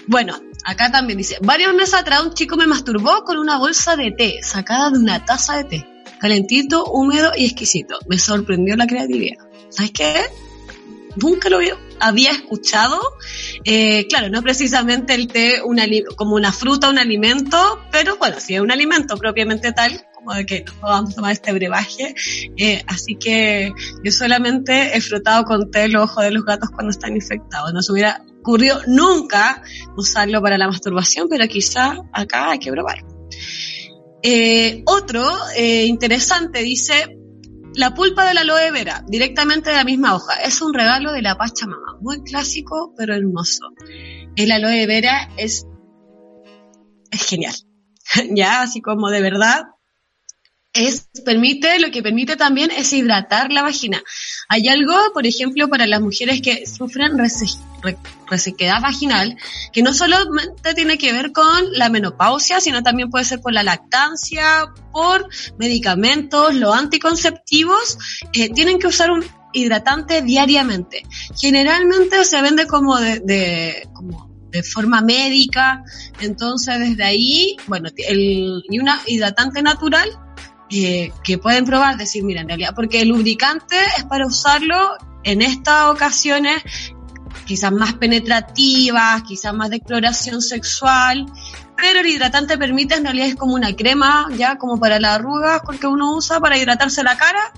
bueno, 0.09 0.37
acá 0.65 0.91
también 0.91 1.17
dice, 1.17 1.39
varios 1.43 1.73
meses 1.75 1.95
atrás 1.95 2.25
un 2.25 2.35
chico 2.35 2.57
me 2.57 2.67
masturbó 2.67 3.23
con 3.23 3.39
una 3.39 3.57
bolsa 3.57 3.95
de 3.95 4.11
té 4.11 4.41
sacada 4.43 4.91
de 4.91 4.99
una 4.99 5.25
taza 5.25 5.59
de 5.59 5.65
té, 5.65 5.87
calentito, 6.19 6.87
húmedo 6.87 7.31
y 7.37 7.45
exquisito. 7.45 8.01
Me 8.09 8.19
sorprendió 8.19 8.75
la 8.75 8.89
creatividad. 8.89 9.37
¿Sabes 9.69 9.93
qué? 9.93 10.23
Nunca 11.15 11.49
lo 11.49 11.61
había 12.01 12.33
escuchado. 12.33 13.01
Eh, 13.65 14.09
claro, 14.09 14.29
no 14.29 14.43
precisamente 14.43 15.15
el 15.15 15.29
té 15.29 15.63
como 16.17 16.35
una 16.35 16.51
fruta, 16.51 16.91
un 16.91 16.99
alimento, 16.99 17.79
pero 17.93 18.17
bueno, 18.17 18.41
sí 18.41 18.57
es 18.57 18.61
un 18.61 18.73
alimento 18.73 19.17
propiamente 19.17 19.71
tal, 19.71 20.05
como 20.23 20.35
de 20.37 20.47
que 20.47 20.65
vamos 20.81 21.13
a 21.13 21.15
tomar 21.17 21.33
este 21.33 21.53
brebaje. 21.53 22.15
Eh, 22.57 22.83
así 22.87 23.17
que 23.17 23.73
yo 24.05 24.13
solamente 24.13 24.97
he 24.97 25.01
frotado 25.01 25.45
con 25.45 25.71
té 25.71 25.89
los 25.89 26.05
ojos 26.05 26.25
de 26.25 26.31
los 26.31 26.45
gatos 26.45 26.71
cuando 26.71 26.91
están 26.91 27.15
infectados. 27.15 27.73
No 27.73 27.83
se 27.83 27.93
hubiera 27.93 28.23
ocurrido 28.41 28.81
nunca 28.87 29.63
usarlo 29.97 30.41
para 30.41 30.59
la 30.59 30.69
masturbación, 30.69 31.29
pero 31.29 31.47
quizá 31.49 31.97
acá 32.13 32.51
hay 32.53 32.59
que 32.59 32.71
probar. 32.71 33.05
Eh, 34.23 34.83
otro 34.87 35.25
interesante 35.57 36.61
dice, 36.63 37.19
la 37.75 37.95
pulpa 37.95 38.27
de 38.27 38.35
la 38.35 38.43
aloe 38.43 38.71
vera, 38.71 39.03
directamente 39.09 39.71
de 39.71 39.77
la 39.77 39.85
misma 39.85 40.15
hoja, 40.15 40.35
es 40.43 40.61
un 40.61 40.75
regalo 40.75 41.13
de 41.13 41.23
la 41.23 41.37
Pachamama, 41.37 41.99
muy 42.01 42.23
clásico 42.23 42.93
pero 42.97 43.15
hermoso. 43.15 43.71
El 44.37 44.53
aloe 44.53 44.87
vera 44.87 45.31
es, 45.37 45.67
es 47.11 47.23
genial, 47.25 47.55
ya, 48.31 48.63
así 48.63 48.81
como 48.81 49.11
de 49.11 49.23
verdad, 49.23 49.63
es, 50.73 51.09
permite, 51.25 51.79
lo 51.81 51.91
que 51.91 52.03
permite 52.03 52.37
también 52.37 52.71
es 52.71 52.93
hidratar 52.93 53.53
la 53.53 53.63
vagina. 53.63 54.03
Hay 54.49 54.69
algo, 54.69 54.95
por 55.13 55.27
ejemplo, 55.27 55.69
para 55.69 55.87
las 55.87 56.01
mujeres 56.01 56.41
que 56.41 56.67
sufren 56.67 57.19
resequedad 58.29 58.81
vaginal, 58.81 59.37
que 59.73 59.83
no 59.83 59.93
solamente 59.93 60.75
tiene 60.75 60.97
que 60.97 61.13
ver 61.13 61.33
con 61.33 61.73
la 61.73 61.91
menopausia, 61.91 62.61
sino 62.61 62.83
también 62.83 63.11
puede 63.11 63.25
ser 63.25 63.41
por 63.41 63.53
la 63.53 63.63
lactancia, 63.63 64.73
por 64.93 65.29
medicamentos, 65.59 66.55
los 66.55 66.75
anticonceptivos, 66.75 67.99
eh, 68.33 68.51
tienen 68.53 68.79
que 68.79 68.87
usar 68.87 69.11
un 69.11 69.25
hidratante 69.53 70.23
diariamente. 70.23 71.03
Generalmente 71.39 72.25
se 72.25 72.41
vende 72.41 72.67
como 72.67 72.99
de, 72.99 73.21
de 73.21 73.89
como 73.93 74.33
de 74.51 74.63
forma 74.63 75.01
médica, 75.01 75.83
entonces 76.21 76.79
desde 76.79 77.05
ahí, 77.05 77.57
bueno, 77.67 77.91
el, 77.97 78.63
y 78.71 78.79
una 78.79 79.01
hidratante 79.07 79.63
natural 79.63 80.11
eh, 80.73 81.13
que 81.23 81.39
pueden 81.39 81.65
probar, 81.65 81.97
decir, 81.97 82.25
mira, 82.25 82.41
en 82.41 82.49
realidad, 82.49 82.73
porque 82.75 83.03
el 83.03 83.09
lubricante 83.09 83.77
es 83.99 84.05
para 84.05 84.27
usarlo 84.27 84.97
en 85.23 85.43
estas 85.43 85.87
ocasiones 85.87 86.63
quizás 87.45 87.73
más 87.73 87.95
penetrativas, 87.95 89.23
quizás 89.23 89.53
más 89.53 89.71
de 89.71 89.77
exploración 89.77 90.41
sexual, 90.41 91.27
pero 91.77 92.01
el 92.01 92.07
hidratante 92.07 92.57
permite, 92.57 92.95
en 92.95 93.05
realidad 93.05 93.29
es 93.29 93.37
como 93.37 93.55
una 93.55 93.75
crema, 93.75 94.29
ya 94.37 94.57
como 94.57 94.79
para 94.79 94.99
las 94.99 95.19
arrugas, 95.19 95.61
que 95.81 95.87
uno 95.87 96.15
usa 96.17 96.41
para 96.41 96.57
hidratarse 96.57 97.03
la 97.03 97.17
cara, 97.17 97.53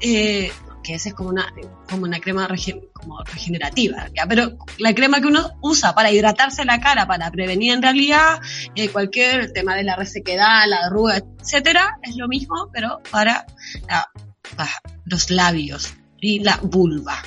eh, 0.00 0.52
que 0.82 0.94
esa 0.94 1.10
es 1.10 1.14
como 1.14 1.30
una, 1.30 1.52
como 1.88 2.04
una 2.04 2.20
crema 2.20 2.48
como 2.92 3.22
regenerativa, 3.24 4.08
pero 4.28 4.56
la 4.78 4.94
crema 4.94 5.20
que 5.20 5.26
uno 5.26 5.50
usa 5.60 5.94
para 5.94 6.10
hidratarse 6.10 6.64
la 6.64 6.80
cara, 6.80 7.06
para 7.06 7.30
prevenir 7.30 7.74
en 7.74 7.82
realidad 7.82 8.40
eh, 8.74 8.88
cualquier 8.88 9.52
tema 9.52 9.74
de 9.74 9.84
la 9.84 9.96
resequedad, 9.96 10.66
la 10.68 10.86
arruga, 10.86 11.18
etcétera, 11.18 11.98
es 12.02 12.16
lo 12.16 12.28
mismo, 12.28 12.70
pero 12.72 13.00
para 13.10 13.46
los 15.04 15.30
labios 15.30 15.94
y 16.20 16.40
la 16.40 16.58
vulva. 16.62 17.22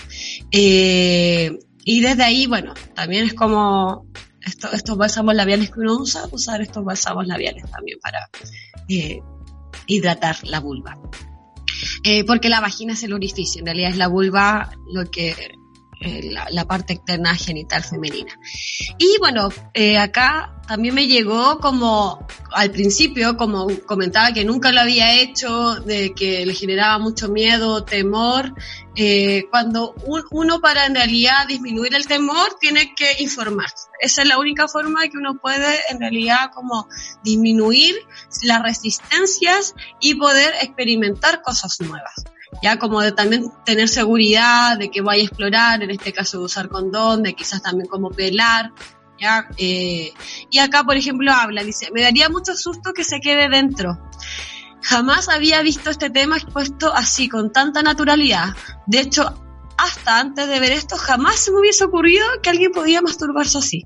Eh, 0.52 1.58
y 1.86 2.02
desde 2.02 2.24
ahí, 2.24 2.48
bueno, 2.48 2.74
también 2.94 3.26
es 3.26 3.34
como 3.34 4.08
esto, 4.42 4.72
estos 4.72 4.98
bálsamos 4.98 5.36
labiales 5.36 5.72
que 5.72 5.80
uno 5.80 5.96
usa, 5.96 6.28
usar 6.32 6.62
estos 6.62 6.84
bálsamos 6.84 7.28
labiales 7.28 7.70
también 7.70 7.98
para 8.02 8.30
eh, 8.88 9.20
hidratar 9.88 10.38
la 10.44 10.60
vulva. 10.60 10.98
Eh, 12.04 12.24
porque 12.26 12.50
la 12.50 12.62
vagina 12.62 12.94
es 12.94 13.04
el 13.04 13.14
orificio, 13.14 13.60
en 13.60 13.66
realidad 13.66 13.92
es 13.92 13.98
la 13.98 14.08
vulva 14.08 14.72
lo 14.88 15.10
que 15.10 15.58
eh, 16.06 16.32
la, 16.50 16.66
parte 16.66 16.92
externa 16.92 17.34
genital 17.34 17.82
femenina. 17.82 18.38
Y 18.98 19.18
bueno, 19.20 19.48
eh, 19.74 19.98
acá 19.98 20.54
también 20.68 20.96
me 20.96 21.08
llegó 21.08 21.60
como 21.60 22.28
al 22.52 22.72
principio, 22.72 23.38
como 23.38 23.70
comentaba 23.86 24.34
que 24.34 24.44
nunca 24.44 24.74
lo 24.74 24.82
había 24.82 25.22
hecho, 25.22 25.76
de 25.76 26.14
que 26.14 26.46
le 26.46 26.54
generaba 26.54 27.00
mucho 27.00 27.30
miedo, 27.30 27.86
temor, 27.86 28.54
eh, 28.98 29.46
cuando 29.50 29.96
uno 30.32 30.60
para 30.60 30.88
en 30.88 30.96
realidad 30.96 31.48
disminuir 31.48 31.96
el 31.96 32.06
temor 32.06 32.58
tiene 32.60 32.94
que 32.96 33.24
informarse. 33.24 33.88
Esa 34.02 34.24
es 34.24 34.28
la 34.28 34.40
única 34.40 34.68
forma 34.68 35.04
que 35.04 35.18
uno 35.18 35.38
puede 35.40 35.80
en 35.90 36.02
realidad 36.02 36.52
como 36.54 36.90
disminuir 37.24 37.96
las 38.42 38.62
resistencias 38.62 39.74
y 40.02 40.16
poder 40.16 40.54
experimentar 40.62 41.42
cosas 41.42 41.80
nuevas 41.80 42.26
ya 42.64 42.80
como 42.80 43.02
de 43.02 43.12
también 43.12 43.52
tener 43.66 43.90
seguridad 43.90 44.78
de 44.78 44.90
que 44.90 45.02
vaya 45.02 45.22
a 45.22 45.26
explorar, 45.26 45.84
en 45.84 45.92
este 45.92 46.14
caso 46.14 46.40
usar 46.40 46.70
condón, 46.70 47.22
de 47.22 47.34
quizás 47.34 47.62
también 47.62 47.90
como 47.90 48.10
pelar, 48.10 48.72
ya, 49.20 49.50
eh, 49.58 50.14
y 50.50 50.60
acá 50.60 50.86
por 50.86 50.96
ejemplo 50.96 51.30
habla, 51.34 51.62
dice, 51.62 51.90
me 51.94 52.02
daría 52.02 52.30
mucho 52.30 52.56
susto 52.56 52.94
que 52.94 53.04
se 53.04 53.20
quede 53.20 53.50
dentro. 53.50 54.00
Jamás 54.82 55.28
había 55.28 55.62
visto 55.62 55.90
este 55.90 56.10
tema 56.10 56.38
expuesto 56.38 56.94
así, 56.94 57.28
con 57.28 57.52
tanta 57.52 57.84
naturalidad. 57.84 58.56
De 58.88 59.02
hecho, 59.02 59.44
hasta 59.78 60.20
antes 60.20 60.48
de 60.48 60.60
ver 60.62 60.72
esto, 60.72 60.96
jamás 60.96 61.36
se 61.40 61.52
me 61.52 61.60
hubiese 61.60 61.84
ocurrido 61.84 62.26
que 62.42 62.50
alguien 62.50 62.72
podía 62.72 63.02
masturbarse 63.02 63.58
así. 63.58 63.86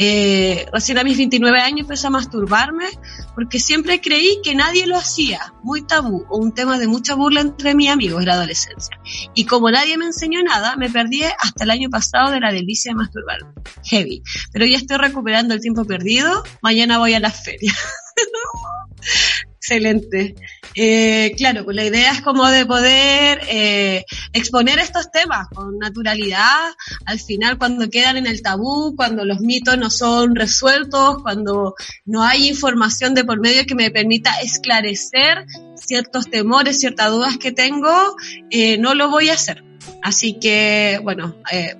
Eh, 0.00 0.66
recién 0.72 0.96
a 0.98 1.02
mis 1.02 1.16
29 1.16 1.60
años 1.60 1.80
empecé 1.80 2.06
a 2.06 2.10
masturbarme 2.10 2.86
porque 3.34 3.58
siempre 3.58 4.00
creí 4.00 4.40
que 4.44 4.54
nadie 4.54 4.86
lo 4.86 4.96
hacía, 4.96 5.52
muy 5.64 5.82
tabú, 5.82 6.24
o 6.28 6.38
un 6.38 6.54
tema 6.54 6.78
de 6.78 6.86
mucha 6.86 7.16
burla 7.16 7.40
entre 7.40 7.74
mis 7.74 7.90
amigos 7.90 8.20
en 8.20 8.28
la 8.28 8.34
adolescencia. 8.34 8.96
Y 9.34 9.44
como 9.46 9.72
nadie 9.72 9.98
me 9.98 10.06
enseñó 10.06 10.40
nada, 10.42 10.76
me 10.76 10.88
perdí 10.88 11.24
hasta 11.24 11.64
el 11.64 11.70
año 11.70 11.90
pasado 11.90 12.30
de 12.30 12.38
la 12.38 12.52
delicia 12.52 12.92
de 12.92 12.96
masturbarme. 12.96 13.50
Heavy. 13.84 14.22
Pero 14.52 14.66
ya 14.66 14.76
estoy 14.76 14.98
recuperando 14.98 15.54
el 15.54 15.60
tiempo 15.60 15.84
perdido, 15.84 16.44
mañana 16.62 16.98
voy 16.98 17.14
a 17.14 17.20
la 17.20 17.30
feria. 17.30 17.74
Excelente. 19.68 20.34
Eh, 20.74 21.34
claro, 21.36 21.62
pues 21.62 21.76
la 21.76 21.84
idea 21.84 22.12
es 22.12 22.22
como 22.22 22.48
de 22.48 22.64
poder 22.64 23.42
eh, 23.50 24.02
exponer 24.32 24.78
estos 24.78 25.10
temas 25.10 25.46
con 25.48 25.78
naturalidad, 25.78 26.70
al 27.04 27.20
final 27.20 27.58
cuando 27.58 27.90
quedan 27.90 28.16
en 28.16 28.26
el 28.26 28.40
tabú, 28.40 28.96
cuando 28.96 29.26
los 29.26 29.40
mitos 29.40 29.76
no 29.76 29.90
son 29.90 30.34
resueltos, 30.36 31.22
cuando 31.22 31.74
no 32.06 32.22
hay 32.22 32.48
información 32.48 33.12
de 33.12 33.24
por 33.24 33.40
medio 33.40 33.66
que 33.66 33.74
me 33.74 33.90
permita 33.90 34.40
esclarecer 34.40 35.44
ciertos 35.74 36.30
temores, 36.30 36.80
ciertas 36.80 37.10
dudas 37.10 37.36
que 37.36 37.52
tengo, 37.52 38.16
eh, 38.48 38.78
no 38.78 38.94
lo 38.94 39.10
voy 39.10 39.28
a 39.28 39.34
hacer. 39.34 39.62
Así 40.02 40.38
que, 40.40 40.98
bueno, 41.02 41.36
eh, 41.52 41.76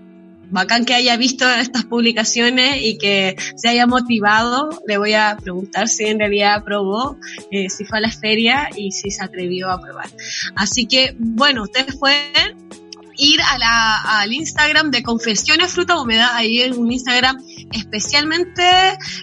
bacán 0.51 0.84
que 0.84 0.94
haya 0.94 1.16
visto 1.16 1.49
estas 1.49 1.84
publicaciones 1.84 2.82
y 2.82 2.99
que 2.99 3.36
se 3.57 3.68
haya 3.68 3.86
motivado. 3.86 4.70
Le 4.86 4.99
voy 4.99 5.14
a 5.14 5.36
preguntar 5.40 5.88
si 5.88 6.05
en 6.05 6.18
realidad 6.18 6.55
aprobó, 6.55 7.18
eh, 7.51 7.68
si 7.70 7.84
fue 7.84 7.99
a 7.99 8.01
la 8.03 8.11
feria 8.11 8.68
y 8.76 8.92
si 8.92 9.11
se 9.11 9.24
atrevió 9.24 9.70
a 9.70 9.80
probar. 9.80 10.09
Así 10.55 10.86
que, 10.86 11.14
bueno, 11.18 11.64
ustedes 11.64 11.96
pueden 11.96 12.57
ir 13.18 13.40
a 13.42 13.59
la, 13.59 14.20
al 14.20 14.32
Instagram 14.32 14.90
de 14.90 15.03
Confesiones 15.03 15.72
Fruta 15.72 16.01
Húmeda, 16.01 16.36
ahí 16.36 16.61
es 16.61 16.76
un 16.76 16.90
Instagram 16.90 17.36
especialmente 17.72 18.62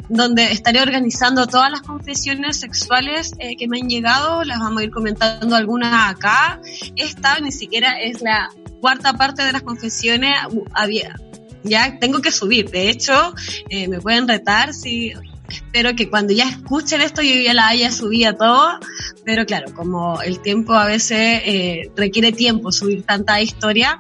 donde 0.10 0.52
estaré 0.52 0.82
organizando 0.82 1.48
todas 1.48 1.72
las 1.72 1.82
confesiones 1.82 2.60
sexuales 2.60 3.34
eh, 3.40 3.56
que 3.56 3.68
me 3.68 3.80
han 3.80 3.88
llegado, 3.88 4.44
las 4.44 4.60
vamos 4.60 4.82
a 4.82 4.84
ir 4.84 4.92
comentando 4.92 5.56
algunas 5.56 6.12
acá. 6.12 6.60
Esta 6.96 7.40
ni 7.40 7.52
siquiera 7.52 8.00
es 8.02 8.22
la 8.22 8.50
cuarta 8.82 9.14
parte 9.14 9.44
de 9.44 9.52
las 9.52 9.62
confesiones 9.64 10.32
había, 10.74 11.16
ya 11.64 11.98
tengo 12.00 12.22
que 12.22 12.32
subir. 12.32 12.70
De 12.70 12.90
hecho, 12.90 13.34
eh, 13.70 13.88
me 13.88 14.00
pueden 14.00 14.28
retar 14.28 14.74
si 14.74 15.14
espero 15.50 15.96
que 15.96 16.10
cuando 16.10 16.34
ya 16.34 16.50
escuchen 16.50 17.02
esto 17.02 17.22
yo 17.22 17.36
ya 17.36 17.54
la 17.54 17.68
haya 17.68 17.92
subido 17.92 18.36
todo, 18.36 18.80
pero 19.24 19.46
claro, 19.46 19.74
como 19.74 20.22
el 20.22 20.40
tiempo 20.40 20.74
a 20.74 20.86
veces 20.86 21.42
eh, 21.46 21.92
requiere 21.96 22.32
tiempo 22.32 22.72
subir 22.72 23.04
tanta 23.04 23.42
historia, 23.42 24.00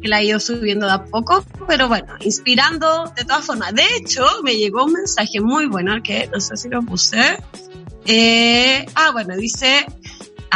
que 0.00 0.08
la 0.08 0.20
he 0.20 0.26
ido 0.26 0.40
subiendo 0.40 0.86
de 0.86 0.92
a 0.92 1.04
poco, 1.04 1.44
pero 1.66 1.88
bueno, 1.88 2.14
inspirando 2.20 3.12
de 3.16 3.24
todas 3.24 3.44
formas. 3.44 3.74
De 3.74 3.84
hecho, 3.96 4.24
me 4.42 4.56
llegó 4.56 4.84
un 4.84 4.92
mensaje 4.92 5.40
muy 5.40 5.66
bueno 5.66 6.02
que 6.02 6.28
no 6.32 6.40
sé 6.40 6.56
si 6.56 6.68
lo 6.68 6.82
puse. 6.82 7.38
Eh, 8.06 8.84
ah, 8.94 9.10
bueno, 9.12 9.34
dice, 9.36 9.86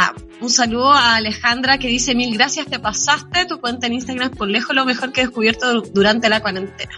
Ah, 0.01 0.13
un 0.39 0.49
saludo 0.49 0.93
a 0.93 1.15
Alejandra 1.15 1.77
que 1.77 1.89
dice 1.89 2.15
mil 2.15 2.33
gracias, 2.33 2.67
te 2.67 2.79
pasaste 2.79 3.45
tu 3.45 3.59
cuenta 3.59 3.87
en 3.87 3.91
Instagram 3.91 4.31
por 4.31 4.47
lejos 4.47 4.73
lo 4.73 4.85
mejor 4.85 5.11
que 5.11 5.19
he 5.19 5.25
descubierto 5.25 5.81
durante 5.81 6.29
la 6.29 6.39
cuarentena. 6.39 6.93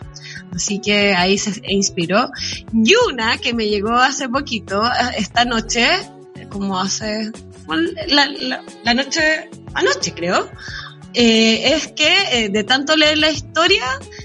Así 0.54 0.80
que 0.80 1.16
ahí 1.16 1.39
se 1.39 1.60
inspiró. 1.68 2.30
Y 2.72 2.93
una 3.10 3.39
que 3.39 3.56
me 3.56 3.68
llegó 3.68 3.95
hace 3.95 4.30
poquito, 4.30 4.86
eh, 4.86 5.16
esta 5.18 5.45
noche, 5.45 5.88
como 6.49 6.80
hace 6.80 7.32
la, 8.08 8.93
noche, 8.93 9.49
anoche 9.74 10.14
creo, 10.14 10.47
eh, 11.16 11.74
es 11.74 11.88
que 11.93 12.18
eh, 12.34 12.49
de 12.49 12.64
tanto 12.64 12.95
leer 12.95 13.18
la 13.18 13.32
historia 13.32 13.84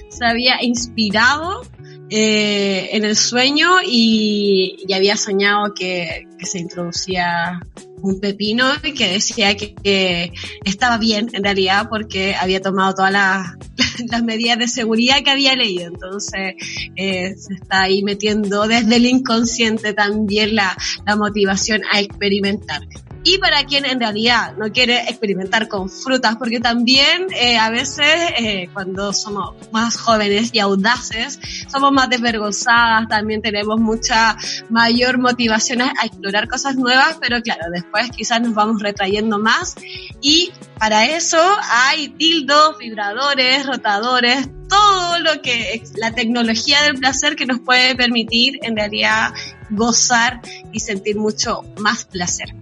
se 0.09 0.23
había 0.23 0.63
inspirado 0.63 1.63
eh, 2.09 2.89
en 2.93 3.03
el 3.03 3.15
sueño 3.17 3.81
y, 3.85 4.77
y 4.87 4.93
había 4.93 5.17
soñado 5.17 5.73
que, 5.73 6.25
se 6.39 6.59
introducía 6.59 7.59
un 8.01 8.19
pepino 8.19 8.65
y 8.83 8.93
que 8.93 9.09
decía 9.09 9.55
que, 9.55 10.31
estaba 10.63 10.97
bien 10.97 11.29
en 11.33 11.43
realidad 11.43 11.87
porque 11.89 12.35
había 12.35 12.61
tomado 12.61 12.93
todas 12.93 13.11
las, 13.11 14.23
medidas 14.23 14.59
de 14.59 14.67
seguridad 14.67 15.23
que 15.23 15.31
había 15.31 15.55
leído. 15.55 15.87
Entonces 15.87 16.55
eh, 16.95 17.35
se 17.35 17.53
está 17.55 17.83
ahí 17.83 18.03
metiendo 18.03 18.67
desde 18.67 18.95
el 18.95 19.05
inconsciente 19.05 19.93
también 19.93 20.55
la, 20.55 20.77
la 21.05 21.15
motivación 21.15 21.81
a 21.91 21.99
experimentar 21.99 22.81
y 23.27 23.39
para 23.39 23.65
quien 23.65 23.83
en 23.83 23.99
realidad 23.99 24.55
no 24.55 24.71
quiere 24.71 25.01
experimentar 25.01 25.67
con 25.67 25.89
frutas, 25.89 26.37
porque 26.37 26.61
también 26.61 27.27
eh, 27.35 27.57
a 27.57 27.69
veces 27.69 28.05
eh, 28.37 28.69
cuando 28.73 29.11
somos 29.11 29.53
más 29.73 29.97
jóvenes 29.97 30.51
y 30.53 30.59
audaces, 30.59 31.37
somos 31.69 31.91
más 31.91 32.09
desvergonzadas, 32.09 33.09
también 33.09 33.41
tenemos 33.41 33.81
mucha 33.81 34.37
mayor 34.69 35.17
motivación 35.17 35.81
a, 35.81 35.91
explorar 36.05 36.47
cosas 36.47 36.77
nuevas, 36.77 37.17
pero 37.19 37.41
claro, 37.41 37.65
después 37.69 38.09
quizás 38.11 38.39
nos 38.39 38.53
vamos 38.53 38.81
retrayendo 38.81 39.39
más 39.39 39.75
y 40.21 40.53
para 40.79 41.05
eso 41.05 41.41
hay 41.69 42.07
dildos, 42.07 42.77
vibradores, 42.77 43.65
rotadores, 43.65 44.47
todo 44.69 45.19
lo 45.19 45.41
que 45.41 45.83
la 45.97 46.13
tecnología 46.13 46.81
del 46.83 46.95
placer 46.95 47.35
que 47.35 47.45
nos 47.45 47.59
puede 47.59 47.93
permitir 47.93 48.59
en 48.61 48.77
realidad 48.77 49.33
gozar 49.69 50.39
y 50.71 50.79
sentir 50.79 51.17
mucho 51.17 51.63
más 51.77 52.05
placer. 52.05 52.55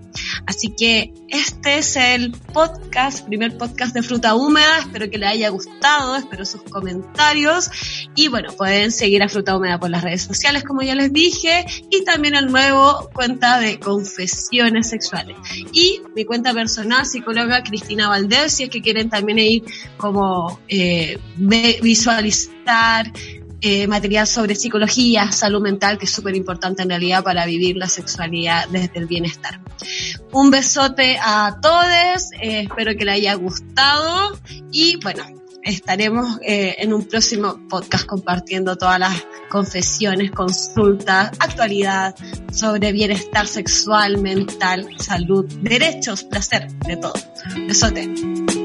Así 0.45 0.73
que 0.77 1.13
este 1.29 1.77
es 1.79 1.95
el 1.95 2.31
podcast, 2.31 3.25
primer 3.27 3.57
podcast 3.57 3.93
de 3.93 4.03
fruta 4.03 4.35
húmeda. 4.35 4.79
Espero 4.79 5.09
que 5.09 5.17
les 5.17 5.29
haya 5.29 5.49
gustado, 5.49 6.15
espero 6.15 6.45
sus 6.45 6.61
comentarios. 6.63 7.69
Y 8.15 8.27
bueno, 8.27 8.51
pueden 8.53 8.91
seguir 8.91 9.23
a 9.23 9.29
Fruta 9.29 9.57
Húmeda 9.57 9.79
por 9.79 9.89
las 9.89 10.03
redes 10.03 10.23
sociales, 10.23 10.63
como 10.63 10.81
ya 10.81 10.95
les 10.95 11.11
dije, 11.11 11.65
y 11.89 12.03
también 12.03 12.35
el 12.35 12.51
nuevo 12.51 13.09
cuenta 13.13 13.59
de 13.59 13.79
confesiones 13.79 14.89
sexuales. 14.89 15.35
Y 15.71 16.01
mi 16.15 16.25
cuenta 16.25 16.53
personal, 16.53 17.05
psicóloga 17.05 17.63
Cristina 17.63 18.07
Valdés, 18.07 18.53
si 18.53 18.63
es 18.63 18.69
que 18.69 18.81
quieren 18.81 19.09
también 19.09 19.39
ir 19.39 19.63
como 19.97 20.59
eh, 20.67 21.19
visualizar 21.37 23.11
eh, 23.61 23.87
material 23.87 24.27
sobre 24.27 24.55
psicología, 24.55 25.31
salud 25.31 25.61
mental, 25.61 25.97
que 25.97 26.05
es 26.05 26.11
súper 26.11 26.35
importante 26.35 26.83
en 26.83 26.89
realidad 26.89 27.23
para 27.23 27.45
vivir 27.45 27.77
la 27.77 27.87
sexualidad 27.87 28.67
desde 28.69 28.91
el 28.99 29.07
bienestar. 29.07 29.59
Un 30.31 30.51
besote 30.51 31.17
a 31.21 31.57
todos, 31.61 32.31
eh, 32.41 32.61
espero 32.61 32.95
que 32.97 33.05
les 33.05 33.15
haya 33.15 33.33
gustado 33.35 34.37
y 34.71 34.97
bueno, 35.01 35.23
estaremos 35.65 36.39
eh, 36.43 36.75
en 36.79 36.93
un 36.93 37.05
próximo 37.05 37.59
podcast 37.67 38.05
compartiendo 38.05 38.77
todas 38.77 38.99
las 38.99 39.25
confesiones, 39.49 40.31
consultas, 40.31 41.31
actualidad 41.39 42.15
sobre 42.51 42.91
bienestar 42.91 43.47
sexual, 43.47 44.19
mental, 44.19 44.87
salud, 44.99 45.45
derechos, 45.61 46.23
placer, 46.23 46.71
de 46.87 46.97
todo. 46.97 47.13
Besote. 47.67 48.64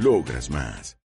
Logras 0.00 0.48
más. 0.48 0.96